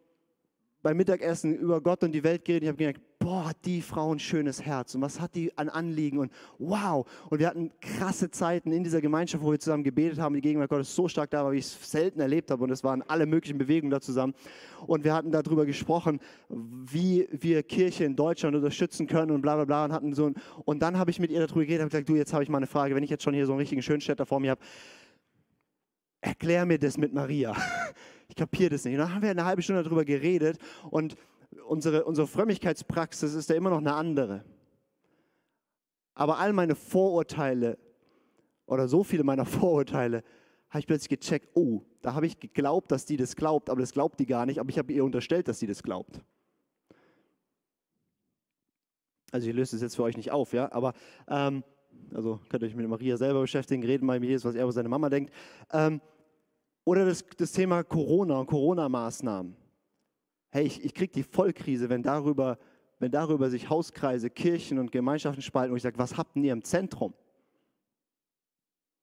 beim 0.82 0.96
Mittagessen 0.96 1.54
über 1.54 1.80
Gott 1.80 2.02
und 2.02 2.10
die 2.10 2.24
Welt 2.24 2.44
geredet. 2.44 2.64
Ich 2.64 2.68
habe 2.68 2.78
gemerkt, 2.78 3.00
boah, 3.30 3.46
hat 3.46 3.64
die 3.64 3.80
Frau 3.80 4.12
ein 4.12 4.18
schönes 4.18 4.60
Herz 4.60 4.96
und 4.96 5.02
was 5.02 5.20
hat 5.20 5.36
die 5.36 5.56
an 5.56 5.68
Anliegen 5.68 6.18
und 6.18 6.32
wow. 6.58 7.06
Und 7.28 7.38
wir 7.38 7.46
hatten 7.46 7.70
krasse 7.80 8.28
Zeiten 8.28 8.72
in 8.72 8.82
dieser 8.82 9.00
Gemeinschaft, 9.00 9.44
wo 9.44 9.52
wir 9.52 9.60
zusammen 9.60 9.84
gebetet 9.84 10.18
haben. 10.18 10.34
Die 10.34 10.40
Gegenwart 10.40 10.68
Gottes 10.68 10.92
so 10.92 11.06
stark 11.06 11.30
da 11.30 11.44
war, 11.44 11.52
wie 11.52 11.58
ich 11.58 11.66
es 11.66 11.90
selten 11.92 12.18
erlebt 12.18 12.50
habe 12.50 12.64
und 12.64 12.72
es 12.72 12.82
waren 12.82 13.02
alle 13.02 13.26
möglichen 13.26 13.56
Bewegungen 13.56 13.92
da 13.92 14.00
zusammen. 14.00 14.34
Und 14.84 15.04
wir 15.04 15.14
hatten 15.14 15.30
darüber 15.30 15.64
gesprochen, 15.64 16.18
wie 16.48 17.28
wir 17.30 17.62
Kirche 17.62 18.02
in 18.02 18.16
Deutschland 18.16 18.56
unterstützen 18.56 19.06
können 19.06 19.30
und 19.30 19.42
bla 19.42 19.54
bla 19.54 19.64
bla 19.64 19.84
und 19.84 19.92
hatten 19.92 20.12
so 20.12 20.26
ein, 20.26 20.34
und 20.64 20.80
dann 20.80 20.98
habe 20.98 21.12
ich 21.12 21.20
mit 21.20 21.30
ihr 21.30 21.46
darüber 21.46 21.64
geredet 21.64 21.84
und 21.84 21.90
gesagt, 21.90 22.08
du, 22.08 22.16
jetzt 22.16 22.32
habe 22.32 22.42
ich 22.42 22.48
mal 22.48 22.58
eine 22.58 22.66
Frage, 22.66 22.96
wenn 22.96 23.04
ich 23.04 23.10
jetzt 23.10 23.22
schon 23.22 23.34
hier 23.34 23.46
so 23.46 23.52
einen 23.52 23.60
richtigen 23.60 23.82
Schönstädter 23.82 24.26
vor 24.26 24.40
mir 24.40 24.50
habe, 24.50 24.60
erklär 26.20 26.66
mir 26.66 26.80
das 26.80 26.98
mit 26.98 27.14
Maria. 27.14 27.54
Ich 28.28 28.36
kapiere 28.36 28.70
das 28.70 28.84
nicht. 28.84 28.94
Und 28.94 29.00
dann 29.00 29.12
haben 29.12 29.22
wir 29.22 29.30
eine 29.30 29.44
halbe 29.44 29.60
Stunde 29.60 29.82
darüber 29.82 30.04
geredet 30.04 30.56
und 30.88 31.16
unsere, 31.66 32.04
unsere 32.04 32.26
Frömmigkeitspraxis 32.26 33.34
ist 33.34 33.48
ja 33.48 33.56
immer 33.56 33.70
noch 33.70 33.78
eine 33.78 33.94
andere. 33.94 34.44
Aber 36.14 36.38
all 36.38 36.52
meine 36.52 36.74
Vorurteile 36.74 37.78
oder 38.66 38.88
so 38.88 39.02
viele 39.04 39.24
meiner 39.24 39.46
Vorurteile 39.46 40.22
habe 40.68 40.80
ich 40.80 40.86
plötzlich 40.86 41.20
gecheckt, 41.20 41.48
oh, 41.54 41.82
da 42.02 42.14
habe 42.14 42.26
ich 42.26 42.38
geglaubt, 42.38 42.92
dass 42.92 43.04
die 43.04 43.16
das 43.16 43.34
glaubt, 43.36 43.68
aber 43.70 43.80
das 43.80 43.92
glaubt 43.92 44.20
die 44.20 44.26
gar 44.26 44.46
nicht, 44.46 44.60
aber 44.60 44.70
ich 44.70 44.78
habe 44.78 44.92
ihr 44.92 45.04
unterstellt, 45.04 45.48
dass 45.48 45.58
sie 45.58 45.66
das 45.66 45.82
glaubt. 45.82 46.20
Also 49.32 49.48
ich 49.48 49.54
löse 49.54 49.76
es 49.76 49.82
jetzt 49.82 49.96
für 49.96 50.02
euch 50.04 50.16
nicht 50.16 50.30
auf, 50.30 50.52
ja, 50.52 50.70
aber 50.72 50.92
ähm, 51.28 51.64
also 52.14 52.40
könnt 52.48 52.62
ihr 52.62 52.68
euch 52.68 52.74
mit 52.74 52.88
Maria 52.88 53.16
selber 53.16 53.40
beschäftigen, 53.40 53.82
reden 53.84 54.06
mal 54.06 54.18
mit 54.20 54.28
Jesus, 54.28 54.44
was 54.44 54.54
er 54.54 54.62
über 54.62 54.72
seine 54.72 54.88
Mama 54.88 55.08
denkt. 55.08 55.32
Ähm, 55.72 56.00
oder 56.84 57.04
das, 57.04 57.24
das 57.36 57.52
Thema 57.52 57.84
Corona 57.84 58.38
und 58.38 58.46
Corona-Maßnahmen. 58.46 59.56
Hey, 60.50 60.64
ich, 60.64 60.84
ich 60.84 60.94
kriege 60.94 61.12
die 61.12 61.22
Vollkrise, 61.22 61.88
wenn 61.88 62.02
darüber, 62.02 62.58
wenn 62.98 63.12
darüber 63.12 63.50
sich 63.50 63.70
Hauskreise, 63.70 64.30
Kirchen 64.30 64.78
und 64.78 64.90
Gemeinschaften 64.90 65.42
spalten 65.42 65.70
und 65.70 65.76
ich 65.76 65.82
sage, 65.82 65.98
was 65.98 66.16
habt 66.16 66.36
ihr 66.36 66.52
im 66.52 66.64
Zentrum? 66.64 67.14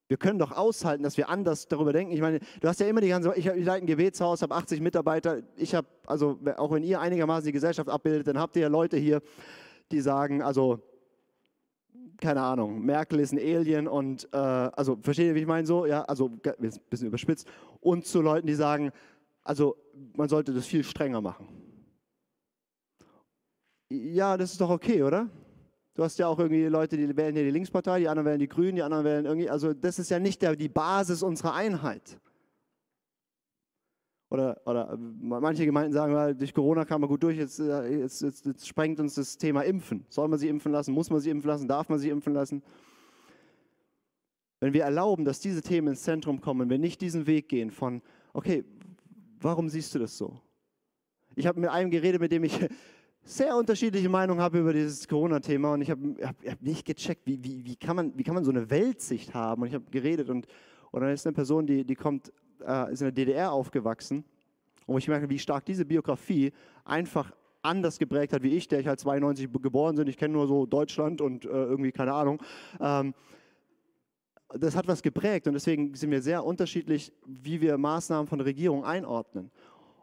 Wir 0.10 0.18
können 0.18 0.40
doch 0.40 0.52
aushalten, 0.52 1.04
dass 1.04 1.18
wir 1.18 1.28
anders 1.30 1.68
darüber 1.68 1.92
denken. 1.92 2.14
Ich 2.14 2.22
meine, 2.22 2.40
du 2.62 2.68
hast 2.68 2.80
ja 2.80 2.88
immer 2.88 3.02
die 3.02 3.10
ganze, 3.10 3.34
ich, 3.36 3.46
ich 3.46 3.66
leite 3.66 3.84
ein 3.84 3.88
Gebetshaus, 3.88 4.42
habe 4.42 4.56
80 4.56 4.80
Mitarbeiter. 4.80 5.42
Ich 5.58 5.76
habe, 5.76 5.88
also 6.06 6.40
auch 6.58 6.72
wenn 6.72 6.84
ihr 6.84 7.02
einigermaßen 7.02 7.46
die 7.46 7.52
Gesellschaft 7.52 7.90
abbildet, 7.90 8.28
dann 8.28 8.40
habt 8.40 8.56
ihr 8.56 8.64
ja 8.64 8.68
Leute 8.70 8.98
hier, 8.98 9.22
die 9.92 10.00
sagen, 10.00 10.42
also 10.42 10.82
keine 12.20 12.42
Ahnung, 12.42 12.84
Merkel 12.84 13.20
ist 13.20 13.32
ein 13.32 13.40
Alien 13.40 13.88
und, 13.88 14.28
äh, 14.34 14.38
also 14.38 14.98
versteht 15.02 15.28
ihr, 15.28 15.36
wie 15.36 15.42
ich 15.42 15.48
meine 15.48 15.68
so? 15.68 15.86
Ja, 15.86 16.04
also 16.04 16.32
ein 16.44 16.80
bisschen 16.90 17.08
überspitzt. 17.08 17.48
Und 17.80 18.06
zu 18.06 18.22
Leuten, 18.22 18.48
die 18.48 18.56
sagen, 18.56 18.92
also 19.48 19.78
man 20.16 20.28
sollte 20.28 20.54
das 20.54 20.66
viel 20.66 20.84
strenger 20.84 21.22
machen. 21.22 21.48
Ja, 23.90 24.36
das 24.36 24.52
ist 24.52 24.62
doch 24.62 24.70
okay, 24.70 25.02
oder? 25.04 25.30
Du 25.94 26.04
hast 26.04 26.20
ja 26.20 26.28
auch 26.28 26.38
irgendwie 26.38 26.66
Leute, 26.66 26.98
die 26.98 27.16
wählen 27.16 27.34
hier 27.34 27.46
die 27.46 27.52
Linkspartei, 27.52 28.02
die 28.02 28.10
anderen 28.10 28.26
wählen 28.26 28.40
die 28.40 28.50
Grünen, 28.50 28.76
die 28.76 28.84
anderen 28.84 29.06
wählen 29.06 29.26
irgendwie, 29.26 29.50
also 29.50 29.74
das 29.74 30.00
ist 30.00 30.10
ja 30.10 30.20
nicht 30.20 30.42
der, 30.42 30.56
die 30.56 30.68
Basis 30.68 31.24
unserer 31.24 31.54
Einheit. 31.54 32.20
Oder, 34.30 34.62
oder 34.66 34.98
manche 34.98 35.66
Gemeinden 35.66 35.94
sagen, 35.94 36.38
durch 36.38 36.54
Corona 36.54 36.84
kam 36.84 37.00
man 37.00 37.10
gut 37.10 37.24
durch, 37.24 37.38
jetzt, 37.38 37.62
äh, 37.62 38.00
jetzt, 38.00 38.22
jetzt, 38.22 38.46
jetzt, 38.46 38.68
sprengt 38.68 39.00
uns 39.00 39.16
das 39.16 39.38
Thema 39.38 39.62
Impfen. 39.62 40.06
Soll 40.10 40.28
man 40.28 40.38
sie 40.38 40.50
impfen 40.50 40.74
lassen? 40.74 40.94
Muss 40.94 41.10
man 41.10 41.22
sie 41.22 41.30
impfen 41.30 41.48
lassen? 41.48 41.70
Darf 41.70 41.88
man 41.88 41.98
sie 41.98 42.10
impfen 42.10 42.34
lassen? 42.34 42.62
Wenn 44.60 44.74
wir 44.74 44.84
erlauben, 44.84 45.24
dass 45.24 45.40
diese 45.40 45.62
Themen 45.62 45.88
ins 45.88 46.04
Zentrum 46.04 46.42
kommen, 46.42 46.62
wenn 46.62 46.70
wir 46.70 46.78
nicht 46.78 47.00
diesen 47.00 47.26
Weg 47.26 47.48
gehen 47.48 47.72
von, 47.72 48.02
okay, 48.34 48.66
warum 49.40 49.70
siehst 49.70 49.94
du 49.96 50.00
das 50.00 50.18
so? 50.18 50.40
Ich 51.36 51.46
habe 51.46 51.60
mit 51.60 51.70
einem 51.70 51.92
geredet, 51.92 52.22
mit 52.22 52.32
dem 52.32 52.44
ich 52.44 52.58
sehr 53.24 53.56
unterschiedliche 53.56 54.10
Meinungen 54.10 54.42
habe 54.42 54.60
über 54.60 54.74
dieses 54.74 55.08
Corona-Thema 55.08 55.74
und 55.74 55.82
ich 55.82 55.92
habe 55.92 56.16
hab, 56.24 56.36
hab 56.46 56.62
nicht 56.62 56.86
gecheckt, 56.86 57.26
wie, 57.26 57.44
wie, 57.44 57.66
wie, 57.66 57.76
kann 57.76 57.96
man, 57.96 58.18
wie 58.18 58.24
kann 58.24 58.36
man 58.36 58.44
so 58.44 58.52
eine 58.52 58.70
Weltsicht 58.70 59.34
haben 59.34 59.62
und 59.62 59.68
ich 59.68 59.74
habe 59.74 59.86
geredet 59.92 60.30
und, 60.30 60.48
und 60.92 61.02
dann 61.02 61.12
ist 61.12 61.26
eine 61.26 61.34
Person, 61.34 61.68
die, 61.68 61.84
die 61.84 61.96
kommt 61.96 62.32
äh, 62.66 62.92
ist 62.92 63.02
in 63.02 63.06
der 63.06 63.12
DDR 63.12 63.52
aufgewachsen. 63.52 64.24
Und 64.86 64.98
ich 65.00 65.08
merke, 65.08 65.30
wie 65.30 65.40
stark 65.40 65.66
diese 65.66 65.86
Biografie 65.86 66.54
einfach 66.86 67.32
anders 67.62 68.00
geprägt 68.00 68.32
hat 68.34 68.44
wie 68.44 68.56
ich, 68.56 68.68
der 68.68 68.80
ich 68.80 68.88
halt 68.88 69.00
92 69.00 69.52
geboren 69.62 69.96
bin. 69.96 70.08
Ich 70.08 70.18
kenne 70.18 70.34
nur 70.34 70.48
so 70.48 70.66
Deutschland 70.66 71.20
und 71.20 71.44
äh, 71.46 71.50
irgendwie 71.50 71.92
keine 71.92 72.14
Ahnung. 72.14 72.42
Ähm, 72.80 73.14
das 74.50 74.76
hat 74.76 74.88
was 74.88 75.02
geprägt 75.02 75.48
und 75.48 75.54
deswegen 75.54 75.94
sind 75.96 76.12
wir 76.12 76.22
sehr 76.22 76.46
unterschiedlich, 76.46 77.12
wie 77.26 77.62
wir 77.62 77.78
Maßnahmen 77.78 78.28
von 78.28 78.38
der 78.40 78.48
Regierung 78.48 78.86
einordnen. 78.86 79.52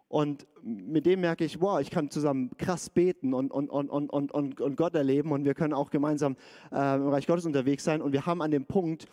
Und 0.08 0.46
mit 0.62 1.06
dem 1.06 1.22
merke 1.22 1.44
ich, 1.44 1.60
wow, 1.60 1.80
ich 1.80 1.90
kann 1.90 2.10
zusammen 2.10 2.50
krass 2.56 2.88
beten 2.88 3.34
und, 3.34 3.50
und, 3.50 3.68
und, 3.68 3.88
und, 3.90 4.10
und, 4.10 4.60
und 4.60 4.76
Gott 4.76 4.94
erleben 4.94 5.32
und 5.32 5.44
wir 5.44 5.54
können 5.54 5.72
auch 5.72 5.90
gemeinsam 5.90 6.36
äh, 6.70 6.96
im 6.96 7.08
Reich 7.08 7.26
Gottes 7.26 7.46
unterwegs 7.46 7.82
sein. 7.82 8.00
Und 8.00 8.12
wir 8.12 8.24
haben 8.24 8.40
an 8.40 8.50
dem 8.50 8.64
Punkt, 8.64 9.06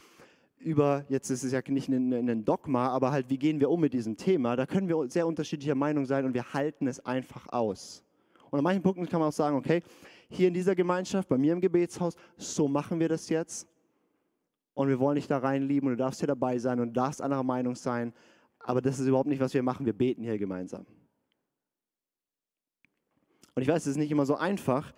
über, 0.60 1.06
jetzt 1.10 1.30
ist 1.32 1.44
es 1.44 1.54
ja 1.54 1.62
nicht 1.68 1.90
ein, 1.90 2.14
ein, 2.14 2.46
Dogma, 2.46 2.90
aber 2.90 3.12
halt, 3.12 3.30
wie 3.30 3.40
gehen 3.40 3.60
wir 3.60 3.72
um 3.72 3.82
mit 3.82 3.94
diesem 3.94 4.16
Thema, 4.16 4.56
da 4.56 4.68
können 4.68 4.88
wir 4.88 5.10
sehr 5.10 5.26
unterschiedlicher 5.26 5.74
Meinung 5.74 6.06
sein 6.06 6.26
und 6.26 6.34
wir 6.34 6.54
halten 6.54 6.86
es 6.88 7.04
einfach 7.04 7.48
aus. 7.52 8.04
Und 8.52 8.60
an 8.60 8.64
manchen 8.64 8.84
Punkten 8.84 9.08
kann 9.08 9.22
man 9.22 9.30
auch 9.30 9.34
sagen, 9.34 9.56
okay, 9.56 9.82
hier 10.30 10.50
in 10.50 10.54
dieser 10.54 10.76
Gemeinschaft, 10.76 11.28
bei 11.30 11.38
mir 11.38 11.54
im 11.54 11.62
Gebetshaus, 11.62 12.16
so 12.38 12.68
machen 12.68 13.00
wir 13.00 13.10
das 13.10 13.28
jetzt. 13.30 13.68
Und 14.74 14.88
wir 14.88 15.00
wollen 15.00 15.16
dich 15.16 15.28
da 15.28 15.38
reinlieben 15.38 15.90
und 15.90 15.98
du 15.98 16.04
darfst 16.04 16.20
hier 16.20 16.28
dabei 16.28 16.58
sein 16.58 16.80
und 16.80 16.90
du 16.90 16.94
darfst 16.94 17.22
anderer 17.22 17.44
Meinung 17.44 17.76
sein. 17.76 18.14
Aber 18.60 18.82
das 18.82 19.00
ist 19.00 19.08
überhaupt 19.08 19.28
nicht, 19.28 19.42
was 19.42 19.54
wir 19.54 19.64
machen. 19.64 19.86
Wir 19.86 19.94
beten 19.94 20.24
hier 20.24 20.38
gemeinsam. 20.38 20.86
Und 23.54 23.62
ich 23.62 23.68
weiß, 23.68 23.84
es 23.84 23.92
ist 23.92 23.98
nicht 23.98 24.12
immer 24.12 24.26
so 24.26 24.36
einfach, 24.36 24.94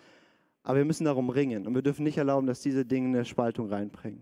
aber 0.62 0.78
wir 0.78 0.86
müssen 0.86 1.06
darum 1.06 1.30
ringen. 1.30 1.66
Und 1.66 1.74
wir 1.74 1.82
dürfen 1.82 2.04
nicht 2.04 2.18
erlauben, 2.18 2.46
dass 2.46 2.62
diese 2.62 2.86
Dinge 2.86 3.08
eine 3.08 3.26
Spaltung 3.26 3.68
reinbringen. 3.68 4.22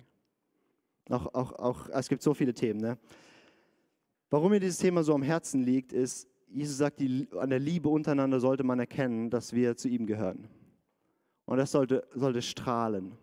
Auch, 1.10 1.34
auch, 1.34 1.52
auch, 1.54 1.90
es 1.90 2.08
gibt 2.08 2.22
so 2.22 2.34
viele 2.34 2.54
Themen. 2.54 2.80
Ne? 2.80 2.98
Warum 4.30 4.52
mir 4.52 4.60
dieses 4.60 4.78
Thema 4.78 5.04
so 5.04 5.14
am 5.14 5.24
Herzen 5.24 5.62
liegt, 5.64 5.92
ist, 5.92 6.28
Jesus 6.48 6.78
sagt, 6.78 7.00
die, 7.00 7.28
an 7.38 7.50
der 7.50 7.60
Liebe 7.60 7.90
untereinander 7.90 8.40
sollte 8.40 8.64
man 8.64 8.80
erkennen, 8.80 9.30
dass 9.30 9.54
wir 9.54 9.76
zu 9.76 9.90
ihm 9.90 10.06
gehören. 10.06 10.48
Und 11.46 11.58
das 11.58 11.72
sollte, 11.72 12.08
sollte 12.14 12.42
strahlen. 12.42 13.18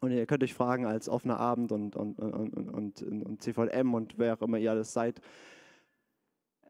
Und 0.00 0.10
ihr 0.10 0.26
könnt 0.26 0.42
euch 0.42 0.54
fragen, 0.54 0.84
als 0.86 1.08
offener 1.08 1.40
Abend 1.40 1.72
und, 1.72 1.96
und, 1.96 2.18
und, 2.18 3.02
und, 3.02 3.42
CVM 3.42 3.94
und 3.94 4.18
wer 4.18 4.34
auch 4.34 4.42
immer 4.42 4.58
ihr 4.58 4.70
alles 4.70 4.92
seid, 4.92 5.20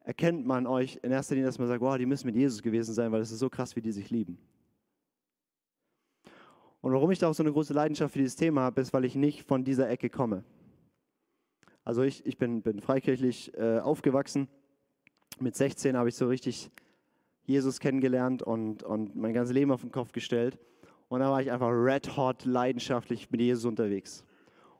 erkennt 0.05 0.47
man 0.47 0.67
euch 0.67 1.01
in 1.03 1.11
erster 1.11 1.35
Linie, 1.35 1.49
dass 1.49 1.59
man 1.59 1.67
sagt, 1.67 1.81
wow, 1.81 1.99
die 1.99 2.07
müssen 2.07 2.27
mit 2.27 2.37
Jesus 2.37 2.63
gewesen 2.63 2.95
sein, 2.95 3.11
weil 3.11 3.21
es 3.21 3.33
ist 3.33 3.41
so 3.41 3.51
krass, 3.51 3.75
wie 3.75 3.83
die 3.83 3.93
sich 3.93 4.11
lieben. 4.11 4.39
Und 6.81 6.93
warum 6.93 7.11
ich 7.11 7.19
da 7.19 7.29
auch 7.29 7.35
so 7.35 7.43
eine 7.43 7.53
große 7.53 7.75
Leidenschaft 7.75 8.13
für 8.13 8.21
dieses 8.21 8.37
Thema 8.37 8.61
habe, 8.61 8.81
ist, 8.81 8.93
weil 8.93 9.05
ich 9.05 9.17
nicht 9.17 9.43
von 9.43 9.65
dieser 9.65 9.91
Ecke 9.91 10.09
komme. 10.09 10.45
Also 11.83 12.03
ich, 12.03 12.25
ich 12.25 12.39
bin, 12.39 12.63
bin 12.63 12.81
freikirchlich 12.81 13.53
äh, 13.55 13.81
aufgewachsen. 13.81 14.47
Mit 15.41 15.57
16 15.57 15.97
habe 15.97 16.09
ich 16.09 16.15
so 16.15 16.29
richtig 16.29 16.71
Jesus 17.45 17.81
kennengelernt 17.81 18.43
und, 18.43 18.85
und 18.85 19.17
mein 19.17 19.33
ganzes 19.33 19.55
Leben 19.55 19.73
auf 19.73 19.81
den 19.81 19.91
Kopf 19.91 20.13
gestellt. 20.13 20.59
Und 21.09 21.21
da 21.21 21.31
war 21.31 21.41
ich 21.41 21.51
einfach 21.51 21.71
red 21.71 22.17
hot, 22.17 22.45
leidenschaftlich 22.45 23.31
mit 23.31 23.41
Jesus 23.41 23.65
unterwegs. 23.65 24.25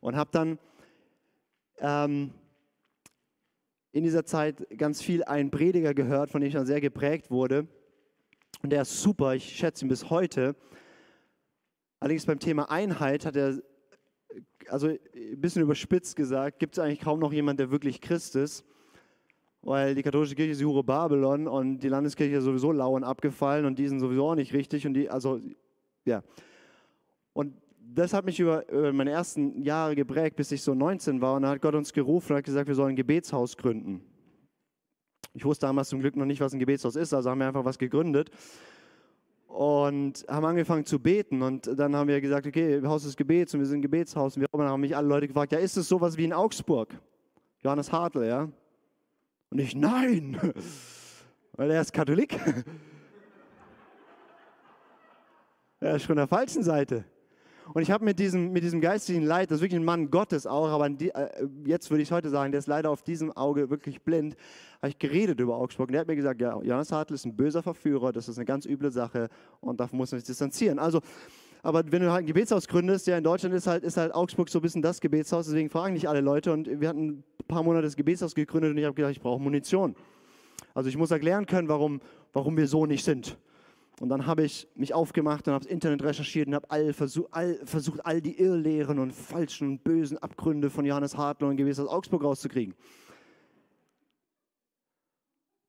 Und 0.01 0.17
habe 0.17 0.31
dann 0.33 0.59
ähm, 1.79 2.33
in 3.93 4.05
dieser 4.05 4.25
Zeit 4.25 4.67
ganz 4.77 5.01
viel 5.01 5.25
einen 5.25 5.51
Prediger 5.51 5.95
gehört, 5.95 6.31
von 6.31 6.41
dem 6.41 6.49
ich 6.49 6.55
dann 6.55 6.67
sehr 6.67 6.81
geprägt 6.81 7.31
wurde. 7.31 7.67
Und 8.63 8.71
der 8.71 8.83
ist 8.83 9.01
super, 9.01 9.35
ich 9.35 9.57
schätze 9.57 9.85
ihn 9.85 9.89
bis 9.89 10.11
heute. 10.11 10.57
Allerdings 12.01 12.27
beim 12.27 12.39
Thema 12.39 12.71
Einheit 12.71 13.25
hat 13.25 13.37
er, 13.37 13.61
also 14.69 14.89
ein 14.89 15.41
bisschen 15.41 15.63
überspitzt 15.63 16.17
gesagt, 16.17 16.59
gibt 16.59 16.77
es 16.77 16.83
eigentlich 16.83 17.01
kaum 17.01 17.21
noch 17.21 17.33
jemanden, 17.33 17.59
der 17.59 17.71
wirklich 17.71 18.01
Christ 18.01 18.37
ist. 18.37 18.65
weil 19.63 19.95
die 19.95 20.03
katholische 20.03 20.35
Kirche 20.35 20.53
ist 20.53 20.61
die 20.61 20.65
Hure 20.65 20.85
Babylon 20.85 21.49
und 21.49 21.79
die 21.79 21.89
Landeskirche 21.89 22.37
ist 22.37 22.45
sowieso 22.45 22.71
lau 22.71 22.95
und 22.95 23.03
abgefallen 23.03 23.65
und 23.65 23.79
die 23.79 23.89
sind 23.89 24.01
sowieso 24.01 24.29
auch 24.29 24.35
nicht 24.35 24.53
richtig 24.53 24.87
und 24.87 24.95
die, 24.95 25.09
also, 25.11 25.41
ja. 26.07 26.23
Und 27.33 27.55
das 27.79 28.13
hat 28.13 28.25
mich 28.25 28.41
über, 28.41 28.69
über 28.69 28.93
meine 28.93 29.11
ersten 29.11 29.63
Jahre 29.63 29.95
geprägt, 29.95 30.37
bis 30.37 30.51
ich 30.53 30.63
so 30.63 30.75
19 30.75 31.21
war 31.21 31.35
und 31.35 31.43
dann 31.43 31.53
hat 31.53 31.63
Gott 31.63 31.75
uns 31.75 31.93
gerufen 31.93 32.33
und 32.33 32.39
hat 32.39 32.45
gesagt, 32.45 32.69
wir 32.69 32.75
sollen 32.75 32.91
ein 32.91 32.97
Gebetshaus 32.97 33.57
gründen. 33.57 34.01
Ich 35.35 35.45
wusste 35.45 35.67
damals 35.67 35.91
zum 35.91 36.01
Glück 36.01 36.17
noch 36.17 36.25
nicht, 36.25 36.41
was 36.41 36.55
ein 36.55 36.59
Gebetshaus 36.59 36.97
ist, 36.97 37.13
also 37.13 37.31
haben 37.31 37.39
wir 37.39 37.47
einfach 37.47 37.65
was 37.65 37.79
gegründet 37.79 38.31
und 39.57 40.25
haben 40.29 40.45
angefangen 40.45 40.85
zu 40.85 40.99
beten. 40.99 41.41
Und 41.41 41.67
dann 41.79 41.97
haben 41.97 42.09
wir 42.09 42.21
gesagt, 42.21 42.47
okay, 42.47 42.83
Haus 42.85 43.05
des 43.05 43.17
Gebets 43.17 43.55
und 43.55 43.61
wir 43.61 43.67
sind 43.67 43.79
ein 43.79 43.83
Gebetshaus. 43.83 44.37
Und 44.37 44.43
wir 44.43 44.49
haben 44.53 44.81
mich 44.81 44.95
alle 44.95 45.09
Leute 45.09 45.29
gefragt, 45.29 45.53
ja, 45.53 45.59
ist 45.59 45.77
es 45.77 45.89
sowas 45.89 46.17
wie 46.17 46.25
in 46.25 46.33
Augsburg? 46.35 46.95
Johannes 47.63 47.91
Hartl, 47.91 48.25
ja? 48.25 48.51
Und 49.51 49.59
ich, 49.59 49.75
nein, 49.75 50.39
weil 51.53 51.71
er 51.71 51.81
ist 51.81 51.93
Katholik. 51.93 52.39
Er 55.87 55.97
ist 55.97 56.03
schon 56.03 56.17
der 56.17 56.27
falschen 56.27 56.63
Seite. 56.63 57.05
Und 57.75 57.83
ich 57.83 57.91
habe 57.91 58.05
mit 58.05 58.19
diesem, 58.19 58.53
mit 58.53 58.63
diesem 58.63 58.81
geistigen 58.81 59.23
Leid, 59.23 59.51
das 59.51 59.57
ist 59.57 59.63
wirklich 59.63 59.81
ein 59.81 59.85
Mann 59.85 60.11
Gottes 60.11 60.47
auch, 60.47 60.69
aber 60.69 60.89
die, 60.89 61.11
äh, 61.11 61.49
jetzt 61.65 61.91
würde 61.91 62.03
ich 62.03 62.13
heute 62.13 62.31
sagen, 62.31 62.53
der 62.53 62.61
ist 62.61 62.69
leider 62.69 62.91
auf 62.91 63.03
diesem 63.03 63.33
Auge 63.33 63.71
wirklich 63.71 64.03
blind, 64.03 64.37
habe 64.81 64.91
ich 64.91 64.99
geredet 64.99 65.41
über 65.41 65.57
Augsburg. 65.57 65.89
Und 65.89 65.93
der 65.93 66.03
hat 66.03 66.09
mir 66.09 66.15
gesagt, 66.15 66.41
ja, 66.41 66.61
Johannes 66.63 66.93
Hartl 66.93 67.15
ist 67.15 67.25
ein 67.25 67.35
böser 67.35 67.63
Verführer, 67.63 68.13
das 68.13 68.29
ist 68.29 68.39
eine 68.39 68.45
ganz 68.45 68.67
üble 68.67 68.93
Sache 68.93 69.29
und 69.61 69.81
davon 69.81 69.99
muss 69.99 70.13
man 70.13 70.21
sich 70.21 70.27
distanzieren. 70.29 70.79
Also, 70.79 71.01
aber 71.63 71.83
wenn 71.91 72.03
du 72.03 72.13
halt 72.13 72.23
ein 72.23 72.27
Gebetshaus 72.27 72.69
gründest, 72.69 73.09
ja, 73.09 73.19
in 73.19 73.25
Deutschland 73.25 73.53
ist 73.53 73.67
halt, 73.67 73.83
ist 73.83 73.97
halt 73.97 74.15
Augsburg 74.15 74.49
so 74.49 74.61
ein 74.61 74.63
bisschen 74.63 74.83
das 74.83 75.01
Gebetshaus, 75.01 75.47
deswegen 75.47 75.69
fragen 75.69 75.95
nicht 75.95 76.09
alle 76.09 76.21
Leute. 76.21 76.53
Und 76.53 76.81
wir 76.81 76.89
hatten 76.89 77.09
ein 77.09 77.25
paar 77.49 77.65
Monate 77.65 77.83
das 77.83 77.97
Gebetshaus 77.97 78.37
gegründet 78.37 78.71
und 78.71 78.79
ich 78.79 78.85
habe 78.85 78.95
gedacht, 78.95 79.11
ich 79.11 79.21
brauche 79.21 79.43
Munition. 79.43 79.97
Also 80.73 80.89
ich 80.89 80.97
muss 80.97 81.11
erklären 81.11 81.47
können, 81.47 81.69
warum, 81.69 82.01
warum 82.33 82.57
wir 82.57 82.69
so 82.69 82.87
nicht 82.87 83.05
sind. 83.05 83.37
Und 84.01 84.11
dann 84.11 84.27
habe 84.27 84.45
ich 84.45 84.69
mich 84.75 84.93
aufgemacht 84.93 85.49
und 85.49 85.55
habe 85.55 85.65
das 85.65 85.73
Internet 85.73 86.03
recherchiert 86.03 86.49
und 86.49 86.55
habe 86.55 86.71
all, 86.71 86.93
versuch, 86.93 87.27
all, 87.31 87.59
versucht, 87.65 88.05
all 88.05 88.21
die 88.21 88.39
Irrlehren 88.39 88.99
und 88.99 89.13
falschen 89.13 89.69
und 89.69 89.85
bösen 89.85 90.19
Abgründe 90.19 90.69
von 90.69 90.85
Johannes 90.85 91.17
Hartler 91.17 91.49
und 91.49 91.57
Gewesen 91.57 91.87
aus 91.87 91.91
Augsburg 91.91 92.23
rauszukriegen. 92.23 92.75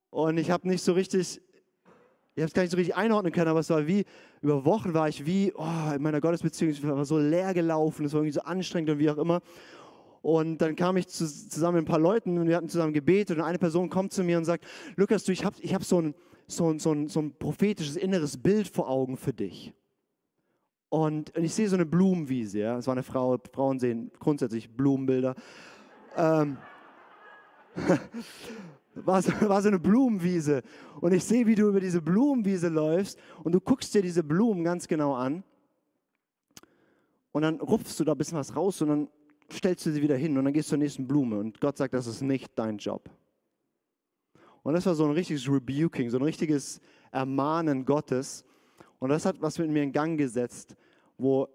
Und 0.10 0.38
ich 0.40 0.52
habe 0.52 0.68
nicht 0.68 0.84
so 0.84 0.92
richtig, 0.92 1.42
ich 2.36 2.42
habe 2.42 2.48
es 2.48 2.54
gar 2.54 2.64
nicht 2.64 2.72
so 2.72 2.78
richtig 2.78 2.96
einordnen 2.96 3.32
können, 3.32 3.48
aber 3.48 3.62
es 3.62 3.70
war 3.70 3.88
wie, 3.88 4.04
über 4.42 4.66
Wochen 4.66 4.94
war 4.94 5.08
ich 5.08 5.26
wie, 5.26 5.54
oh, 5.56 5.94
in 5.96 6.02
meiner 6.02 6.20
Gottesbeziehung, 6.20 6.76
war 6.84 7.06
so 7.06 7.18
leer 7.18 7.54
gelaufen, 7.54 8.06
es 8.06 8.14
war 8.14 8.20
irgendwie 8.20 8.34
so 8.34 8.42
anstrengend 8.42 8.90
und 8.90 9.00
wie 9.00 9.10
auch 9.10 9.18
immer. 9.18 9.42
Und 10.22 10.58
dann 10.60 10.76
kam 10.76 10.98
ich 10.98 11.08
zu, 11.08 11.26
zusammen 11.26 11.78
mit 11.78 11.84
ein 11.84 11.92
paar 11.92 12.00
Leuten 12.00 12.38
und 12.38 12.48
wir 12.48 12.56
hatten 12.56 12.70
zusammen 12.70 12.94
gebetet 12.94 13.38
und 13.38 13.44
eine 13.44 13.60
Person 13.60 13.90
kommt 13.90 14.14
zu 14.14 14.24
mir 14.24 14.38
und 14.38 14.46
sagt, 14.46 14.66
Lukas, 14.96 15.24
du, 15.24 15.32
ich 15.32 15.46
habe 15.46 15.56
ich 15.62 15.74
hab 15.74 15.84
so 15.84 16.02
ein 16.02 16.16
so, 16.48 16.78
so, 16.80 17.08
so 17.08 17.20
ein 17.20 17.38
prophetisches 17.38 17.98
inneres 17.98 18.38
Bild 18.38 18.68
vor 18.68 18.90
Augen 18.90 19.18
für 19.18 19.34
dich. 19.34 19.74
Und, 20.90 21.36
und 21.36 21.44
ich 21.44 21.54
sehe 21.54 21.68
so 21.68 21.76
eine 21.76 21.86
Blumenwiese, 21.86 22.60
ja. 22.60 22.78
Es 22.78 22.88
war 22.88 22.94
eine 22.94 23.04
Frau, 23.04 23.38
Frauen 23.52 23.80
sehen 23.80 24.12
grundsätzlich 24.20 24.74
Blumenbilder. 24.76 25.36
Ähm, 26.16 26.58
war, 28.96 29.22
so, 29.22 29.32
war 29.42 29.62
so 29.62 29.68
eine 29.68 29.80
Blumenwiese. 29.80 30.64
Und 31.02 31.14
ich 31.14 31.26
sehe, 31.26 31.46
wie 31.46 31.56
du 31.56 31.68
über 31.68 31.82
diese 31.82 32.02
Blumenwiese 32.02 32.70
läufst 32.70 33.20
und 33.44 33.52
du 33.52 33.60
guckst 33.60 33.94
dir 33.94 34.02
diese 34.02 34.24
Blumen 34.24 34.64
ganz 34.64 34.88
genau 34.88 35.14
an. 35.14 35.44
Und 37.34 37.42
dann 37.42 37.60
rupfst 37.60 38.00
du 38.00 38.06
da 38.06 38.14
ein 38.14 38.18
bisschen 38.18 38.38
was 38.38 38.56
raus 38.56 38.82
und 38.82 38.88
dann 38.88 39.10
stellst 39.52 39.86
du 39.86 39.92
sie 39.92 40.02
wieder 40.02 40.18
hin 40.18 40.38
und 40.38 40.46
dann 40.46 40.54
gehst 40.54 40.70
du 40.70 40.72
zur 40.72 40.80
nächsten 40.80 41.08
Blume. 41.08 41.40
Und 41.40 41.60
Gott 41.62 41.78
sagt, 41.78 41.94
das 41.94 42.08
ist 42.08 42.22
nicht 42.22 42.52
dein 42.56 42.78
Job. 42.78 43.10
Und 44.64 44.74
das 44.74 44.86
war 44.86 44.96
so 44.96 45.06
ein 45.06 45.12
richtiges 45.12 45.48
Rebuking, 45.48 46.10
so 46.10 46.18
ein 46.18 46.24
richtiges 46.24 46.82
Ermahnen 47.12 47.86
Gottes. 47.86 48.44
Und 49.00 49.10
das 49.10 49.26
hat 49.26 49.42
was 49.42 49.58
mit 49.60 49.70
mir 49.70 49.84
in 49.84 49.92
Gang 49.92 50.18
gesetzt, 50.18 50.76
wo 51.18 51.48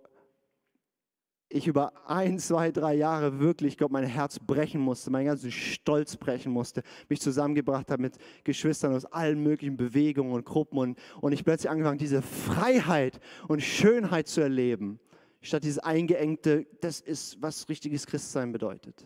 ich 1.52 1.66
über 1.66 1.92
ein, 2.08 2.38
zwei, 2.38 2.70
drei 2.70 2.94
Jahre 2.94 3.38
wirklich, 3.38 3.72
ich 3.72 3.78
glaube, 3.78 3.92
mein 3.92 4.04
Herz 4.04 4.38
brechen 4.38 4.80
musste, 4.80 5.10
meinen 5.10 5.26
ganzen 5.26 5.52
Stolz 5.52 6.16
brechen 6.16 6.50
musste, 6.50 6.82
mich 7.08 7.20
zusammengebracht 7.20 7.90
habe 7.90 8.00
mit 8.00 8.16
Geschwistern 8.44 8.94
aus 8.94 9.04
allen 9.04 9.42
möglichen 9.42 9.76
Bewegungen 9.76 10.32
und 10.32 10.46
Gruppen 10.46 10.78
und, 10.78 10.98
und 11.20 11.32
ich 11.32 11.44
plötzlich 11.44 11.70
angefangen, 11.70 11.98
diese 11.98 12.22
Freiheit 12.22 13.20
und 13.48 13.62
Schönheit 13.62 14.28
zu 14.28 14.40
erleben, 14.40 14.98
statt 15.42 15.64
dieses 15.64 15.78
eingeengte, 15.78 16.66
das 16.80 17.00
ist, 17.00 17.40
was 17.42 17.68
richtiges 17.68 18.06
Christsein 18.06 18.52
bedeutet 18.52 19.04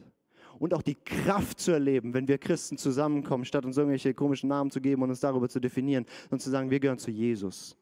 und 0.59 0.75
auch 0.75 0.83
die 0.83 0.95
Kraft 0.95 1.61
zu 1.61 1.73
erleben, 1.73 2.15
wenn 2.15 2.29
wir 2.29 2.39
Christen 2.39 2.79
zusammenkommen, 2.79 3.45
statt 3.45 3.65
uns 3.65 3.77
irgendwelche 3.77 4.15
komischen 4.15 4.49
Namen 4.49 4.71
zu 4.71 4.81
geben 4.81 5.03
und 5.03 5.11
uns 5.11 5.21
darüber 5.21 5.49
zu 5.49 5.61
definieren, 5.61 6.07
und 6.31 6.41
zu 6.41 6.51
sagen, 6.51 6.71
wir 6.71 6.81
gehören 6.81 6.99
zu 6.99 7.11
Jesus. 7.11 7.77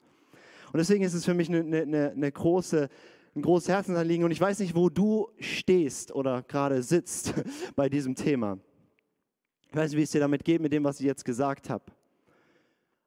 Und 0.72 0.78
deswegen 0.78 1.04
ist 1.04 1.14
es 1.14 1.24
für 1.24 1.34
mich 1.34 1.48
eine, 1.48 1.82
eine, 1.82 2.10
eine 2.10 2.32
große, 2.32 2.88
ein 3.36 3.42
großes 3.42 3.68
Herzensanliegen 3.68 4.24
und 4.24 4.30
ich 4.30 4.40
weiß 4.40 4.58
nicht, 4.60 4.74
wo 4.74 4.88
du 4.88 5.28
stehst 5.38 6.12
oder 6.12 6.42
gerade 6.42 6.82
sitzt 6.82 7.34
bei 7.76 7.88
diesem 7.88 8.14
Thema. 8.14 8.58
Ich 9.70 9.76
weiß 9.76 9.90
nicht, 9.90 9.98
wie 9.98 10.04
es 10.04 10.10
dir 10.10 10.20
damit 10.20 10.44
geht, 10.44 10.60
mit 10.60 10.72
dem, 10.72 10.84
was 10.84 11.00
ich 11.00 11.06
jetzt 11.06 11.24
gesagt 11.24 11.68
habe. 11.70 11.84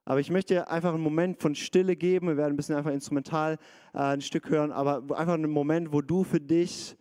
Aber 0.08 0.22
ich 0.22 0.32
möchte 0.32 0.70
einfach 0.70 0.94
einen 0.94 1.04
Moment 1.04 1.42
von 1.42 1.54
Stille 1.54 1.98
geben. 1.98 2.30
Wir 2.30 2.38
werden 2.38 2.54
ein 2.54 2.56
bisschen 2.56 2.76
einfach 2.76 2.94
instrumental 2.94 3.58
äh, 3.94 3.98
ein 3.98 4.22
Stück 4.22 4.50
hören, 4.50 4.72
aber 4.72 5.04
einfach 5.18 5.34
einen 5.34 5.52
Moment, 5.52 5.92
wo 5.92 6.00
du 6.00 6.24
für 6.24 6.40
dich 6.40 6.96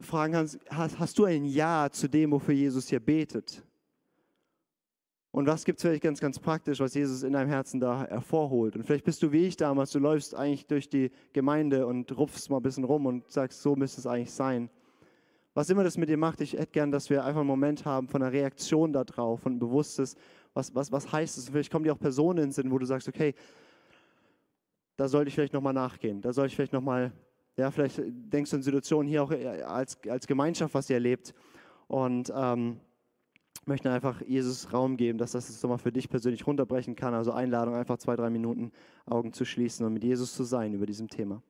fragen 0.00 0.32
kannst, 0.32 0.58
hast, 0.70 0.98
hast 0.98 1.18
du 1.18 1.26
ein 1.26 1.44
Ja 1.44 1.90
zu 1.90 2.08
dem, 2.08 2.30
wofür 2.30 2.54
Jesus 2.54 2.88
hier 2.88 3.00
betet? 3.00 3.62
Und 5.30 5.46
was 5.46 5.66
gibt 5.66 5.78
es 5.78 5.82
vielleicht 5.82 6.02
ganz, 6.02 6.20
ganz 6.20 6.38
praktisch, 6.38 6.80
was 6.80 6.94
Jesus 6.94 7.22
in 7.22 7.34
deinem 7.34 7.50
Herzen 7.50 7.80
da 7.80 8.06
hervorholt? 8.06 8.74
Und 8.74 8.84
vielleicht 8.84 9.04
bist 9.04 9.22
du 9.22 9.30
wie 9.30 9.44
ich 9.44 9.58
damals, 9.58 9.90
du 9.90 9.98
läufst 9.98 10.34
eigentlich 10.34 10.66
durch 10.66 10.88
die 10.88 11.10
Gemeinde 11.34 11.86
und 11.86 12.16
rupfst 12.16 12.48
mal 12.48 12.56
ein 12.56 12.62
bisschen 12.62 12.84
rum 12.84 13.04
und 13.04 13.30
sagst, 13.30 13.60
so 13.60 13.76
müsste 13.76 14.00
es 14.00 14.06
eigentlich 14.06 14.32
sein. 14.32 14.70
Was 15.52 15.68
immer 15.68 15.84
das 15.84 15.98
mit 15.98 16.08
dir 16.08 16.16
macht, 16.16 16.40
ich 16.40 16.52
hätte 16.52 16.72
gern, 16.72 16.92
dass 16.92 17.10
wir 17.10 17.24
einfach 17.24 17.40
einen 17.40 17.48
Moment 17.48 17.84
haben 17.84 18.08
von 18.08 18.22
einer 18.22 18.32
Reaktion 18.32 18.92
darauf, 18.92 19.40
von 19.40 19.58
Bewusstes, 19.58 20.14
was, 20.54 20.74
was, 20.74 20.90
was 20.92 21.10
heißt 21.12 21.38
es? 21.38 21.48
Vielleicht 21.48 21.70
kommen 21.70 21.84
dir 21.84 21.92
auch 21.92 21.98
Personen 21.98 22.38
in 22.38 22.44
den 22.46 22.52
Sinn, 22.52 22.70
wo 22.70 22.78
du 22.78 22.86
sagst, 22.86 23.08
okay, 23.08 23.34
da 24.96 25.08
sollte 25.08 25.28
ich 25.28 25.34
vielleicht 25.34 25.52
nochmal 25.52 25.74
nachgehen, 25.74 26.20
da 26.20 26.32
sollte 26.32 26.48
ich 26.48 26.56
vielleicht 26.56 26.72
nochmal 26.72 27.12
ja, 27.58 27.72
vielleicht 27.72 28.00
denkst 28.06 28.52
du 28.52 28.56
an 28.56 28.62
Situationen 28.62 29.08
hier 29.08 29.22
auch 29.22 29.32
äh, 29.32 29.62
als, 29.62 29.98
als 30.08 30.26
Gemeinschaft, 30.28 30.74
was 30.74 30.88
ihr 30.88 30.94
erlebt. 30.94 31.34
Und 31.88 32.32
ähm, 32.34 32.78
möchte 33.66 33.90
einfach 33.90 34.22
Jesus 34.22 34.72
Raum 34.72 34.96
geben, 34.96 35.18
dass 35.18 35.32
das 35.32 35.48
jetzt 35.48 35.62
nochmal 35.62 35.78
für 35.78 35.92
dich 35.92 36.08
persönlich 36.08 36.46
runterbrechen 36.46 36.94
kann. 36.94 37.14
Also 37.14 37.32
Einladung, 37.32 37.74
einfach 37.74 37.98
zwei, 37.98 38.14
drei 38.14 38.30
Minuten 38.30 38.70
Augen 39.06 39.32
zu 39.32 39.44
schließen 39.44 39.84
und 39.84 39.92
mit 39.92 40.04
Jesus 40.04 40.34
zu 40.34 40.44
sein 40.44 40.72
über 40.72 40.86
diesem 40.86 41.08
Thema. 41.08 41.42